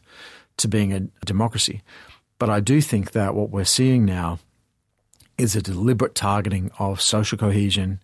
to 0.58 0.68
being 0.68 0.92
a, 0.92 1.00
democracy. 1.24 1.80
But 2.38 2.50
I 2.50 2.60
do 2.60 2.82
think 2.82 3.12
that 3.12 3.34
what 3.34 3.50
we're 3.50 3.64
seeing 3.64 4.04
now 4.04 4.38
is 5.38 5.56
a 5.56 5.62
deliberate 5.62 6.14
targeting 6.14 6.70
of 6.78 7.00
social 7.00 7.38
cohesion 7.38 8.00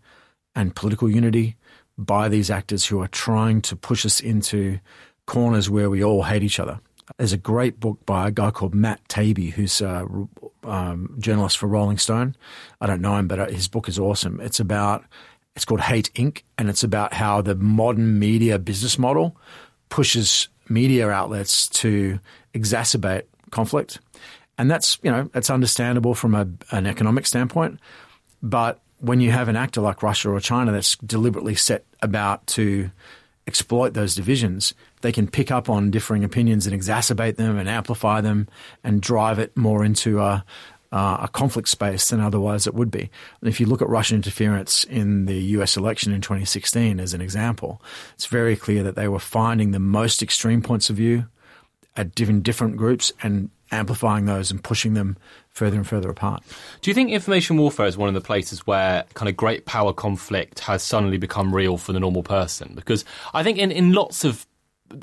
and 0.54 0.74
political 0.74 1.10
unity 1.10 1.56
by 1.98 2.28
these 2.28 2.50
actors 2.50 2.86
who 2.86 3.00
are 3.02 3.08
trying 3.08 3.60
to 3.62 3.76
push 3.76 4.06
us 4.06 4.20
into 4.20 4.78
corners 5.26 5.70
where 5.70 5.90
we 5.90 6.02
all 6.04 6.22
hate 6.22 6.42
each 6.42 6.60
other. 6.60 6.80
There's 7.18 7.32
a 7.32 7.38
great 7.38 7.80
book 7.80 8.04
by 8.06 8.28
a 8.28 8.30
guy 8.30 8.50
called 8.50 8.74
Matt 8.74 9.06
Taibbi, 9.08 9.52
who's 9.52 9.80
a 9.80 10.06
um, 10.62 11.14
journalist 11.18 11.58
for 11.58 11.66
Rolling 11.66 11.98
Stone. 11.98 12.36
I 12.80 12.86
don't 12.86 13.02
know 13.02 13.16
him, 13.16 13.28
but 13.28 13.38
uh, 13.38 13.46
his 13.46 13.68
book 13.68 13.88
is 13.88 13.98
awesome. 13.98 14.40
It's 14.40 14.60
about 14.60 15.04
it's 15.54 15.64
called 15.64 15.82
Hate 15.82 16.10
Inc. 16.14 16.42
and 16.58 16.68
it's 16.68 16.82
about 16.82 17.12
how 17.12 17.40
the 17.40 17.54
modern 17.54 18.18
media 18.18 18.58
business 18.58 18.98
model 18.98 19.36
pushes 19.88 20.48
media 20.68 21.08
outlets 21.10 21.68
to 21.68 22.18
exacerbate 22.54 23.24
conflict, 23.50 24.00
and 24.58 24.70
that's 24.70 24.98
you 25.02 25.10
know 25.10 25.28
it's 25.34 25.50
understandable 25.50 26.14
from 26.14 26.34
a, 26.34 26.48
an 26.70 26.86
economic 26.86 27.26
standpoint, 27.26 27.78
but 28.42 28.80
when 28.98 29.20
you 29.20 29.30
have 29.30 29.48
an 29.48 29.56
actor 29.56 29.82
like 29.82 30.02
Russia 30.02 30.30
or 30.30 30.40
China 30.40 30.72
that's 30.72 30.96
deliberately 30.96 31.54
set 31.54 31.84
about 32.00 32.46
to 32.46 32.90
exploit 33.46 33.94
those 33.94 34.14
divisions, 34.14 34.74
they 35.02 35.12
can 35.12 35.28
pick 35.28 35.50
up 35.50 35.68
on 35.68 35.90
differing 35.90 36.24
opinions 36.24 36.66
and 36.66 36.78
exacerbate 36.78 37.36
them 37.36 37.58
and 37.58 37.68
amplify 37.68 38.20
them 38.20 38.48
and 38.82 39.02
drive 39.02 39.38
it 39.38 39.56
more 39.56 39.84
into 39.84 40.20
a, 40.20 40.44
a 40.92 41.28
conflict 41.32 41.68
space 41.68 42.10
than 42.10 42.20
otherwise 42.20 42.66
it 42.66 42.74
would 42.74 42.90
be. 42.90 43.10
And 43.40 43.48
if 43.48 43.60
you 43.60 43.66
look 43.66 43.82
at 43.82 43.88
Russian 43.88 44.16
interference 44.16 44.84
in 44.84 45.26
the 45.26 45.36
US 45.58 45.76
election 45.76 46.12
in 46.12 46.20
2016 46.20 47.00
as 47.00 47.12
an 47.12 47.20
example, 47.20 47.82
it's 48.14 48.26
very 48.26 48.56
clear 48.56 48.82
that 48.82 48.94
they 48.94 49.08
were 49.08 49.18
finding 49.18 49.72
the 49.72 49.80
most 49.80 50.22
extreme 50.22 50.62
points 50.62 50.88
of 50.88 50.96
view 50.96 51.26
at 51.96 52.14
different 52.14 52.42
different 52.42 52.76
groups 52.76 53.12
and 53.22 53.50
amplifying 53.74 54.26
those 54.26 54.50
and 54.50 54.62
pushing 54.62 54.94
them 54.94 55.16
further 55.50 55.76
and 55.76 55.86
further 55.86 56.10
apart. 56.10 56.42
Do 56.80 56.90
you 56.90 56.94
think 56.94 57.10
information 57.10 57.56
warfare 57.56 57.86
is 57.86 57.96
one 57.96 58.08
of 58.08 58.14
the 58.14 58.20
places 58.20 58.66
where 58.66 59.04
kind 59.14 59.28
of 59.28 59.36
great 59.36 59.66
power 59.66 59.92
conflict 59.92 60.60
has 60.60 60.82
suddenly 60.82 61.18
become 61.18 61.54
real 61.54 61.76
for 61.76 61.92
the 61.92 62.00
normal 62.00 62.22
person? 62.22 62.72
Because 62.74 63.04
I 63.32 63.42
think 63.42 63.58
in, 63.58 63.70
in 63.70 63.92
lots 63.92 64.24
of 64.24 64.46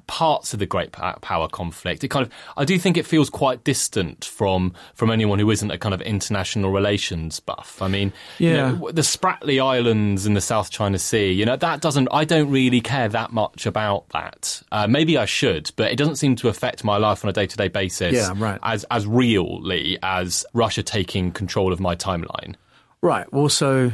parts 0.08 0.54
of 0.54 0.60
the 0.60 0.66
great 0.66 0.92
power 0.92 1.48
conflict. 1.48 2.04
It 2.04 2.10
kind 2.10 2.26
of, 2.26 2.32
I 2.58 2.66
do 2.66 2.78
think 2.78 2.98
it 2.98 3.06
feels 3.06 3.30
quite 3.30 3.64
distant 3.64 4.26
from 4.26 4.74
from 4.96 5.12
anyone 5.12 5.40
who 5.40 5.50
isn't 5.52 5.72
a 5.72 5.78
kind 5.78 5.94
of 5.94 6.02
international 6.02 6.72
relations 6.72 7.40
buff. 7.40 7.82
I 7.82 7.88
mean, 7.88 8.14
yeah, 8.38 8.50
you 8.50 8.78
know, 8.78 8.92
the 8.92 9.02
Spratly 9.02 9.64
Islands 9.64 10.26
in 10.26 10.34
the 10.34 10.42
South 10.42 10.70
China 10.70 11.00
Sea. 11.00 11.32
You 11.32 11.46
know, 11.46 11.56
that 11.56 11.82
doesn't. 11.82 12.08
I 12.12 12.26
don't 12.26 12.50
really 12.50 12.82
care 12.82 13.10
that 13.10 13.32
much 13.32 13.66
about 13.66 14.10
that. 14.10 14.62
Uh, 14.72 14.88
maybe 14.88 15.18
I 15.18 15.26
should, 15.26 15.72
but 15.76 15.92
it 15.92 15.98
doesn't 15.98 16.18
seem 16.18 16.36
to 16.38 16.50
affect 16.50 16.84
my 16.84 16.98
life 16.98 17.24
on 17.24 17.30
a 17.30 17.34
day 17.34 17.48
to 17.48 17.58
day 17.58 17.68
basis. 17.68 18.14
Yeah, 18.14 18.34
right. 18.36 18.60
As 18.64 18.86
as 18.92 19.06
really 19.08 19.98
as 20.04 20.46
Russia 20.54 20.84
taking 20.84 21.32
control 21.32 21.74
of 21.74 21.80
my 21.80 21.96
timeline. 21.96 22.56
Right. 23.02 23.32
Well, 23.34 23.50
so 23.50 23.92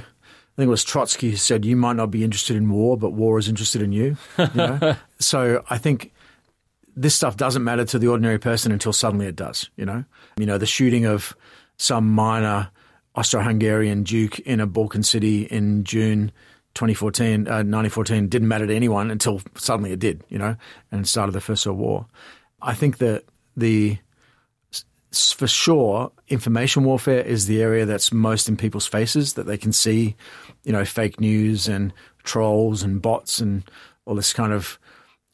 think 0.57 0.67
it 0.67 0.71
was 0.71 0.83
Trotsky 0.83 1.29
who 1.31 1.37
said, 1.37 1.65
"You 1.65 1.75
might 1.75 1.95
not 1.95 2.09
be 2.09 2.23
interested 2.23 2.55
in 2.55 2.69
war, 2.69 2.97
but 2.97 3.11
war 3.11 3.37
is 3.37 3.47
interested 3.47 3.81
in 3.81 3.91
you." 3.91 4.17
you 4.37 4.49
know? 4.55 4.95
so 5.19 5.63
I 5.69 5.77
think 5.77 6.11
this 6.95 7.13
stuff 7.13 7.37
doesn't 7.37 7.63
matter 7.63 7.85
to 7.85 7.99
the 7.99 8.07
ordinary 8.07 8.39
person 8.39 8.71
until 8.71 8.91
suddenly 8.91 9.27
it 9.27 9.35
does. 9.35 9.69
You 9.77 9.85
know, 9.85 10.03
you 10.35 10.47
know 10.47 10.57
the 10.57 10.65
shooting 10.65 11.05
of 11.05 11.35
some 11.77 12.09
minor 12.09 12.71
Austro-Hungarian 13.15 14.01
duke 14.01 14.39
in 14.39 14.59
a 14.59 14.65
Balkan 14.65 15.03
city 15.03 15.43
in 15.43 15.83
June 15.83 16.31
2014, 16.73 17.47
uh, 17.47 17.61
1914 17.61 18.27
didn't 18.27 18.47
matter 18.47 18.65
to 18.65 18.75
anyone 18.75 19.11
until 19.11 19.41
suddenly 19.55 19.91
it 19.91 19.99
did. 19.99 20.23
You 20.29 20.39
know, 20.39 20.55
and 20.91 21.07
started 21.07 21.33
the 21.33 21.41
First 21.41 21.67
World 21.67 21.77
War. 21.77 22.05
I 22.63 22.73
think 22.73 22.97
that 22.97 23.25
the 23.55 23.99
for 25.11 25.47
sure, 25.47 26.11
information 26.27 26.83
warfare 26.83 27.21
is 27.21 27.47
the 27.47 27.61
area 27.61 27.85
that's 27.85 28.11
most 28.11 28.49
in 28.49 28.57
people's 28.57 28.87
faces 28.87 29.33
that 29.33 29.45
they 29.45 29.57
can 29.57 29.71
see, 29.71 30.15
you 30.67 30.73
know, 30.73 30.83
fake 30.83 31.21
news 31.21 31.69
and 31.69 31.93
trolls 32.25 32.83
and 32.83 33.01
bots 33.01 33.39
and 33.39 33.63
all 34.05 34.15
this 34.15 34.33
kind 34.33 34.51
of 34.51 34.77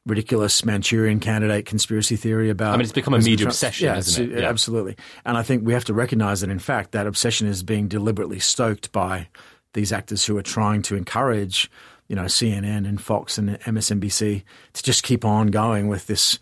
ridiculous 0.05 0.63
Manchurian 0.63 1.19
candidate 1.19 1.65
conspiracy 1.65 2.15
theory 2.15 2.51
about. 2.51 2.73
I 2.73 2.77
mean, 2.77 2.81
it's 2.81 2.91
become 2.91 3.15
a 3.15 3.19
media 3.19 3.47
obsession, 3.47 3.88
yeah, 3.88 3.97
isn't 3.97 4.31
it? 4.31 4.41
Yeah. 4.41 4.47
Absolutely. 4.47 4.95
And 5.25 5.36
I 5.36 5.41
think 5.41 5.65
we 5.65 5.73
have 5.73 5.86
to 5.86 5.93
recognize 5.93 6.41
that, 6.41 6.51
in 6.51 6.59
fact, 6.59 6.91
that 6.91 7.07
obsession 7.07 7.47
is 7.47 7.63
being 7.63 7.88
deliberately 7.88 8.38
stoked 8.38 8.91
by 8.91 9.27
these 9.73 9.91
actors 9.91 10.23
who 10.23 10.38
are 10.38 10.43
trying 10.43 10.84
to 10.84 10.95
encourage, 10.95 11.71
you 12.09 12.15
know, 12.15 12.25
CNN 12.25 12.88
and 12.88 13.01
Fox 13.01 13.39
and 13.39 13.59
MSNBC 13.61 14.43
to 14.73 14.84
just 14.84 15.01
keep 15.01 15.25
on 15.25 15.47
going 15.47 15.88
with 15.88 16.05
this 16.05 16.38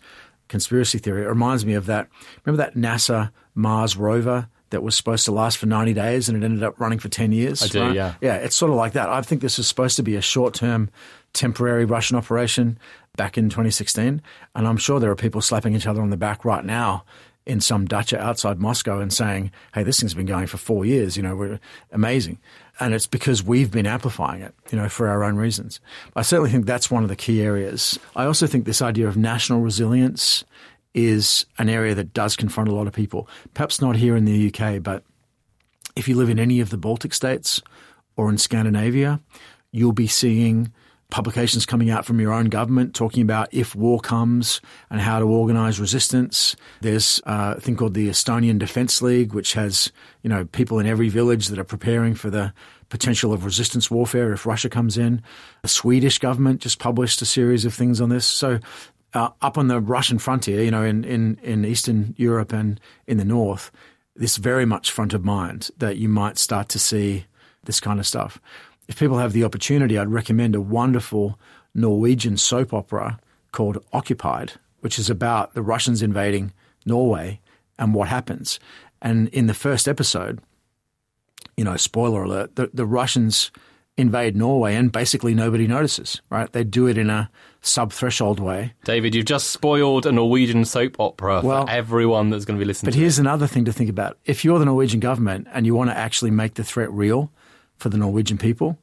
conspiracy 0.48 0.98
theory. 0.98 1.22
It 1.22 1.28
reminds 1.28 1.64
me 1.64 1.72
of 1.72 1.86
that. 1.86 2.08
Remember 2.44 2.62
that 2.62 2.76
NASA 2.76 3.30
Mars 3.54 3.96
rover 3.96 4.48
that 4.72 4.82
was 4.82 4.94
supposed 4.94 5.24
to 5.26 5.32
last 5.32 5.56
for 5.56 5.66
90 5.66 5.94
days 5.94 6.28
and 6.28 6.42
it 6.42 6.44
ended 6.44 6.62
up 6.62 6.78
running 6.78 6.98
for 6.98 7.08
10 7.08 7.32
years? 7.32 7.62
I 7.62 7.68
do, 7.68 7.80
right? 7.80 7.94
yeah. 7.94 8.14
Yeah, 8.20 8.34
it's 8.36 8.56
sort 8.56 8.70
of 8.70 8.76
like 8.76 8.92
that. 8.92 9.08
I 9.08 9.22
think 9.22 9.40
this 9.40 9.58
is 9.58 9.66
supposed 9.66 9.96
to 9.96 10.02
be 10.02 10.16
a 10.16 10.20
short 10.20 10.54
term, 10.54 10.90
temporary 11.32 11.84
Russian 11.84 12.16
operation 12.16 12.78
back 13.16 13.38
in 13.38 13.48
2016. 13.48 14.20
And 14.54 14.68
I'm 14.68 14.76
sure 14.76 15.00
there 15.00 15.10
are 15.10 15.16
people 15.16 15.40
slapping 15.40 15.74
each 15.74 15.86
other 15.86 16.02
on 16.02 16.10
the 16.10 16.16
back 16.16 16.44
right 16.44 16.64
now 16.64 17.04
in 17.44 17.60
some 17.60 17.86
dacha 17.86 18.20
outside 18.20 18.60
Moscow 18.60 19.00
and 19.00 19.12
saying, 19.12 19.50
hey, 19.74 19.82
this 19.82 19.98
thing's 20.00 20.14
been 20.14 20.26
going 20.26 20.46
for 20.46 20.58
four 20.58 20.84
years, 20.84 21.16
you 21.16 21.22
know, 21.22 21.34
we're 21.34 21.58
amazing. 21.90 22.38
And 22.78 22.94
it's 22.94 23.06
because 23.06 23.42
we've 23.42 23.70
been 23.70 23.86
amplifying 23.86 24.42
it, 24.42 24.54
you 24.70 24.78
know, 24.78 24.88
for 24.88 25.08
our 25.08 25.24
own 25.24 25.36
reasons. 25.36 25.80
I 26.14 26.22
certainly 26.22 26.50
think 26.50 26.66
that's 26.66 26.90
one 26.90 27.02
of 27.02 27.08
the 27.08 27.16
key 27.16 27.42
areas. 27.42 27.98
I 28.14 28.26
also 28.26 28.46
think 28.46 28.64
this 28.64 28.80
idea 28.80 29.08
of 29.08 29.16
national 29.16 29.60
resilience 29.60 30.44
is 30.94 31.46
an 31.58 31.68
area 31.68 31.94
that 31.94 32.12
does 32.12 32.36
confront 32.36 32.68
a 32.68 32.74
lot 32.74 32.86
of 32.86 32.92
people. 32.92 33.28
Perhaps 33.54 33.80
not 33.80 33.96
here 33.96 34.16
in 34.16 34.24
the 34.24 34.52
UK, 34.52 34.82
but 34.82 35.04
if 35.96 36.08
you 36.08 36.16
live 36.16 36.28
in 36.28 36.38
any 36.38 36.60
of 36.60 36.70
the 36.70 36.78
Baltic 36.78 37.14
states 37.14 37.60
or 38.16 38.28
in 38.28 38.38
Scandinavia, 38.38 39.20
you'll 39.72 39.92
be 39.92 40.06
seeing 40.06 40.72
publications 41.12 41.66
coming 41.66 41.90
out 41.90 42.06
from 42.06 42.18
your 42.18 42.32
own 42.32 42.46
government 42.46 42.94
talking 42.94 43.22
about 43.22 43.46
if 43.52 43.74
war 43.74 44.00
comes 44.00 44.62
and 44.88 44.98
how 44.98 45.18
to 45.18 45.26
organize 45.26 45.78
resistance. 45.78 46.56
There's 46.80 47.20
a 47.26 47.60
thing 47.60 47.76
called 47.76 47.92
the 47.92 48.08
Estonian 48.08 48.58
Defense 48.58 49.02
League, 49.02 49.34
which 49.34 49.52
has 49.52 49.92
you 50.22 50.30
know 50.30 50.46
people 50.46 50.78
in 50.78 50.86
every 50.86 51.10
village 51.10 51.48
that 51.48 51.58
are 51.58 51.64
preparing 51.64 52.14
for 52.14 52.30
the 52.30 52.54
potential 52.88 53.32
of 53.32 53.44
resistance 53.44 53.90
warfare 53.90 54.32
if 54.32 54.46
Russia 54.46 54.70
comes 54.70 54.96
in. 54.96 55.22
The 55.62 55.68
Swedish 55.68 56.18
government 56.18 56.62
just 56.62 56.78
published 56.78 57.20
a 57.20 57.26
series 57.26 57.66
of 57.66 57.74
things 57.74 58.00
on 58.00 58.08
this. 58.08 58.24
So 58.24 58.58
uh, 59.14 59.30
up 59.40 59.58
on 59.58 59.68
the 59.68 59.80
Russian 59.80 60.18
frontier, 60.18 60.62
you 60.62 60.70
know, 60.70 60.82
in, 60.82 61.04
in, 61.04 61.38
in 61.42 61.64
Eastern 61.64 62.14
Europe 62.16 62.52
and 62.52 62.80
in 63.06 63.18
the 63.18 63.24
North, 63.24 63.70
this 64.16 64.36
very 64.36 64.64
much 64.64 64.90
front 64.90 65.12
of 65.12 65.24
mind 65.24 65.70
that 65.78 65.96
you 65.96 66.08
might 66.08 66.38
start 66.38 66.68
to 66.70 66.78
see 66.78 67.26
this 67.64 67.80
kind 67.80 68.00
of 68.00 68.06
stuff. 68.06 68.40
If 68.88 68.98
people 68.98 69.18
have 69.18 69.32
the 69.32 69.44
opportunity, 69.44 69.96
I'd 69.98 70.08
recommend 70.08 70.54
a 70.54 70.60
wonderful 70.60 71.38
Norwegian 71.74 72.36
soap 72.36 72.74
opera 72.74 73.18
called 73.52 73.84
Occupied, 73.92 74.52
which 74.80 74.98
is 74.98 75.08
about 75.08 75.54
the 75.54 75.62
Russians 75.62 76.02
invading 76.02 76.52
Norway 76.84 77.40
and 77.78 77.94
what 77.94 78.08
happens. 78.08 78.58
And 79.00 79.28
in 79.28 79.46
the 79.46 79.54
first 79.54 79.88
episode, 79.88 80.40
you 81.56 81.64
know, 81.64 81.76
spoiler 81.76 82.24
alert, 82.24 82.56
the, 82.56 82.70
the 82.72 82.86
Russians 82.86 83.50
invade 83.96 84.36
Norway 84.36 84.74
and 84.74 84.90
basically 84.90 85.34
nobody 85.34 85.66
notices, 85.66 86.20
right? 86.30 86.50
They 86.52 86.64
do 86.64 86.86
it 86.86 86.96
in 86.96 87.10
a 87.10 87.30
sub 87.60 87.92
threshold 87.92 88.40
way. 88.40 88.72
David, 88.84 89.14
you've 89.14 89.26
just 89.26 89.50
spoiled 89.50 90.06
a 90.06 90.12
Norwegian 90.12 90.64
soap 90.64 90.96
opera 90.98 91.42
Well, 91.44 91.66
for 91.66 91.70
everyone 91.72 92.30
that's 92.30 92.44
going 92.44 92.58
to 92.58 92.62
be 92.62 92.66
listening 92.66 92.90
But 92.90 92.98
here's 92.98 93.18
another 93.18 93.46
thing 93.46 93.64
to 93.66 93.72
think 93.72 93.90
about. 93.90 94.18
If 94.24 94.44
you're 94.44 94.58
the 94.58 94.64
Norwegian 94.64 95.00
government 95.00 95.46
and 95.52 95.66
you 95.66 95.74
want 95.74 95.90
to 95.90 95.96
actually 95.96 96.30
make 96.30 96.54
the 96.54 96.64
threat 96.64 96.90
real 96.90 97.30
for 97.76 97.90
the 97.90 97.98
Norwegian 97.98 98.38
people, 98.38 98.78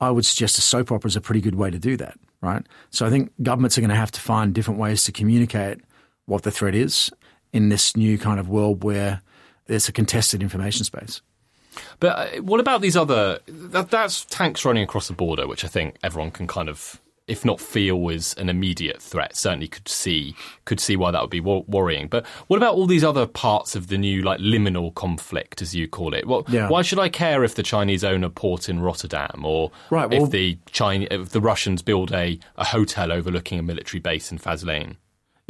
I 0.00 0.10
would 0.10 0.24
suggest 0.24 0.58
a 0.58 0.62
soap 0.62 0.90
opera 0.90 1.08
is 1.08 1.16
a 1.16 1.20
pretty 1.20 1.40
good 1.40 1.54
way 1.54 1.70
to 1.70 1.78
do 1.78 1.96
that, 1.98 2.18
right? 2.40 2.66
So 2.90 3.06
I 3.06 3.10
think 3.10 3.32
governments 3.42 3.78
are 3.78 3.82
going 3.82 3.90
to 3.90 3.96
have 3.96 4.10
to 4.12 4.20
find 4.20 4.54
different 4.54 4.80
ways 4.80 5.04
to 5.04 5.12
communicate 5.12 5.78
what 6.26 6.42
the 6.42 6.50
threat 6.50 6.74
is 6.74 7.10
in 7.52 7.68
this 7.68 7.96
new 7.96 8.18
kind 8.18 8.40
of 8.40 8.48
world 8.48 8.82
where 8.82 9.20
there's 9.66 9.88
a 9.88 9.92
contested 9.92 10.42
information 10.42 10.84
space. 10.84 11.22
But 11.98 12.36
uh, 12.36 12.42
what 12.42 12.60
about 12.60 12.80
these 12.80 12.96
other? 12.96 13.40
That, 13.46 13.90
that's 13.90 14.24
tanks 14.26 14.64
running 14.64 14.82
across 14.82 15.08
the 15.08 15.14
border, 15.14 15.46
which 15.46 15.64
I 15.64 15.68
think 15.68 15.96
everyone 16.02 16.30
can 16.30 16.46
kind 16.46 16.68
of, 16.68 17.00
if 17.28 17.44
not 17.44 17.60
feel 17.60 18.08
is 18.08 18.34
an 18.34 18.48
immediate 18.48 19.00
threat, 19.00 19.36
certainly 19.36 19.68
could 19.68 19.88
see 19.88 20.34
could 20.64 20.80
see 20.80 20.96
why 20.96 21.10
that 21.12 21.20
would 21.20 21.30
be 21.30 21.40
wor- 21.40 21.64
worrying. 21.68 22.08
But 22.08 22.26
what 22.48 22.56
about 22.56 22.74
all 22.74 22.86
these 22.86 23.04
other 23.04 23.26
parts 23.26 23.76
of 23.76 23.86
the 23.88 23.98
new 23.98 24.22
like 24.22 24.40
liminal 24.40 24.92
conflict, 24.94 25.62
as 25.62 25.74
you 25.74 25.86
call 25.86 26.12
it? 26.14 26.26
What, 26.26 26.48
Yeah. 26.48 26.68
Why 26.68 26.82
should 26.82 26.98
I 26.98 27.08
care 27.08 27.44
if 27.44 27.54
the 27.54 27.62
Chinese 27.62 28.02
own 28.02 28.24
a 28.24 28.30
port 28.30 28.68
in 28.68 28.80
Rotterdam, 28.80 29.42
or 29.44 29.70
Right, 29.90 30.10
well- 30.10 30.24
if 30.24 30.30
the 30.30 30.58
Chinese, 30.72 31.08
if 31.10 31.28
the 31.30 31.40
Russians 31.40 31.82
build 31.82 32.12
a, 32.12 32.38
a 32.56 32.64
hotel 32.64 33.12
overlooking 33.12 33.58
a 33.58 33.62
military 33.62 34.00
base 34.00 34.32
in 34.32 34.38
Faslane? 34.38 34.96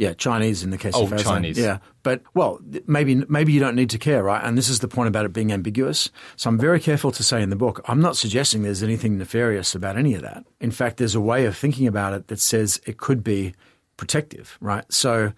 Yeah, 0.01 0.13
Chinese 0.13 0.63
in 0.63 0.71
the 0.71 0.79
case 0.79 0.93
Oh, 0.95 1.03
of 1.03 1.11
Faslane. 1.11 1.23
Chinese. 1.23 1.59
Yeah, 1.59 1.77
but 2.01 2.23
well, 2.33 2.59
maybe 2.87 3.23
maybe 3.29 3.53
you 3.53 3.59
don't 3.59 3.75
need 3.75 3.91
to 3.91 3.99
care, 3.99 4.23
right? 4.23 4.43
And 4.43 4.57
this 4.57 4.67
is 4.67 4.79
the 4.79 4.87
point 4.87 5.09
about 5.09 5.25
it 5.25 5.31
being 5.31 5.51
ambiguous. 5.51 6.09
So 6.37 6.49
I'm 6.49 6.57
very 6.57 6.79
careful 6.79 7.11
to 7.11 7.21
say 7.21 7.39
in 7.39 7.51
the 7.51 7.55
book, 7.55 7.81
I'm 7.87 8.01
not 8.01 8.17
suggesting 8.17 8.63
there's 8.63 8.81
anything 8.81 9.19
nefarious 9.19 9.75
about 9.75 9.97
any 9.97 10.15
of 10.15 10.23
that. 10.23 10.43
In 10.59 10.71
fact, 10.71 10.97
there's 10.97 11.13
a 11.13 11.21
way 11.21 11.45
of 11.45 11.55
thinking 11.55 11.85
about 11.85 12.13
it 12.13 12.29
that 12.29 12.39
says 12.39 12.81
it 12.87 12.97
could 12.97 13.23
be 13.23 13.53
protective, 13.97 14.57
right? 14.59 14.85
So 14.91 15.33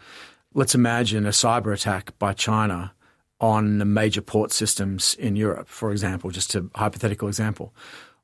let's 0.54 0.74
imagine 0.76 1.26
a 1.26 1.32
cyber 1.32 1.74
attack 1.74 2.18
by 2.18 2.32
China 2.32 2.94
on 3.42 3.80
the 3.80 3.86
major 3.86 4.22
port 4.22 4.54
systems 4.54 5.14
in 5.16 5.36
Europe, 5.36 5.68
for 5.68 5.92
example, 5.92 6.30
just 6.32 6.56
a 6.56 6.66
hypothetical 6.76 7.28
example. 7.28 7.74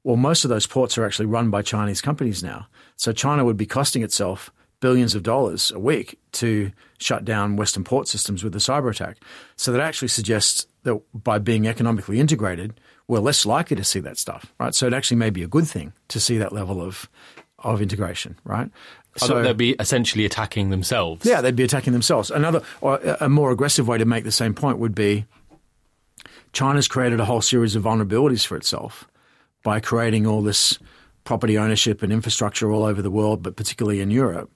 Well, 0.06 0.16
most 0.16 0.46
of 0.46 0.50
those 0.50 0.66
ports 0.68 0.98
are 0.98 1.04
actually 1.06 1.26
run 1.26 1.50
by 1.50 1.64
Chinese 1.64 2.00
companies 2.00 2.42
now. 2.42 2.68
So 2.96 3.12
China 3.12 3.44
would 3.44 3.58
be 3.58 3.66
costing 3.66 4.04
itself 4.04 4.54
billions 4.80 5.16
of 5.16 5.24
dollars 5.24 5.72
a 5.72 5.80
week 5.80 6.18
to 6.34 6.72
shut 6.98 7.26
down 7.26 7.56
Western 7.56 7.84
port 7.84 8.08
systems 8.08 8.44
with 8.44 8.56
a 8.56 8.60
cyber 8.60 8.92
attack. 8.92 9.18
So 9.56 9.72
that 9.72 9.82
actually 9.82 10.08
suggests 10.08 10.68
that 10.84 11.02
by 11.14 11.40
being 11.40 11.68
economically 11.68 12.20
integrated, 12.20 12.80
we're 13.08 13.20
less 13.20 13.46
likely 13.46 13.76
to 13.76 13.84
see 13.84 14.00
that 14.02 14.18
stuff, 14.18 14.54
right? 14.60 14.74
So 14.76 14.88
it 14.88 14.94
actually 14.94 15.18
may 15.18 15.30
be 15.30 15.44
a 15.44 15.48
good 15.48 15.68
thing 15.68 15.94
to 16.10 16.20
see 16.20 16.38
that 16.38 16.54
level 16.54 16.82
of 16.82 17.10
of 17.64 17.82
integration, 17.82 18.38
right? 18.44 18.70
Thought 19.18 19.44
they'd 19.44 19.58
be 19.58 19.76
essentially 19.80 20.24
attacking 20.24 20.70
themselves. 20.70 21.26
Yeah, 21.26 21.42
they'd 21.42 21.56
be 21.56 21.64
attacking 21.64 21.94
themselves. 21.94 22.32
Another, 22.32 22.62
or 22.80 23.00
a 23.20 23.28
more 23.28 23.52
aggressive 23.52 23.88
way 23.88 23.98
to 23.98 24.06
make 24.06 24.24
the 24.24 24.32
same 24.32 24.54
point 24.54 24.78
would 24.78 24.96
be 24.96 25.26
China's 26.54 26.88
created 26.88 27.20
a 27.20 27.26
whole 27.26 27.42
series 27.42 27.76
of 27.76 27.84
vulnerabilities 27.84 28.46
for 28.46 28.56
itself 28.56 29.08
by 29.64 29.80
creating 29.80 30.26
all 30.26 30.42
this 30.42 30.80
property 31.26 31.58
ownership 31.58 32.02
and 32.02 32.14
infrastructure 32.14 32.72
all 32.72 32.84
over 32.84 33.02
the 33.02 33.12
world, 33.12 33.44
but 33.44 33.56
particularly 33.56 34.00
in 34.00 34.10
Europe. 34.10 34.50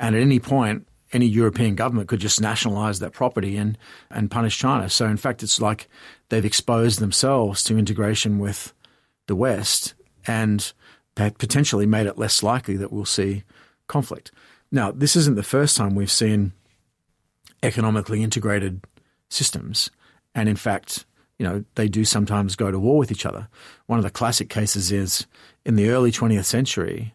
And 0.00 0.16
at 0.16 0.22
any 0.22 0.40
point, 0.40 0.88
any 1.12 1.26
European 1.26 1.74
government 1.76 2.08
could 2.08 2.20
just 2.20 2.40
nationalize 2.40 2.98
that 2.98 3.12
property 3.12 3.56
and, 3.56 3.76
and 4.10 4.30
punish 4.30 4.58
China. 4.58 4.88
So, 4.88 5.06
in 5.06 5.16
fact, 5.16 5.42
it's 5.42 5.60
like 5.60 5.88
they've 6.28 6.44
exposed 6.44 6.98
themselves 6.98 7.62
to 7.64 7.78
integration 7.78 8.38
with 8.38 8.72
the 9.26 9.36
West 9.36 9.94
and 10.26 10.72
potentially 11.14 11.86
made 11.86 12.06
it 12.06 12.18
less 12.18 12.42
likely 12.42 12.76
that 12.76 12.92
we'll 12.92 13.04
see 13.04 13.44
conflict. 13.86 14.32
Now, 14.72 14.90
this 14.90 15.16
isn't 15.16 15.36
the 15.36 15.42
first 15.42 15.76
time 15.76 15.94
we've 15.94 16.10
seen 16.10 16.52
economically 17.62 18.22
integrated 18.22 18.82
systems. 19.28 19.90
And 20.34 20.48
in 20.48 20.56
fact, 20.56 21.04
you 21.38 21.46
know, 21.46 21.64
they 21.74 21.88
do 21.88 22.04
sometimes 22.04 22.56
go 22.56 22.70
to 22.70 22.78
war 22.78 22.98
with 22.98 23.10
each 23.10 23.26
other. 23.26 23.48
One 23.86 23.98
of 23.98 24.04
the 24.04 24.10
classic 24.10 24.48
cases 24.48 24.92
is 24.92 25.26
in 25.64 25.76
the 25.76 25.90
early 25.90 26.12
20th 26.12 26.44
century, 26.44 27.14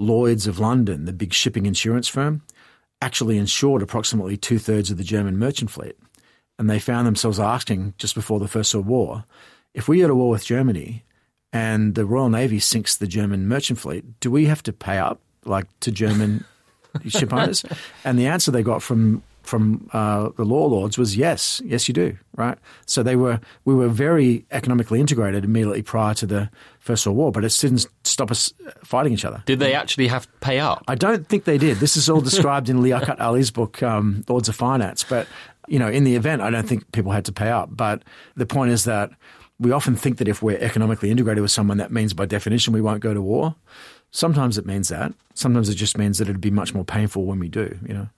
Lloyd's 0.00 0.46
of 0.46 0.58
London, 0.58 1.04
the 1.04 1.12
big 1.12 1.32
shipping 1.32 1.66
insurance 1.66 2.08
firm, 2.08 2.42
actually 3.02 3.38
insured 3.38 3.82
approximately 3.82 4.36
two 4.36 4.58
thirds 4.58 4.90
of 4.90 4.96
the 4.96 5.04
German 5.04 5.38
merchant 5.38 5.70
fleet. 5.70 5.96
And 6.58 6.68
they 6.68 6.78
found 6.78 7.06
themselves 7.06 7.40
asking 7.40 7.94
just 7.98 8.14
before 8.14 8.40
the 8.40 8.48
First 8.48 8.74
World 8.74 8.86
War 8.86 9.24
if 9.74 9.88
we 9.88 10.00
go 10.00 10.08
to 10.08 10.14
war 10.14 10.30
with 10.30 10.44
Germany 10.44 11.04
and 11.52 11.94
the 11.94 12.04
Royal 12.04 12.28
Navy 12.28 12.58
sinks 12.58 12.96
the 12.96 13.06
German 13.06 13.46
merchant 13.46 13.78
fleet, 13.78 14.20
do 14.20 14.30
we 14.30 14.46
have 14.46 14.62
to 14.64 14.72
pay 14.72 14.98
up 14.98 15.20
like 15.44 15.66
to 15.80 15.90
German 15.90 16.44
ship 17.06 17.32
owners? 17.32 17.64
And 18.04 18.18
the 18.18 18.26
answer 18.26 18.50
they 18.50 18.62
got 18.62 18.82
from 18.82 19.22
from 19.42 19.88
uh, 19.92 20.30
the 20.36 20.44
law 20.44 20.66
lords 20.66 20.98
was 20.98 21.16
yes, 21.16 21.60
yes, 21.64 21.88
you 21.88 21.94
do, 21.94 22.16
right? 22.36 22.58
So 22.86 23.02
they 23.02 23.16
were 23.16 23.40
we 23.64 23.74
were 23.74 23.88
very 23.88 24.44
economically 24.50 25.00
integrated 25.00 25.44
immediately 25.44 25.82
prior 25.82 26.14
to 26.14 26.26
the 26.26 26.50
First 26.78 27.06
World 27.06 27.18
War, 27.18 27.32
but 27.32 27.44
it 27.44 27.56
didn't 27.60 27.86
stop 28.04 28.30
us 28.30 28.52
fighting 28.84 29.12
each 29.12 29.24
other. 29.24 29.42
Did 29.46 29.58
they 29.58 29.74
actually 29.74 30.08
have 30.08 30.26
to 30.26 30.32
pay 30.40 30.60
up? 30.60 30.84
I 30.88 30.94
don't 30.94 31.26
think 31.26 31.44
they 31.44 31.58
did. 31.58 31.78
This 31.78 31.96
is 31.96 32.08
all 32.08 32.20
described 32.20 32.68
in 32.68 32.78
Liaquat 32.78 33.18
Ahamed's 33.18 33.50
book, 33.50 33.82
um, 33.82 34.24
Lords 34.28 34.48
of 34.48 34.56
Finance. 34.56 35.04
But 35.04 35.26
you 35.68 35.78
know, 35.78 35.88
in 35.88 36.04
the 36.04 36.16
event, 36.16 36.42
I 36.42 36.50
don't 36.50 36.68
think 36.68 36.90
people 36.92 37.12
had 37.12 37.24
to 37.26 37.32
pay 37.32 37.48
up. 37.48 37.68
But 37.72 38.02
the 38.36 38.46
point 38.46 38.72
is 38.72 38.84
that 38.84 39.10
we 39.58 39.72
often 39.72 39.94
think 39.94 40.18
that 40.18 40.28
if 40.28 40.42
we're 40.42 40.58
economically 40.58 41.10
integrated 41.10 41.42
with 41.42 41.50
someone, 41.50 41.76
that 41.78 41.92
means 41.92 42.14
by 42.14 42.26
definition 42.26 42.72
we 42.72 42.80
won't 42.80 43.00
go 43.00 43.12
to 43.12 43.20
war. 43.20 43.54
Sometimes 44.10 44.58
it 44.58 44.66
means 44.66 44.88
that. 44.88 45.12
Sometimes 45.34 45.68
it 45.68 45.74
just 45.74 45.96
means 45.96 46.18
that 46.18 46.28
it'd 46.28 46.40
be 46.40 46.50
much 46.50 46.74
more 46.74 46.84
painful 46.84 47.26
when 47.26 47.38
we 47.38 47.48
do. 47.48 47.78
You 47.86 47.94
know. 47.94 48.08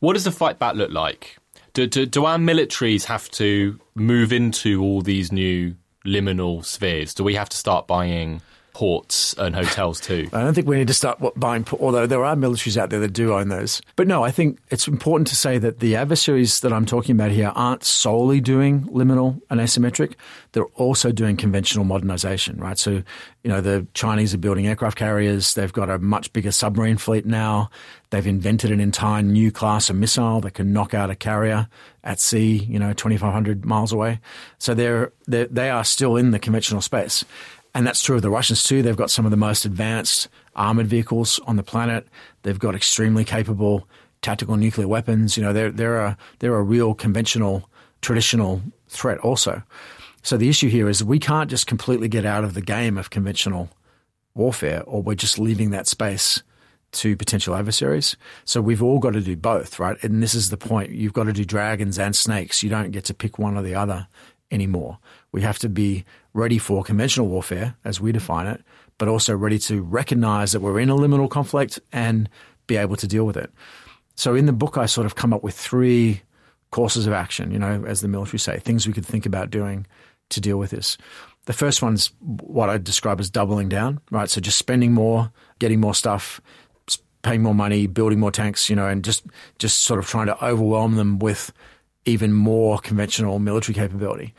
What 0.00 0.14
does 0.14 0.24
the 0.24 0.32
fight 0.32 0.58
back 0.58 0.74
look 0.74 0.90
like? 0.90 1.38
Do, 1.72 1.86
do, 1.86 2.06
do 2.06 2.24
our 2.24 2.38
militaries 2.38 3.04
have 3.04 3.28
to 3.32 3.78
move 3.94 4.32
into 4.32 4.82
all 4.82 5.00
these 5.00 5.32
new 5.32 5.74
liminal 6.06 6.64
spheres? 6.64 7.14
Do 7.14 7.24
we 7.24 7.34
have 7.34 7.48
to 7.48 7.56
start 7.56 7.86
buying 7.86 8.40
ports 8.74 9.34
and 9.38 9.54
hotels 9.54 10.00
too? 10.00 10.28
I 10.32 10.42
don't 10.42 10.52
think 10.52 10.66
we 10.66 10.76
need 10.76 10.88
to 10.88 10.94
start 10.94 11.20
buying, 11.36 11.66
although 11.80 12.06
there 12.06 12.24
are 12.24 12.36
militaries 12.36 12.76
out 12.76 12.90
there 12.90 13.00
that 13.00 13.12
do 13.12 13.32
own 13.32 13.48
those. 13.48 13.80
But 13.96 14.06
no, 14.06 14.22
I 14.22 14.30
think 14.30 14.58
it's 14.70 14.86
important 14.86 15.28
to 15.28 15.36
say 15.36 15.58
that 15.58 15.80
the 15.80 15.96
adversaries 15.96 16.60
that 16.60 16.72
I'm 16.72 16.84
talking 16.84 17.14
about 17.14 17.30
here 17.30 17.52
aren't 17.54 17.84
solely 17.84 18.40
doing 18.40 18.84
liminal 18.84 19.40
and 19.48 19.60
asymmetric. 19.60 20.14
They're 20.52 20.64
also 20.74 21.10
doing 21.10 21.36
conventional 21.36 21.84
modernization, 21.84 22.58
right? 22.58 22.78
So, 22.78 23.02
you 23.42 23.50
know, 23.50 23.60
the 23.60 23.86
Chinese 23.94 24.34
are 24.34 24.38
building 24.38 24.66
aircraft 24.66 24.98
carriers. 24.98 25.54
They've 25.54 25.72
got 25.72 25.88
a 25.88 25.98
much 25.98 26.32
bigger 26.32 26.52
submarine 26.52 26.98
fleet 26.98 27.24
now. 27.24 27.70
They've 28.14 28.24
invented 28.28 28.70
an 28.70 28.78
entire 28.78 29.22
new 29.22 29.50
class 29.50 29.90
of 29.90 29.96
missile 29.96 30.40
that 30.42 30.52
can 30.52 30.72
knock 30.72 30.94
out 30.94 31.10
a 31.10 31.16
carrier 31.16 31.66
at 32.04 32.20
sea, 32.20 32.58
you 32.58 32.78
know, 32.78 32.92
2,500 32.92 33.64
miles 33.64 33.90
away. 33.90 34.20
So 34.58 34.72
they're, 34.72 35.10
they're, 35.26 35.48
they 35.48 35.68
are 35.68 35.82
still 35.82 36.14
in 36.14 36.30
the 36.30 36.38
conventional 36.38 36.80
space. 36.80 37.24
And 37.74 37.84
that's 37.84 38.04
true 38.04 38.14
of 38.14 38.22
the 38.22 38.30
Russians 38.30 38.62
too. 38.62 38.82
They've 38.82 38.96
got 38.96 39.10
some 39.10 39.24
of 39.24 39.32
the 39.32 39.36
most 39.36 39.64
advanced 39.64 40.28
armored 40.54 40.86
vehicles 40.86 41.40
on 41.48 41.56
the 41.56 41.64
planet. 41.64 42.06
They've 42.44 42.56
got 42.56 42.76
extremely 42.76 43.24
capable 43.24 43.88
tactical 44.22 44.56
nuclear 44.56 44.86
weapons. 44.86 45.36
You 45.36 45.42
know, 45.42 45.52
they're, 45.52 45.72
they're, 45.72 45.98
a, 45.98 46.16
they're 46.38 46.54
a 46.54 46.62
real 46.62 46.94
conventional, 46.94 47.68
traditional 48.00 48.62
threat 48.86 49.18
also. 49.18 49.60
So 50.22 50.36
the 50.36 50.48
issue 50.48 50.68
here 50.68 50.88
is 50.88 51.02
we 51.02 51.18
can't 51.18 51.50
just 51.50 51.66
completely 51.66 52.06
get 52.06 52.24
out 52.24 52.44
of 52.44 52.54
the 52.54 52.62
game 52.62 52.96
of 52.96 53.10
conventional 53.10 53.70
warfare 54.36 54.84
or 54.84 55.02
we're 55.02 55.16
just 55.16 55.40
leaving 55.40 55.70
that 55.70 55.88
space 55.88 56.44
to 56.94 57.16
potential 57.16 57.54
adversaries. 57.54 58.16
So 58.44 58.60
we've 58.60 58.82
all 58.82 58.98
got 58.98 59.12
to 59.12 59.20
do 59.20 59.36
both, 59.36 59.78
right? 59.78 60.02
And 60.02 60.22
this 60.22 60.34
is 60.34 60.50
the 60.50 60.56
point. 60.56 60.90
You've 60.90 61.12
got 61.12 61.24
to 61.24 61.32
do 61.32 61.44
dragons 61.44 61.98
and 61.98 62.14
snakes. 62.14 62.62
You 62.62 62.70
don't 62.70 62.90
get 62.90 63.04
to 63.06 63.14
pick 63.14 63.38
one 63.38 63.56
or 63.56 63.62
the 63.62 63.74
other 63.74 64.08
anymore. 64.50 64.98
We 65.32 65.42
have 65.42 65.58
to 65.60 65.68
be 65.68 66.04
ready 66.32 66.58
for 66.58 66.82
conventional 66.82 67.28
warfare, 67.28 67.76
as 67.84 68.00
we 68.00 68.12
define 68.12 68.46
it, 68.46 68.62
but 68.98 69.08
also 69.08 69.36
ready 69.36 69.58
to 69.60 69.82
recognize 69.82 70.52
that 70.52 70.60
we're 70.60 70.80
in 70.80 70.90
a 70.90 70.94
liminal 70.94 71.28
conflict 71.28 71.80
and 71.92 72.28
be 72.66 72.76
able 72.76 72.96
to 72.96 73.06
deal 73.06 73.24
with 73.24 73.36
it. 73.36 73.50
So 74.14 74.34
in 74.34 74.46
the 74.46 74.52
book, 74.52 74.78
I 74.78 74.86
sort 74.86 75.06
of 75.06 75.16
come 75.16 75.32
up 75.32 75.42
with 75.42 75.54
three 75.54 76.22
courses 76.70 77.06
of 77.06 77.12
action, 77.12 77.50
you 77.50 77.58
know, 77.58 77.84
as 77.86 78.00
the 78.00 78.08
military 78.08 78.38
say, 78.38 78.58
things 78.58 78.86
we 78.86 78.92
could 78.92 79.06
think 79.06 79.26
about 79.26 79.50
doing 79.50 79.86
to 80.30 80.40
deal 80.40 80.56
with 80.56 80.70
this. 80.70 80.96
The 81.46 81.52
first 81.52 81.82
one's 81.82 82.10
what 82.20 82.70
I 82.70 82.78
describe 82.78 83.20
as 83.20 83.30
doubling 83.30 83.68
down, 83.68 84.00
right? 84.10 84.30
So 84.30 84.40
just 84.40 84.58
spending 84.58 84.92
more, 84.92 85.30
getting 85.58 85.80
more 85.80 85.94
stuff, 85.94 86.40
paying 87.24 87.42
more 87.42 87.54
money, 87.54 87.88
building 87.88 88.20
more 88.20 88.30
tanks, 88.30 88.70
you 88.70 88.76
know, 88.76 88.86
and 88.86 89.02
just 89.02 89.24
just 89.58 89.82
sort 89.82 89.98
of 89.98 90.06
trying 90.06 90.26
to 90.26 90.44
overwhelm 90.44 90.94
them 90.94 91.18
with 91.18 91.52
even 92.04 92.32
more 92.32 92.78
conventional 92.78 93.40
military 93.40 93.74
capability. 93.74 94.32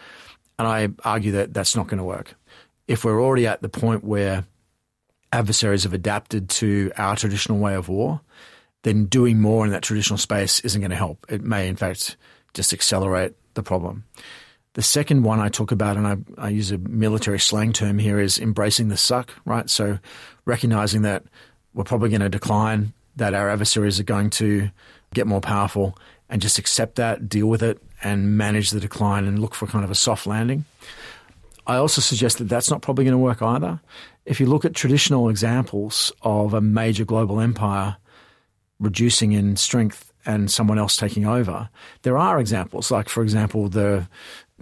And 0.57 0.67
I 0.67 0.87
argue 1.03 1.33
that 1.33 1.53
that's 1.53 1.75
not 1.75 1.87
going 1.87 1.97
to 1.97 2.03
work. 2.03 2.35
If 2.87 3.03
we're 3.03 3.21
already 3.21 3.47
at 3.47 3.61
the 3.61 3.67
point 3.67 4.03
where 4.03 4.45
adversaries 5.33 5.83
have 5.83 5.93
adapted 5.93 6.47
to 6.49 6.91
our 6.95 7.15
traditional 7.17 7.57
way 7.57 7.73
of 7.73 7.89
war, 7.89 8.21
then 8.83 9.05
doing 9.05 9.41
more 9.41 9.65
in 9.65 9.71
that 9.71 9.81
traditional 9.81 10.17
space 10.17 10.59
isn't 10.61 10.79
going 10.79 10.91
to 10.91 10.95
help. 10.95 11.25
It 11.27 11.43
may, 11.43 11.67
in 11.67 11.75
fact, 11.75 12.15
just 12.53 12.71
accelerate 12.71 13.33
the 13.55 13.63
problem. 13.63 14.05
The 14.73 14.83
second 14.83 15.23
one 15.23 15.39
I 15.39 15.49
talk 15.49 15.71
about, 15.71 15.97
and 15.97 16.05
I, 16.05 16.17
I, 16.37 16.49
use 16.49 16.71
a 16.71 16.77
military 16.77 17.39
slang 17.39 17.73
term 17.73 17.97
here, 17.97 18.19
is 18.19 18.37
embracing 18.37 18.89
the 18.89 18.97
suck, 18.97 19.31
right? 19.45 19.69
So 19.69 19.99
recognizing 20.45 21.01
that 21.01 21.23
we're 21.75 21.83
probably 21.83 22.09
going 22.09 22.21
to 22.21 22.29
decline, 22.29 22.93
that 23.17 23.35
our 23.35 23.49
adversaries 23.49 23.99
are 23.99 24.03
going 24.03 24.31
to 24.31 24.69
get 25.13 25.27
more 25.27 25.41
powerful, 25.41 25.95
and 26.29 26.41
just 26.41 26.57
accept 26.57 26.95
that, 26.95 27.29
deal 27.29 27.45
with 27.45 27.61
it, 27.61 27.79
and 28.03 28.35
manage 28.37 28.71
the 28.71 28.79
decline 28.79 29.25
and 29.25 29.37
look 29.37 29.53
for 29.53 29.67
kind 29.67 29.85
of 29.85 29.91
a 29.91 29.95
soft 29.95 30.25
landing. 30.25 30.65
I 31.67 31.75
also 31.75 32.01
suggest 32.01 32.39
that 32.39 32.49
that's 32.49 32.71
not 32.71 32.81
probably 32.81 33.05
going 33.05 33.13
to 33.13 33.17
work 33.19 33.41
either. 33.41 33.79
If 34.25 34.39
you 34.39 34.47
look 34.47 34.65
at 34.65 34.73
traditional 34.73 35.29
examples 35.29 36.11
of 36.23 36.53
a 36.53 36.61
major 36.61 37.05
global 37.05 37.39
empire 37.39 37.97
reducing 38.79 39.33
in 39.33 39.55
strength 39.55 40.11
and 40.25 40.49
someone 40.49 40.79
else 40.79 40.97
taking 40.97 41.25
over, 41.25 41.69
there 42.01 42.17
are 42.17 42.39
examples, 42.39 42.91
like, 42.91 43.09
for 43.09 43.23
example, 43.23 43.69
the 43.69 44.07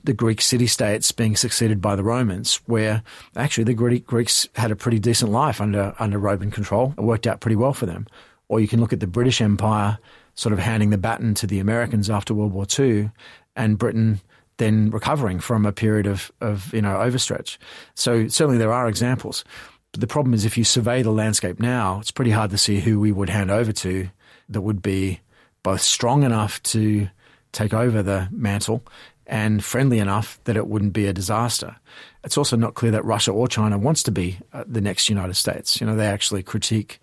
the 0.03 0.13
Greek 0.13 0.41
city 0.41 0.67
states 0.67 1.11
being 1.11 1.35
succeeded 1.35 1.79
by 1.79 1.95
the 1.95 2.03
Romans, 2.03 2.59
where 2.65 3.03
actually 3.35 3.63
the 3.63 3.73
Greek, 3.73 4.05
Greeks 4.07 4.49
had 4.55 4.71
a 4.71 4.75
pretty 4.75 4.99
decent 4.99 5.31
life 5.31 5.61
under 5.61 5.93
under 5.99 6.17
Roman 6.17 6.51
control. 6.51 6.93
It 6.97 7.03
worked 7.03 7.27
out 7.27 7.41
pretty 7.41 7.55
well 7.55 7.73
for 7.73 7.85
them. 7.85 8.07
Or 8.49 8.59
you 8.59 8.67
can 8.67 8.79
look 8.79 8.93
at 8.93 8.99
the 8.99 9.07
British 9.07 9.41
Empire 9.41 9.97
sort 10.35 10.53
of 10.53 10.59
handing 10.59 10.89
the 10.89 10.97
baton 10.97 11.33
to 11.35 11.47
the 11.47 11.59
Americans 11.59 12.09
after 12.09 12.33
World 12.33 12.53
War 12.53 12.65
II, 12.77 13.11
and 13.55 13.77
Britain 13.77 14.19
then 14.57 14.89
recovering 14.91 15.39
from 15.39 15.65
a 15.65 15.71
period 15.71 16.07
of, 16.07 16.31
of 16.41 16.73
you 16.73 16.81
know 16.81 16.95
overstretch. 16.95 17.57
So 17.95 18.27
certainly 18.27 18.57
there 18.57 18.73
are 18.73 18.87
examples. 18.87 19.43
But 19.91 20.01
the 20.01 20.07
problem 20.07 20.33
is 20.33 20.43
if 20.43 20.57
you 20.57 20.63
survey 20.63 21.03
the 21.03 21.11
landscape 21.11 21.59
now, 21.59 21.99
it's 21.99 22.11
pretty 22.11 22.31
hard 22.31 22.49
to 22.51 22.57
see 22.57 22.79
who 22.79 22.99
we 22.99 23.11
would 23.11 23.29
hand 23.29 23.51
over 23.51 23.71
to 23.71 24.09
that 24.49 24.61
would 24.61 24.81
be 24.81 25.21
both 25.63 25.81
strong 25.81 26.23
enough 26.23 26.61
to 26.63 27.09
take 27.51 27.73
over 27.73 28.03
the 28.03 28.27
mantle 28.31 28.83
and 29.25 29.63
friendly 29.63 29.99
enough 29.99 30.39
that 30.43 30.57
it 30.57 30.67
wouldn't 30.67 30.93
be 30.93 31.07
a 31.07 31.13
disaster. 31.13 31.77
It's 32.23 32.37
also 32.37 32.55
not 32.55 32.73
clear 32.73 32.91
that 32.91 33.05
Russia 33.05 33.31
or 33.31 33.47
China 33.47 33.77
wants 33.77 34.03
to 34.03 34.11
be 34.11 34.39
uh, 34.51 34.63
the 34.67 34.81
next 34.81 35.09
United 35.09 35.35
States. 35.35 35.79
You 35.79 35.87
know, 35.87 35.95
they 35.95 36.07
actually 36.07 36.43
critique 36.43 36.99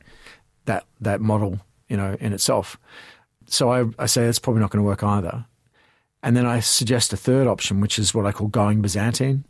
that 0.67 0.85
that 1.01 1.21
model, 1.21 1.61
you 1.89 1.97
know, 1.97 2.17
in 2.21 2.33
itself. 2.33 2.79
So 3.47 3.73
I, 3.73 3.85
I 3.99 4.07
say 4.07 4.25
that's 4.25 4.39
probably 4.39 4.61
not 4.61 4.71
going 4.71 4.83
to 4.83 4.87
work 4.87 5.03
either. 5.03 5.45
And 6.23 6.37
then 6.37 6.47
I 6.47 6.61
suggest 6.61 7.13
a 7.13 7.17
third 7.17 7.47
option, 7.47 7.81
which 7.81 7.99
is 7.99 8.15
what 8.15 8.27
I 8.27 8.33
call 8.33 8.49
going 8.49 8.83
Byzantine. 8.83 9.45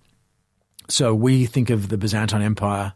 So 0.88 1.14
we 1.14 1.46
think 1.46 1.70
of 1.70 1.88
the 1.88 1.98
Byzantine 1.98 2.42
Empire 2.42 2.94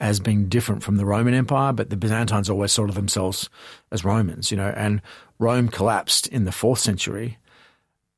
as 0.00 0.18
being 0.18 0.48
different 0.48 0.82
from 0.82 0.96
the 0.96 1.06
Roman 1.06 1.32
Empire, 1.32 1.72
but 1.72 1.88
the 1.88 1.96
Byzantines 1.96 2.50
always 2.50 2.74
thought 2.74 2.88
of 2.88 2.96
themselves 2.96 3.48
as 3.92 4.04
Romans, 4.04 4.50
you 4.50 4.56
know, 4.56 4.74
and 4.76 5.00
Rome 5.42 5.68
collapsed 5.68 6.28
in 6.28 6.44
the 6.44 6.52
fourth 6.52 6.78
century 6.78 7.38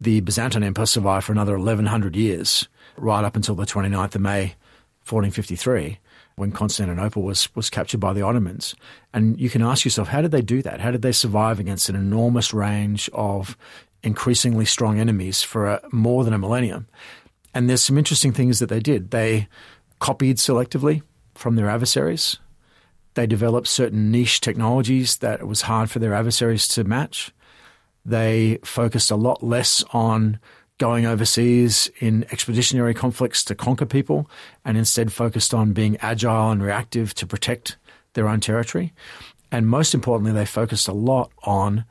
the 0.01 0.21
Byzantine 0.21 0.63
Empire 0.63 0.85
survived 0.85 1.25
for 1.25 1.33
another 1.33 1.57
1100 1.57 2.15
years, 2.15 2.69
right 2.99 3.25
up 3.25 3.37
until 3.37 3.55
the 3.55 3.65
29th 3.65 4.15
of 4.15 4.21
May, 4.21 4.55
1453, 5.09 5.99
when 6.37 6.53
Constantinople 6.53 7.23
was, 7.23 7.49
was 7.55 7.71
captured 7.71 8.01
by 8.01 8.13
the 8.13 8.21
Ottomans. 8.21 8.75
And 9.15 9.41
you 9.41 9.49
can 9.49 9.63
ask 9.63 9.85
yourself, 9.85 10.09
how 10.09 10.21
did 10.21 10.31
they 10.31 10.43
do 10.43 10.61
that? 10.63 10.81
How 10.81 10.91
did 10.91 11.01
they 11.01 11.13
survive 11.13 11.59
against 11.59 11.89
an 11.89 11.97
enormous 11.97 12.53
range 12.53 13.09
of 13.15 13.57
increasingly 14.03 14.67
strong 14.67 14.99
enemies 15.01 15.43
for 15.43 15.67
a, 15.67 15.81
more 15.91 16.25
than 16.25 16.35
a 16.35 16.39
millennium? 16.39 16.87
And 17.55 17.71
there's 17.71 17.83
some 17.83 17.97
interesting 17.97 18.33
things 18.33 18.59
that 18.59 18.69
they 18.69 18.81
did. 18.81 19.11
They 19.11 19.49
copied 20.01 20.37
selectively 20.37 21.03
from 21.35 21.57
their 21.57 21.71
adversaries. 21.71 22.39
They 23.15 23.27
developed 23.27 23.69
certain 23.69 24.11
niche 24.11 24.41
technologies 24.41 25.19
that 25.19 25.41
it 25.41 25.47
was 25.47 25.63
hard 25.63 25.91
for 25.91 25.99
their 25.99 26.15
adversaries 26.15 26.69
to 26.69 26.85
match. 26.85 27.33
They 28.05 28.59
focused 28.65 29.11
a 29.11 29.17
lot 29.17 29.43
less 29.43 29.85
on 29.93 30.39
going 30.79 31.07
overseas 31.07 31.91
in 32.01 32.25
expeditionary 32.33 32.95
conflicts 32.95 33.45
to 33.45 33.55
conquer 33.55 33.87
people 33.87 34.29
and 34.65 34.77
instead 34.77 35.13
focused 35.13 35.55
on 35.55 35.73
being 35.73 35.97
agile 35.99 36.51
and 36.51 36.63
reactive 36.63 37.15
to 37.15 37.27
protect 37.27 37.77
their 38.15 38.29
own 38.29 38.41
territory. 38.41 38.93
And 39.53 39.69
most 39.69 39.95
importantly, 39.95 40.33
they 40.33 40.47
focused 40.47 40.89
a 40.89 40.93
lot 40.93 41.31
on 41.45 41.85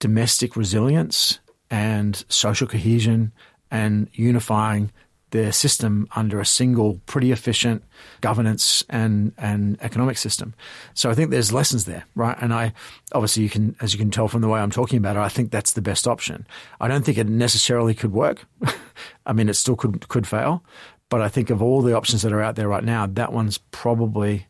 domestic 0.00 0.56
resilience 0.56 1.38
and 1.70 2.24
social 2.28 2.66
cohesion 2.66 3.32
and 3.70 4.08
unifying 4.12 4.90
their 5.30 5.52
system 5.52 6.08
under 6.16 6.40
a 6.40 6.46
single, 6.46 7.00
pretty 7.06 7.32
efficient 7.32 7.82
governance 8.20 8.84
and, 8.88 9.32
and 9.38 9.80
economic 9.80 10.18
system. 10.18 10.54
So 10.94 11.10
I 11.10 11.14
think 11.14 11.30
there's 11.30 11.52
lessons 11.52 11.84
there, 11.84 12.04
right? 12.14 12.36
And 12.40 12.52
I 12.52 12.72
obviously 13.12 13.42
you 13.42 13.50
can, 13.50 13.76
as 13.80 13.92
you 13.92 13.98
can 13.98 14.10
tell 14.10 14.28
from 14.28 14.40
the 14.40 14.48
way 14.48 14.60
I'm 14.60 14.70
talking 14.70 14.98
about 14.98 15.16
it, 15.16 15.20
I 15.20 15.28
think 15.28 15.50
that's 15.50 15.72
the 15.72 15.82
best 15.82 16.06
option. 16.08 16.46
I 16.80 16.88
don't 16.88 17.04
think 17.04 17.18
it 17.18 17.28
necessarily 17.28 17.94
could 17.94 18.12
work. 18.12 18.46
I 19.26 19.32
mean, 19.32 19.48
it 19.48 19.54
still 19.54 19.76
could 19.76 20.08
could 20.08 20.26
fail, 20.26 20.64
but 21.08 21.20
I 21.20 21.28
think 21.28 21.50
of 21.50 21.62
all 21.62 21.82
the 21.82 21.96
options 21.96 22.22
that 22.22 22.32
are 22.32 22.42
out 22.42 22.56
there 22.56 22.68
right 22.68 22.84
now, 22.84 23.06
that 23.06 23.32
one's 23.32 23.58
probably 23.58 24.46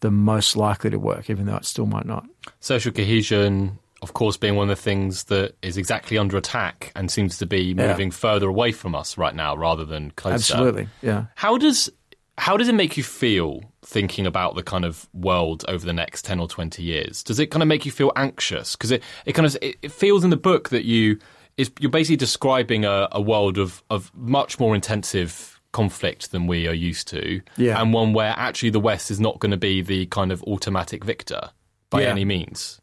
the 0.00 0.10
most 0.10 0.56
likely 0.56 0.90
to 0.90 0.98
work, 0.98 1.28
even 1.28 1.46
though 1.46 1.56
it 1.56 1.64
still 1.64 1.86
might 1.86 2.06
not. 2.06 2.26
Social 2.60 2.92
cohesion, 2.92 3.78
of 4.02 4.14
course, 4.14 4.36
being 4.36 4.54
one 4.54 4.70
of 4.70 4.76
the 4.76 4.82
things 4.82 5.24
that 5.24 5.56
is 5.62 5.76
exactly 5.76 6.16
under 6.18 6.36
attack 6.36 6.92
and 6.94 7.10
seems 7.10 7.38
to 7.38 7.46
be 7.46 7.74
moving 7.74 8.08
yeah. 8.08 8.14
further 8.14 8.48
away 8.48 8.72
from 8.72 8.94
us 8.94 9.18
right 9.18 9.34
now 9.34 9.56
rather 9.56 9.84
than 9.84 10.12
closer. 10.12 10.54
Absolutely, 10.54 10.88
yeah. 11.02 11.26
How 11.34 11.58
does 11.58 11.90
how 12.38 12.56
does 12.56 12.68
it 12.68 12.74
make 12.74 12.96
you 12.96 13.02
feel 13.02 13.62
thinking 13.84 14.26
about 14.26 14.54
the 14.54 14.62
kind 14.62 14.84
of 14.84 15.08
world 15.12 15.64
over 15.66 15.84
the 15.84 15.92
next 15.92 16.24
10 16.24 16.38
or 16.38 16.46
20 16.46 16.82
years? 16.82 17.24
Does 17.24 17.40
it 17.40 17.48
kind 17.48 17.62
of 17.62 17.68
make 17.68 17.84
you 17.84 17.90
feel 17.90 18.12
anxious? 18.14 18.76
Because 18.76 18.92
it, 18.92 19.02
it 19.26 19.32
kind 19.32 19.46
of 19.46 19.56
it 19.60 19.90
feels 19.90 20.22
in 20.22 20.30
the 20.30 20.36
book 20.36 20.68
that 20.68 20.84
you 20.84 21.18
is 21.56 21.70
you're 21.80 21.90
basically 21.90 22.16
describing 22.16 22.84
a, 22.84 23.08
a 23.10 23.20
world 23.20 23.58
of, 23.58 23.82
of 23.90 24.12
much 24.14 24.60
more 24.60 24.74
intensive 24.74 25.60
conflict 25.72 26.30
than 26.30 26.46
we 26.46 26.68
are 26.68 26.74
used 26.74 27.08
to. 27.08 27.40
Yeah. 27.56 27.80
And 27.82 27.92
one 27.92 28.12
where 28.12 28.34
actually 28.36 28.70
the 28.70 28.80
West 28.80 29.10
is 29.10 29.18
not 29.18 29.40
going 29.40 29.50
to 29.50 29.58
be 29.58 29.82
the 29.82 30.06
kind 30.06 30.30
of 30.30 30.42
automatic 30.44 31.04
victor 31.04 31.50
by 31.90 32.02
yeah. 32.02 32.08
any 32.08 32.24
means. 32.24 32.80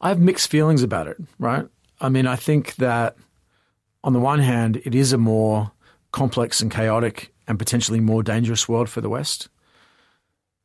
I 0.00 0.08
have 0.08 0.20
mixed 0.20 0.50
feelings 0.50 0.82
about 0.82 1.06
it, 1.06 1.16
right? 1.38 1.66
I 2.00 2.08
mean, 2.08 2.26
I 2.26 2.36
think 2.36 2.76
that 2.76 3.16
on 4.02 4.12
the 4.12 4.20
one 4.20 4.40
hand, 4.40 4.80
it 4.84 4.94
is 4.94 5.12
a 5.12 5.18
more 5.18 5.72
complex 6.12 6.60
and 6.60 6.70
chaotic 6.70 7.32
and 7.48 7.58
potentially 7.58 8.00
more 8.00 8.22
dangerous 8.22 8.68
world 8.68 8.88
for 8.88 9.00
the 9.00 9.08
West. 9.08 9.48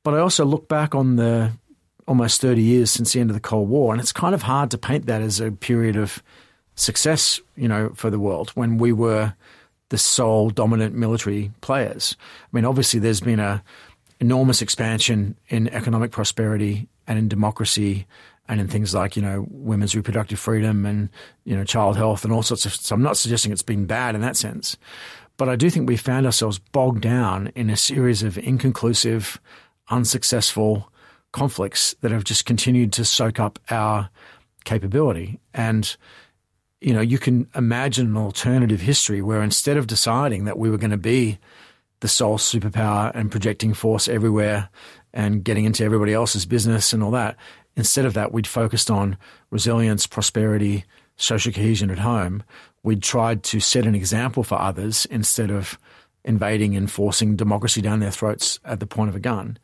But 0.04 0.14
I 0.14 0.20
also 0.20 0.46
look 0.46 0.68
back 0.68 0.96
on 0.96 1.16
the 1.16 1.52
almost 2.08 2.42
30 2.42 2.62
years 2.62 2.90
since 2.90 3.14
the 3.14 3.20
end 3.20 3.30
of 3.30 3.36
the 3.36 3.40
Cold 3.40 3.70
War, 3.70 3.94
and 3.94 4.02
it's 4.02 4.12
kind 4.12 4.34
of 4.34 4.42
hard 4.42 4.72
to 4.72 4.78
paint 4.78 5.06
that 5.06 5.22
as 5.22 5.40
a 5.40 5.52
period 5.52 5.96
of 5.96 6.24
success, 6.76 7.40
you 7.56 7.68
know, 7.68 7.92
for 7.96 8.10
the 8.10 8.20
world 8.20 8.50
when 8.52 8.78
we 8.78 8.92
were 8.92 9.34
the 9.90 9.98
sole 9.98 10.50
dominant 10.50 10.96
military 10.96 11.52
players. 11.62 12.16
I 12.22 12.48
mean, 12.52 12.66
obviously, 12.66 13.00
there's 13.00 13.22
been 13.22 13.40
a 13.40 13.64
enormous 14.20 14.62
expansion 14.62 15.36
in 15.48 15.70
economic 15.70 16.12
prosperity 16.12 16.88
and 17.08 17.18
in 17.18 17.28
democracy 17.28 18.06
and 18.50 18.60
in 18.60 18.68
things 18.68 18.94
like 18.94 19.16
you 19.16 19.22
know 19.22 19.46
women's 19.50 19.96
reproductive 19.96 20.40
freedom 20.40 20.86
and 20.86 21.10
you 21.46 21.56
know 21.56 21.64
child 21.64 21.96
health 21.96 22.26
and 22.26 22.34
all 22.34 22.44
sorts 22.44 22.66
of. 22.66 22.74
So 22.74 22.96
I'm 22.96 23.04
not 23.04 23.16
suggesting 23.16 23.52
it's 23.52 23.62
been 23.62 23.86
bad 23.86 24.16
in 24.16 24.22
that 24.22 24.36
sense, 24.36 24.76
but 25.38 25.48
I 25.48 25.56
do 25.56 25.70
think 25.70 25.88
we 25.88 25.96
found 25.96 26.26
ourselves 26.26 26.60
bogged 26.60 27.02
down 27.02 27.52
in 27.56 27.70
a 27.70 27.78
series 27.78 28.24
of 28.24 28.38
inconclusive, 28.38 29.40
unsuccessful 29.90 30.92
conflicts 31.32 31.96
that 32.02 32.12
have 32.12 32.24
just 32.24 32.46
continued 32.46 32.92
to 32.94 33.06
soak 33.06 33.40
up 33.40 33.60
our 33.70 34.10
capability 34.66 35.40
and. 35.54 35.96
You 36.82 36.94
know, 36.94 37.02
you 37.02 37.20
can 37.20 37.50
imagine 37.56 38.08
an 38.08 38.16
alternative 38.16 38.80
history 38.80 39.22
where 39.22 39.44
instead 39.44 39.76
of 39.76 39.86
deciding 39.86 40.46
that 40.46 40.58
we 40.58 40.70
were 40.70 40.78
going 40.78 40.92
to 40.92 40.98
be 40.98 41.38
the 42.00 42.08
sole 42.08 42.38
superpower 42.38 43.12
and 43.14 43.30
projecting 43.30 43.74
force 43.74 44.08
everywhere 44.08 44.70
and 45.14 45.44
getting 45.44 45.66
into 45.66 45.84
everybody 45.84 46.14
else's 46.14 46.46
business 46.46 46.94
and 46.94 47.04
all 47.04 47.12
that, 47.12 47.36
Instead 47.80 48.04
of 48.04 48.14
that, 48.14 48.34
we'd 48.34 48.46
focused 48.46 48.92
on 48.92 49.18
resilience, 49.52 50.06
prosperity, 50.06 50.84
social 51.16 51.54
cohesion 51.54 51.90
at 51.90 52.00
home, 52.00 52.44
we'd 52.84 53.02
tried 53.02 53.42
to 53.42 53.62
set 53.62 53.86
an 53.86 53.96
example 53.96 54.44
for 54.44 54.60
others 54.60 55.06
instead 55.06 55.50
of 55.50 55.80
invading 56.26 56.76
and 56.76 56.92
forcing 56.92 57.38
democracy 57.38 57.82
down 57.82 58.02
their 58.02 58.12
throats 58.12 58.60
at 58.66 58.82
the 58.82 58.86
point 58.86 59.08
of 59.08 59.16
a 59.16 59.20
gun. 59.20 59.58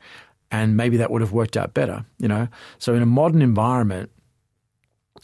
And 0.50 0.78
maybe 0.78 0.96
that 0.96 1.12
would 1.12 1.20
have 1.20 1.34
worked 1.34 1.58
out 1.58 1.74
better, 1.74 2.06
you 2.18 2.30
know? 2.30 2.48
So 2.80 2.94
in 2.94 3.02
a 3.02 3.06
modern 3.06 3.42
environment, 3.42 4.10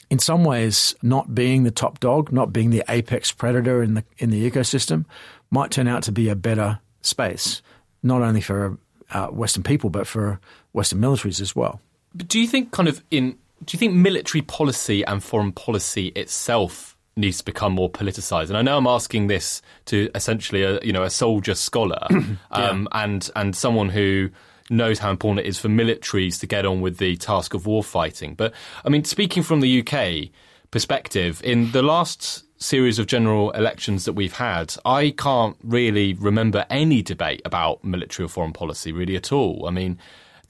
in 0.10 0.20
some 0.20 0.44
ways, 0.44 0.94
not 1.02 1.34
being 1.34 1.64
the 1.64 1.72
top 1.72 2.02
dog, 2.02 2.34
not 2.34 2.52
being 2.52 2.72
the 2.72 2.84
apex 2.89 3.32
predator 3.32 3.82
in 3.82 3.94
the 3.94 4.04
in 4.18 4.32
the 4.32 4.52
ecosystem, 4.52 5.06
might 5.50 5.72
turn 5.72 5.88
out 5.88 6.04
to 6.04 6.12
be 6.12 6.28
a 6.28 6.36
better 6.36 6.80
space, 7.04 7.62
not 8.04 8.22
only 8.22 8.42
for 8.42 8.78
uh, 9.12 9.28
Western 9.28 9.64
people 9.64 9.89
but 9.89 10.08
for 10.08 10.42
Western 10.74 11.00
militaries 11.00 11.39
as 11.39 11.56
well. 11.56 11.80
But 12.14 12.28
do 12.28 12.39
you 12.39 12.47
think, 12.47 12.72
kind 12.72 12.89
of, 12.89 13.03
in 13.12 13.38
do 13.64 13.76
you 13.76 13.80
think 13.80 13.93
military 13.93 14.41
policy 14.41 15.03
and 15.05 15.24
foreign 15.24 15.51
policy 15.51 16.07
itself 16.07 16.97
needs 17.16 17.39
to 17.39 17.45
become 17.45 17.74
more 17.74 17.91
politicized? 17.91 18.49
And 18.49 18.57
I 18.57 18.62
know 18.62 18.78
I'm 18.78 18.88
asking 18.88 19.28
this 19.28 19.62
to 19.86 20.09
essentially 20.16 20.64
a 20.64 20.80
you 20.82 20.91
know 20.91 21.03
a 21.03 21.09
soldier 21.09 21.55
scholar 21.55 22.07
um, 22.12 22.39
yeah. 22.51 22.86
and 22.93 23.30
and 23.36 23.55
someone 23.55 23.89
who 23.89 24.30
knows 24.70 24.99
how 24.99 25.12
important 25.12 25.45
it 25.45 25.49
is 25.49 25.59
for 25.59 25.68
militaries 25.68 26.39
to 26.39 26.47
get 26.47 26.66
on 26.66 26.82
with 26.82 26.97
the 26.97 27.18
task 27.18 27.53
of 27.53 27.66
war 27.66 27.84
fighting. 27.84 28.34
But 28.34 28.53
I 28.86 28.89
mean, 28.89 29.03
speaking 29.03 29.43
from 29.43 29.59
the 29.59 29.86
UK 29.86 30.30
perspective, 30.72 31.41
in 31.43 31.72
the 31.72 31.84
last 31.84 32.45
series 32.62 32.99
of 32.99 33.07
general 33.07 33.51
elections 33.51 34.05
that 34.05 34.14
we've 34.14 34.34
had, 34.34 34.74
I 34.86 35.12
can't 35.12 35.57
really 35.64 36.14
remember 36.14 36.66
any 36.70 37.01
debate 37.01 37.41
about 37.43 37.84
military 37.84 38.26
or 38.26 38.30
foreign 38.30 38.53
policy 38.53 38.91
really 38.91 39.16
at 39.16 39.32
all. 39.32 39.68
I 39.68 39.72
mean, 39.72 39.99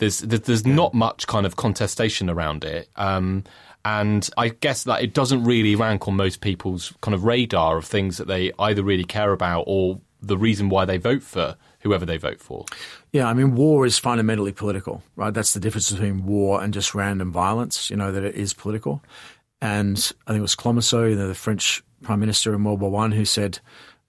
there's 0.01 0.19
there's 0.19 0.65
not 0.65 0.93
much 0.93 1.27
kind 1.27 1.45
of 1.45 1.55
contestation 1.55 2.29
around 2.29 2.63
it. 2.63 2.89
Um, 2.95 3.43
and 3.85 4.29
I 4.37 4.49
guess 4.49 4.83
that 4.83 5.01
it 5.01 5.13
doesn't 5.13 5.43
really 5.43 5.75
rank 5.75 6.07
on 6.07 6.15
most 6.15 6.41
people's 6.41 6.93
kind 7.01 7.15
of 7.15 7.23
radar 7.23 7.77
of 7.77 7.85
things 7.85 8.17
that 8.17 8.27
they 8.27 8.51
either 8.59 8.83
really 8.83 9.03
care 9.03 9.31
about 9.31 9.63
or 9.67 9.99
the 10.21 10.37
reason 10.37 10.69
why 10.69 10.85
they 10.85 10.97
vote 10.97 11.23
for 11.23 11.55
whoever 11.79 12.05
they 12.05 12.17
vote 12.17 12.39
for. 12.39 12.65
Yeah, 13.11 13.27
I 13.27 13.33
mean, 13.33 13.55
war 13.55 13.85
is 13.85 13.97
fundamentally 13.97 14.51
political, 14.51 15.01
right? 15.15 15.33
That's 15.33 15.53
the 15.53 15.59
difference 15.59 15.91
between 15.91 16.25
war 16.25 16.63
and 16.63 16.73
just 16.73 16.93
random 16.93 17.31
violence, 17.31 17.89
you 17.89 17.95
know, 17.95 18.11
that 18.11 18.23
it 18.23 18.35
is 18.35 18.53
political. 18.53 19.03
And 19.61 19.97
I 20.27 20.31
think 20.31 20.39
it 20.39 20.43
was 20.43 20.55
Clemenceau, 20.55 21.05
you 21.05 21.15
know, 21.15 21.27
the 21.27 21.35
French 21.35 21.83
prime 22.03 22.19
minister 22.19 22.53
in 22.53 22.63
World 22.63 22.81
War 22.81 22.91
One, 22.91 23.11
who 23.11 23.25
said 23.25 23.59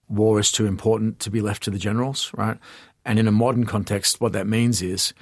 war 0.07 0.39
is 0.39 0.51
too 0.51 0.67
important 0.67 1.19
to 1.19 1.31
be 1.31 1.41
left 1.41 1.63
to 1.63 1.71
the 1.71 1.79
generals, 1.79 2.31
right? 2.35 2.57
And 3.05 3.17
in 3.17 3.27
a 3.27 3.31
modern 3.31 3.65
context, 3.65 4.21
what 4.21 4.33
that 4.33 4.47
means 4.47 4.81
is 4.83 5.13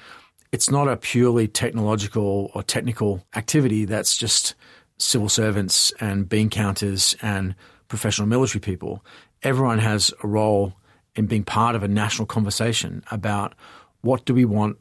it's 0.52 0.70
not 0.70 0.88
a 0.88 0.98
purely 0.98 1.48
technological 1.48 2.52
or 2.54 2.64
technical 2.64 3.24
activity 3.36 3.86
that's 3.86 4.18
just 4.18 4.56
civil 4.98 5.30
servants 5.30 5.92
and 6.00 6.28
bean 6.28 6.50
counters 6.50 7.16
and 7.22 7.56
professional 7.88 8.28
military 8.28 8.60
people. 8.60 9.04
Everyone 9.44 9.80
has 9.80 10.14
a 10.24 10.28
role 10.28 10.74
in 11.16 11.26
being 11.26 11.44
part 11.44 11.76
of 11.76 11.84
a 11.84 11.88
national 11.88 12.26
conversation 12.26 13.04
about 13.12 13.54
what 14.02 14.26
do 14.26 14.34
we 14.34 14.46
want 14.46 14.78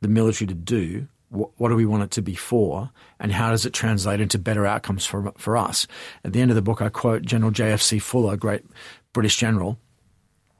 the 0.00 0.08
military 0.08 0.46
to 0.46 0.54
do, 0.54 1.06
what, 1.28 1.50
what, 1.56 1.68
do 1.68 1.76
we 1.76 1.86
want 1.86 2.02
it 2.02 2.10
to 2.12 2.22
be 2.22 2.34
for, 2.34 2.90
and 3.18 3.32
how 3.32 3.50
does 3.50 3.66
it 3.66 3.72
translate 3.72 4.20
into 4.20 4.38
better 4.38 4.66
outcomes 4.66 5.04
for, 5.04 5.32
for 5.36 5.56
us. 5.56 5.86
At 6.24 6.32
the 6.32 6.40
end 6.40 6.50
of 6.50 6.54
the 6.54 6.62
book, 6.62 6.80
I 6.80 6.88
quote 6.88 7.22
General 7.22 7.50
J.F.C. 7.50 7.98
Fuller, 7.98 8.36
great 8.36 8.64
British 9.12 9.36
general, 9.36 9.78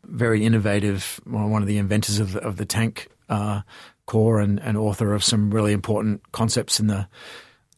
very 0.05 0.45
innovative, 0.45 1.21
one 1.25 1.63
of 1.63 1.69
the 1.69 1.79
inventors 1.79 2.19
of, 2.19 2.37
of 2.37 2.57
the 2.57 2.67
tank 2.67 3.09
uh, 3.31 3.63
corps 4.11 4.41
and, 4.41 4.61
and 4.61 4.77
author 4.77 5.15
of 5.15 5.23
some 5.23 5.53
really 5.53 5.73
important 5.73 6.21
concepts 6.33 6.81
in 6.81 6.89
the 6.89 7.07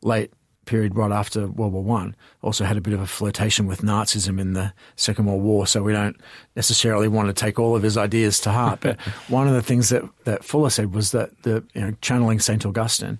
late 0.00 0.32
period 0.64 0.96
right 0.96 1.12
after 1.12 1.46
World 1.46 1.74
War 1.74 1.84
One. 1.84 2.16
Also 2.40 2.64
had 2.64 2.78
a 2.78 2.80
bit 2.80 2.94
of 2.94 3.00
a 3.00 3.06
flirtation 3.06 3.66
with 3.66 3.82
Nazism 3.82 4.40
in 4.40 4.54
the 4.54 4.72
Second 4.96 5.26
World 5.26 5.42
War, 5.42 5.66
so 5.66 5.82
we 5.82 5.92
don't 5.92 6.16
necessarily 6.56 7.06
want 7.06 7.28
to 7.28 7.34
take 7.34 7.58
all 7.58 7.76
of 7.76 7.82
his 7.82 7.98
ideas 7.98 8.40
to 8.40 8.50
heart. 8.50 8.80
But 8.80 8.98
one 9.28 9.46
of 9.46 9.52
the 9.52 9.60
things 9.60 9.90
that, 9.90 10.04
that 10.24 10.42
Fuller 10.42 10.70
said 10.70 10.94
was 10.94 11.10
that 11.10 11.42
the 11.42 11.62
you 11.74 11.82
know, 11.82 11.94
channeling 12.00 12.40
Saint 12.40 12.64
Augustine, 12.64 13.18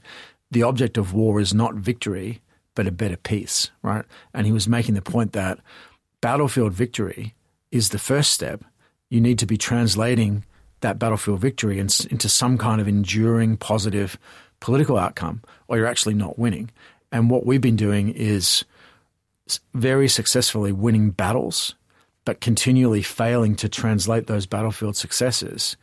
the 0.50 0.62
object 0.62 0.96
of 0.96 1.12
war 1.12 1.38
is 1.38 1.52
not 1.52 1.74
victory, 1.74 2.40
but 2.74 2.86
a 2.86 2.92
better 2.92 3.18
peace, 3.18 3.70
right? 3.82 4.06
And 4.32 4.46
he 4.46 4.52
was 4.52 4.66
making 4.66 4.94
the 4.94 5.02
point 5.02 5.34
that 5.34 5.58
battlefield 6.22 6.72
victory 6.72 7.34
is 7.70 7.90
the 7.90 7.98
first 7.98 8.32
step. 8.32 8.64
You 9.10 9.20
need 9.20 9.38
to 9.40 9.46
be 9.46 9.58
translating 9.58 10.46
that 10.82 10.98
battlefield 10.98 11.40
victory 11.40 11.78
into 11.78 12.28
some 12.28 12.58
kind 12.58 12.80
of 12.80 12.86
enduring 12.86 13.56
positive 13.56 14.18
political 14.60 14.98
outcome, 14.98 15.42
or 15.66 15.76
you're 15.76 15.86
actually 15.86 16.14
not 16.14 16.38
winning. 16.38 16.70
And 17.10 17.30
what 17.30 17.44
we've 17.46 17.60
been 17.60 17.76
doing 17.76 18.10
is 18.10 18.64
very 19.74 20.08
successfully 20.08 20.70
winning 20.70 21.10
battles, 21.10 21.74
but 22.24 22.40
continually 22.40 23.02
failing 23.02 23.56
to 23.56 23.68
translate 23.68 24.26
those 24.28 24.46
battlefield 24.46 24.96
successes 24.96 25.76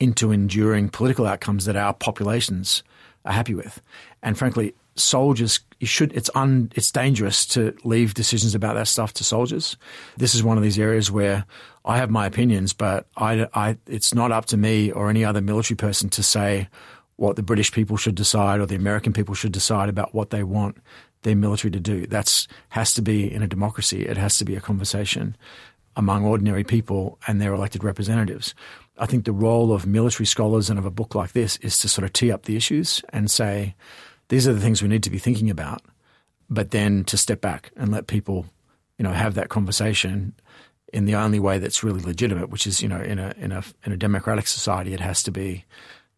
into 0.00 0.32
enduring 0.32 0.88
political 0.88 1.26
outcomes 1.26 1.66
that 1.66 1.76
our 1.76 1.94
populations 1.94 2.82
are 3.24 3.32
happy 3.32 3.54
with. 3.54 3.80
And 4.22 4.36
frankly, 4.36 4.74
soldiers 4.96 5.60
you 5.80 5.86
should 5.86 6.12
it's 6.12 6.30
un 6.34 6.70
it's 6.74 6.90
dangerous 6.90 7.44
to 7.44 7.76
leave 7.84 8.14
decisions 8.14 8.54
about 8.54 8.74
that 8.74 8.88
stuff 8.88 9.12
to 9.14 9.24
soldiers. 9.24 9.76
This 10.16 10.34
is 10.34 10.42
one 10.42 10.56
of 10.56 10.62
these 10.62 10.78
areas 10.78 11.10
where 11.10 11.44
I 11.84 11.98
have 11.98 12.10
my 12.10 12.26
opinions, 12.26 12.72
but 12.72 13.06
I, 13.16 13.46
I 13.54 13.76
it's 13.86 14.14
not 14.14 14.32
up 14.32 14.46
to 14.46 14.56
me 14.56 14.90
or 14.90 15.10
any 15.10 15.24
other 15.24 15.40
military 15.40 15.76
person 15.76 16.08
to 16.10 16.22
say 16.22 16.68
what 17.16 17.36
the 17.36 17.42
British 17.42 17.70
people 17.70 17.96
should 17.96 18.14
decide 18.14 18.60
or 18.60 18.66
the 18.66 18.74
American 18.74 19.12
people 19.12 19.34
should 19.34 19.52
decide 19.52 19.88
about 19.88 20.14
what 20.14 20.30
they 20.30 20.42
want 20.42 20.78
their 21.22 21.36
military 21.36 21.70
to 21.72 21.80
do. 21.80 22.06
That's 22.06 22.48
has 22.70 22.94
to 22.94 23.02
be 23.02 23.32
in 23.32 23.42
a 23.42 23.46
democracy. 23.48 24.06
It 24.06 24.16
has 24.16 24.38
to 24.38 24.44
be 24.44 24.56
a 24.56 24.60
conversation 24.60 25.36
among 25.96 26.24
ordinary 26.24 26.64
people 26.64 27.18
and 27.26 27.40
their 27.40 27.54
elected 27.54 27.84
representatives. 27.84 28.54
I 28.98 29.06
think 29.06 29.24
the 29.24 29.32
role 29.32 29.72
of 29.72 29.86
military 29.86 30.26
scholars 30.26 30.70
and 30.70 30.78
of 30.78 30.86
a 30.86 30.90
book 30.90 31.14
like 31.14 31.32
this 31.32 31.56
is 31.58 31.78
to 31.80 31.88
sort 31.88 32.04
of 32.04 32.12
tee 32.12 32.32
up 32.32 32.44
the 32.44 32.56
issues 32.56 33.02
and 33.10 33.30
say, 33.30 33.74
these 34.28 34.46
are 34.48 34.52
the 34.52 34.60
things 34.60 34.82
we 34.82 34.88
need 34.88 35.02
to 35.02 35.10
be 35.10 35.18
thinking 35.18 35.50
about, 35.50 35.82
but 36.48 36.70
then 36.70 37.04
to 37.04 37.16
step 37.16 37.40
back 37.40 37.70
and 37.76 37.90
let 37.90 38.06
people, 38.06 38.46
you 38.98 39.02
know, 39.02 39.12
have 39.12 39.34
that 39.34 39.48
conversation 39.48 40.34
in 40.92 41.06
the 41.06 41.14
only 41.16 41.40
way 41.40 41.58
that's 41.58 41.82
really 41.82 42.00
legitimate, 42.00 42.50
which 42.50 42.66
is, 42.66 42.82
you 42.82 42.88
know, 42.88 43.00
in 43.00 43.18
a 43.18 43.34
in 43.36 43.52
a 43.52 43.62
in 43.84 43.92
a 43.92 43.96
democratic 43.96 44.46
society, 44.46 44.94
it 44.94 45.00
has 45.00 45.22
to 45.24 45.30
be 45.30 45.64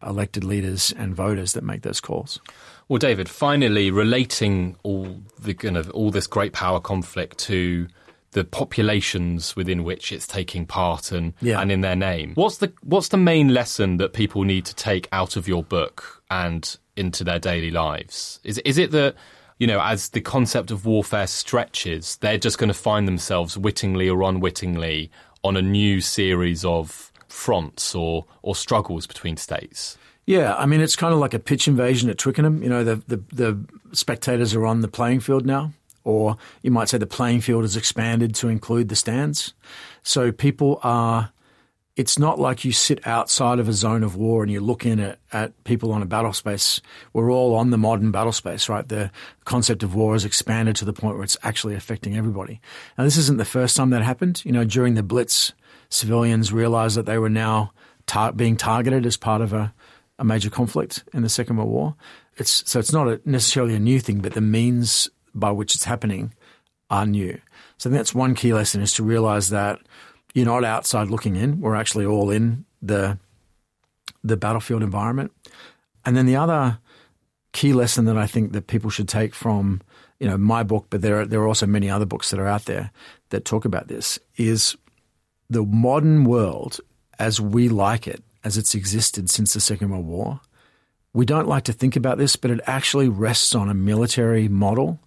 elected 0.05 0.43
leaders 0.43 0.93
and 0.97 1.15
voters 1.15 1.53
that 1.53 1.63
make 1.63 1.81
those 1.81 1.99
calls. 1.99 2.39
Well, 2.87 2.99
David, 2.99 3.27
finally, 3.27 3.89
relating 3.91 4.77
all 4.83 5.21
the 5.39 5.53
kind 5.53 5.77
of 5.77 5.89
all 5.91 6.11
this 6.11 6.27
great 6.27 6.53
power 6.53 6.79
conflict 6.79 7.37
to 7.39 7.87
the 8.31 8.43
populations 8.43 9.55
within 9.55 9.83
which 9.83 10.11
it's 10.11 10.27
taking 10.27 10.65
part 10.65 11.11
and 11.11 11.33
yeah. 11.41 11.59
and 11.59 11.71
in 11.71 11.81
their 11.81 11.95
name. 11.95 12.33
What's 12.35 12.59
the 12.59 12.71
what's 12.83 13.07
the 13.07 13.17
main 13.17 13.53
lesson 13.53 13.97
that 13.97 14.13
people 14.13 14.43
need 14.43 14.65
to 14.65 14.75
take 14.75 15.07
out 15.11 15.35
of 15.35 15.47
your 15.47 15.63
book 15.63 16.21
and 16.29 16.77
into 16.97 17.23
their 17.23 17.39
daily 17.39 17.71
lives? 17.71 18.39
Is 18.43 18.57
is 18.59 18.77
it 18.77 18.91
that 18.91 19.15
you 19.59 19.65
know, 19.65 19.81
as 19.81 20.09
the 20.09 20.21
concept 20.21 20.69
of 20.69 20.85
warfare 20.85 21.27
stretches, 21.27 22.17
they're 22.17 22.37
just 22.37 22.59
going 22.59 22.67
to 22.67 22.75
find 22.75 23.07
themselves 23.07 23.57
wittingly 23.57 24.07
or 24.07 24.21
unwittingly 24.21 25.09
on 25.43 25.57
a 25.57 25.61
new 25.61 25.99
series 25.99 26.63
of 26.63 27.11
fronts 27.27 27.95
or 27.95 28.25
or 28.41 28.55
struggles 28.55 29.07
between 29.07 29.37
states. 29.37 29.97
Yeah, 30.25 30.55
I 30.55 30.65
mean 30.65 30.81
it's 30.81 30.95
kind 30.95 31.13
of 31.13 31.19
like 31.19 31.33
a 31.33 31.39
pitch 31.39 31.67
invasion 31.67 32.09
at 32.09 32.17
Twickenham. 32.17 32.61
You 32.61 32.69
know, 32.69 32.83
the 32.83 32.95
the, 33.07 33.23
the 33.33 33.65
spectators 33.93 34.53
are 34.53 34.65
on 34.65 34.81
the 34.81 34.87
playing 34.87 35.21
field 35.21 35.45
now, 35.45 35.73
or 36.03 36.37
you 36.61 36.71
might 36.71 36.89
say 36.89 36.97
the 36.97 37.07
playing 37.07 37.41
field 37.41 37.63
has 37.63 37.77
expanded 37.77 38.35
to 38.35 38.49
include 38.49 38.89
the 38.89 38.95
stands. 38.95 39.53
So 40.03 40.31
people 40.31 40.79
are. 40.83 41.31
It's 41.97 42.19
not 42.19 42.39
like 42.39 42.63
you 42.63 42.71
sit 42.71 43.05
outside 43.07 43.57
of 43.57 43.67
a 43.67 43.73
zone 43.73 44.03
of 44.03 44.15
war 44.15 44.43
and 44.43 44.51
you 44.51 44.59
look 44.59 44.85
in 44.85 44.99
at, 44.99 45.17
at 45.33 45.63
people 45.63 45.91
on 45.91 46.03
a 46.03 46.05
battle 46.05 46.31
space. 46.31 46.79
We're 47.11 47.31
all 47.31 47.55
on 47.55 47.71
the 47.71 47.77
modern 47.77 48.11
battle 48.11 48.31
space, 48.31 48.69
right? 48.69 48.87
The 48.87 49.09
concept 49.45 49.81
of 49.81 49.95
war 49.95 50.13
has 50.13 50.23
expanded 50.23 50.75
to 50.75 50.85
the 50.85 50.93
point 50.93 51.15
where 51.15 51.23
it's 51.23 51.37
actually 51.41 51.73
affecting 51.73 52.15
everybody. 52.15 52.61
Now, 52.99 53.03
this 53.03 53.17
isn't 53.17 53.39
the 53.39 53.45
first 53.45 53.75
time 53.75 53.89
that 53.89 54.03
happened. 54.03 54.45
You 54.45 54.51
know, 54.51 54.63
during 54.63 54.93
the 54.93 55.01
Blitz, 55.01 55.53
civilians 55.89 56.53
realized 56.53 56.97
that 56.97 57.07
they 57.07 57.17
were 57.17 57.31
now 57.31 57.73
tar- 58.05 58.31
being 58.31 58.57
targeted 58.57 59.07
as 59.07 59.17
part 59.17 59.41
of 59.41 59.51
a, 59.51 59.73
a 60.19 60.23
major 60.23 60.51
conflict 60.51 61.03
in 61.13 61.23
the 61.23 61.29
Second 61.29 61.57
World 61.57 61.71
War. 61.71 61.95
It's, 62.35 62.69
so 62.69 62.77
it's 62.77 62.93
not 62.93 63.07
a, 63.07 63.19
necessarily 63.25 63.73
a 63.73 63.79
new 63.79 63.99
thing, 63.99 64.19
but 64.19 64.35
the 64.35 64.41
means 64.41 65.09
by 65.33 65.49
which 65.49 65.73
it's 65.73 65.85
happening 65.85 66.35
are 66.91 67.07
new. 67.07 67.41
So 67.77 67.89
that's 67.89 68.13
one 68.13 68.35
key 68.35 68.53
lesson 68.53 68.81
is 68.81 68.93
to 68.93 69.03
realize 69.03 69.49
that 69.49 69.79
you're 70.37 70.45
not 70.45 70.63
outside 70.63 71.09
looking 71.09 71.35
in. 71.35 71.61
We're 71.61 71.73
actually 71.73 72.05
all 72.05 72.29
in 72.29 72.63
the 72.79 73.17
the 74.23 74.37
battlefield 74.37 74.83
environment. 74.83 75.31
And 76.05 76.15
then 76.15 76.27
the 76.27 76.35
other 76.35 76.77
key 77.53 77.73
lesson 77.73 78.05
that 78.05 78.17
I 78.17 78.27
think 78.27 78.51
that 78.51 78.67
people 78.67 78.91
should 78.91 79.09
take 79.09 79.33
from 79.33 79.81
you 80.19 80.27
know 80.27 80.37
my 80.37 80.61
book, 80.61 80.85
but 80.91 81.01
there 81.01 81.21
are, 81.21 81.25
there 81.25 81.41
are 81.41 81.47
also 81.47 81.65
many 81.65 81.89
other 81.89 82.05
books 82.05 82.29
that 82.29 82.39
are 82.39 82.47
out 82.47 82.65
there 82.65 82.91
that 83.29 83.45
talk 83.45 83.65
about 83.65 83.87
this 83.87 84.19
is 84.35 84.77
the 85.49 85.63
modern 85.63 86.23
world 86.23 86.81
as 87.17 87.41
we 87.41 87.67
like 87.67 88.07
it, 88.07 88.23
as 88.43 88.57
it's 88.57 88.75
existed 88.75 89.31
since 89.31 89.55
the 89.55 89.59
Second 89.59 89.89
World 89.89 90.05
War, 90.05 90.39
we 91.13 91.25
don't 91.25 91.47
like 91.47 91.63
to 91.63 91.73
think 91.73 91.95
about 91.95 92.19
this, 92.19 92.35
but 92.35 92.51
it 92.51 92.59
actually 92.67 93.09
rests 93.09 93.55
on 93.55 93.69
a 93.69 93.73
military 93.73 94.47
model 94.47 94.99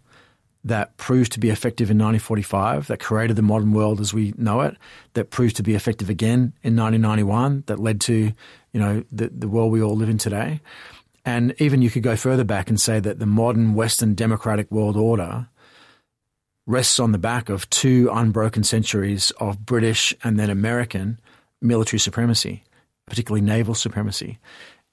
that 0.65 0.97
proved 0.99 1.33
to 1.33 1.41
be 1.41 1.51
effective 1.51 1.91
in 1.91 1.97
1945, 1.97 2.89
that 2.89 3.01
created 3.01 3.37
the 3.37 3.43
modern 3.43 3.73
world 3.73 4.01
as 4.01 4.13
we 4.13 4.35
know 4.37 4.61
it, 4.61 4.77
that 5.15 5.31
proved 5.31 5.57
to 5.57 5.63
be 5.63 5.75
effective 5.75 6.11
again 6.11 6.53
in 6.63 6.77
1991, 6.77 7.65
that 7.67 7.79
led 7.79 8.01
to, 8.03 8.33
you 8.73 8.81
know, 8.81 9.03
the, 9.11 9.29
the 9.29 9.49
world 9.49 9.73
we 9.73 9.83
all 9.83 9.97
live 9.97 10.11
in 10.11 10.19
today. 10.19 10.61
And 11.25 11.55
even 11.59 11.83
you 11.83 11.91
could 11.91 12.03
go 12.03 12.17
further 12.17 12.45
back 12.45 12.69
and 12.69 12.81
say 12.81 13.01
that 13.01 13.19
the 13.19 13.27
modern 13.27 13.75
Western 13.75 14.15
democratic 14.15 14.71
world 14.71 14.97
order 14.97 15.49
rests 16.67 17.01
on 17.01 17.13
the 17.13 17.19
back 17.19 17.49
of 17.49 17.69
two 17.71 18.11
unbroken 18.13 18.63
centuries 18.63 19.31
of 19.33 19.65
British 19.65 20.15
and 20.23 20.39
then 20.39 20.51
American 20.51 21.19
military 21.61 21.99
supremacy, 21.99 22.65
particularly 23.07 23.41
naval 23.41 23.75
supremacy. 23.75 24.39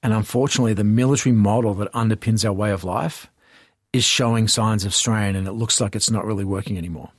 And 0.02 0.12
unfortunately, 0.12 0.74
the 0.74 0.84
military 0.84 1.34
model 1.34 1.74
that 1.74 1.92
underpins 1.92 2.44
our 2.44 2.52
way 2.52 2.70
of 2.70 2.84
life 2.84 3.30
is 3.92 4.04
showing 4.04 4.48
signs 4.48 4.84
of 4.84 4.94
strain 4.94 5.34
and 5.34 5.46
it 5.46 5.52
looks 5.52 5.80
like 5.80 5.96
it's 5.96 6.10
not 6.10 6.24
really 6.24 6.44
working 6.44 6.76
anymore. 6.76 7.10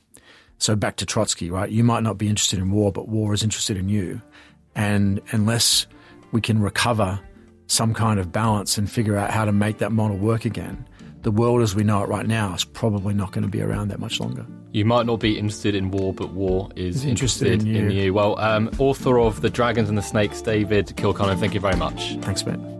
So 0.59 0.76
back 0.76 0.97
to 0.97 1.05
Trotsky, 1.05 1.49
right? 1.49 1.70
You 1.70 1.84
might 1.84 2.03
not 2.03 2.17
be 2.17 2.28
interested 2.28 2.59
in 2.59 2.70
war, 2.70 2.91
but 2.91 3.07
war 3.07 3.34
is 3.34 3.43
interested 3.43 3.78
in 3.78 3.89
you. 3.89 4.22
And 4.76 5.22
unless 5.32 5.88
we 6.32 6.41
can 6.41 6.61
recover 6.61 7.20
some 7.67 7.93
kind 7.93 8.20
of 8.20 8.32
balance 8.32 8.78
and 8.78 8.89
figure 8.91 9.17
out 9.17 9.32
how 9.32 9.45
to 9.45 9.51
make 9.51 9.78
that 9.80 9.91
model 9.91 10.17
work 10.17 10.45
again, 10.45 10.88
the 11.22 11.32
world 11.32 11.61
as 11.61 11.76
we 11.76 11.84
know 11.84 12.03
it 12.03 12.07
right 12.07 12.28
now 12.28 12.53
is 12.53 12.63
probably 12.63 13.13
not 13.13 13.32
going 13.32 13.43
to 13.43 13.49
be 13.49 13.61
around 13.61 13.88
that 13.89 13.99
much 13.99 14.20
longer. 14.20 14.45
You 14.72 14.86
might 14.86 15.05
not 15.05 15.20
be 15.20 15.38
interested 15.38 15.76
in 15.76 15.91
war, 15.91 16.13
but 16.13 16.32
war 16.34 16.70
is 16.76 17.03
interested, 17.03 17.47
interested, 17.47 17.67
in, 17.67 17.76
you. 17.76 17.89
in 17.89 17.91
you. 17.91 18.13
Well, 18.13 18.39
um, 18.39 18.70
author 18.78 19.20
of 19.20 19.41
The 19.41 19.49
Dragons 19.49 19.89
and 19.89 19.97
the 19.97 20.03
Snakes, 20.03 20.41
David 20.41 20.95
Kilcullen, 20.95 21.38
thank 21.38 21.53
you 21.53 21.59
very 21.59 21.76
much. 21.76 22.15
Thanks, 22.22 22.43
Ben. 22.43 22.79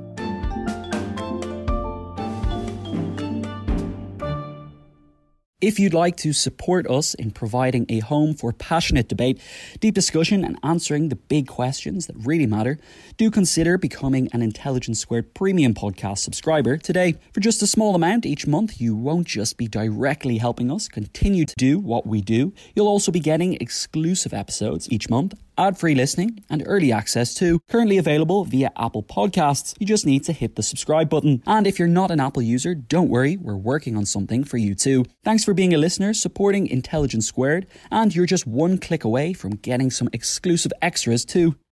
If 5.62 5.78
you'd 5.78 5.93
like 5.93 6.16
to 6.18 6.32
support 6.32 6.89
us 6.89 7.14
in 7.16 7.32
providing 7.32 7.86
a 7.89 7.99
home 7.99 8.34
for 8.34 8.53
passionate 8.53 9.10
debate, 9.10 9.41
deep 9.82 9.93
discussion, 9.93 10.45
and 10.45 10.57
answering 10.64 11.10
the 11.10 11.18
big 11.18 11.47
questions 11.47 12.07
that 12.07 12.16
really 12.16 12.45
matter, 12.45 12.80
do 13.18 13.30
consider 13.30 13.78
becoming 13.78 14.30
an 14.32 14.41
Intelligence 14.41 15.01
Squared 15.01 15.34
Premium 15.34 15.74
Podcast 15.74 16.20
subscriber 16.20 16.78
today. 16.78 17.16
For 17.34 17.41
just 17.41 17.62
a 17.62 17.68
small 17.68 17.93
amount 17.93 18.26
each 18.26 18.47
month, 18.47 18.80
you 18.80 18.95
won't 18.95 19.28
just 19.28 19.57
be 19.57 19.68
directly 19.68 20.38
helping 20.38 20.72
us 20.72 20.88
continue 20.88 21.43
to 21.43 21.55
do 21.57 21.78
what 21.78 22.07
we 22.07 22.22
do, 22.22 22.53
you'll 22.74 22.88
also 22.88 23.12
be 23.12 23.20
getting 23.20 23.55
exclusive 23.55 24.34
episodes 24.34 24.89
each 24.89 25.10
month 25.10 25.34
ad 25.60 25.78
free 25.78 25.93
listening, 25.93 26.43
and 26.49 26.64
early 26.66 26.91
access 26.91 27.34
to. 27.36 27.60
Currently 27.70 27.97
available 27.97 28.45
via 28.45 28.72
Apple 28.78 29.03
Podcasts. 29.03 29.76
You 29.80 29.86
just 29.86 30.05
need 30.05 30.24
to 30.24 30.34
hit 30.34 30.55
the 30.55 30.64
subscribe 30.64 31.10
button. 31.10 31.43
And 31.45 31.68
if 31.68 31.78
you're 31.78 31.88
not 31.88 32.12
an 32.12 32.20
Apple 32.20 32.41
user, 32.41 32.74
don't 32.74 33.10
worry, 33.10 33.36
we're 33.36 33.55
working 33.57 33.97
on 33.97 34.05
something 34.05 34.43
for 34.43 34.57
you 34.57 34.74
too. 34.74 35.05
Thanks 35.24 35.43
for 35.43 35.53
being 35.53 35.74
a 35.74 35.78
listener, 35.78 36.14
supporting 36.14 36.68
Intelligence 36.68 37.28
Squared, 37.28 37.68
and 37.91 38.16
you're 38.16 38.26
just 38.26 38.47
one 38.47 38.78
click 38.78 39.03
away 39.03 39.34
from 39.34 39.57
getting 39.57 39.91
some 39.91 40.10
exclusive 40.14 40.72
extras 40.82 41.26
too. 41.26 41.55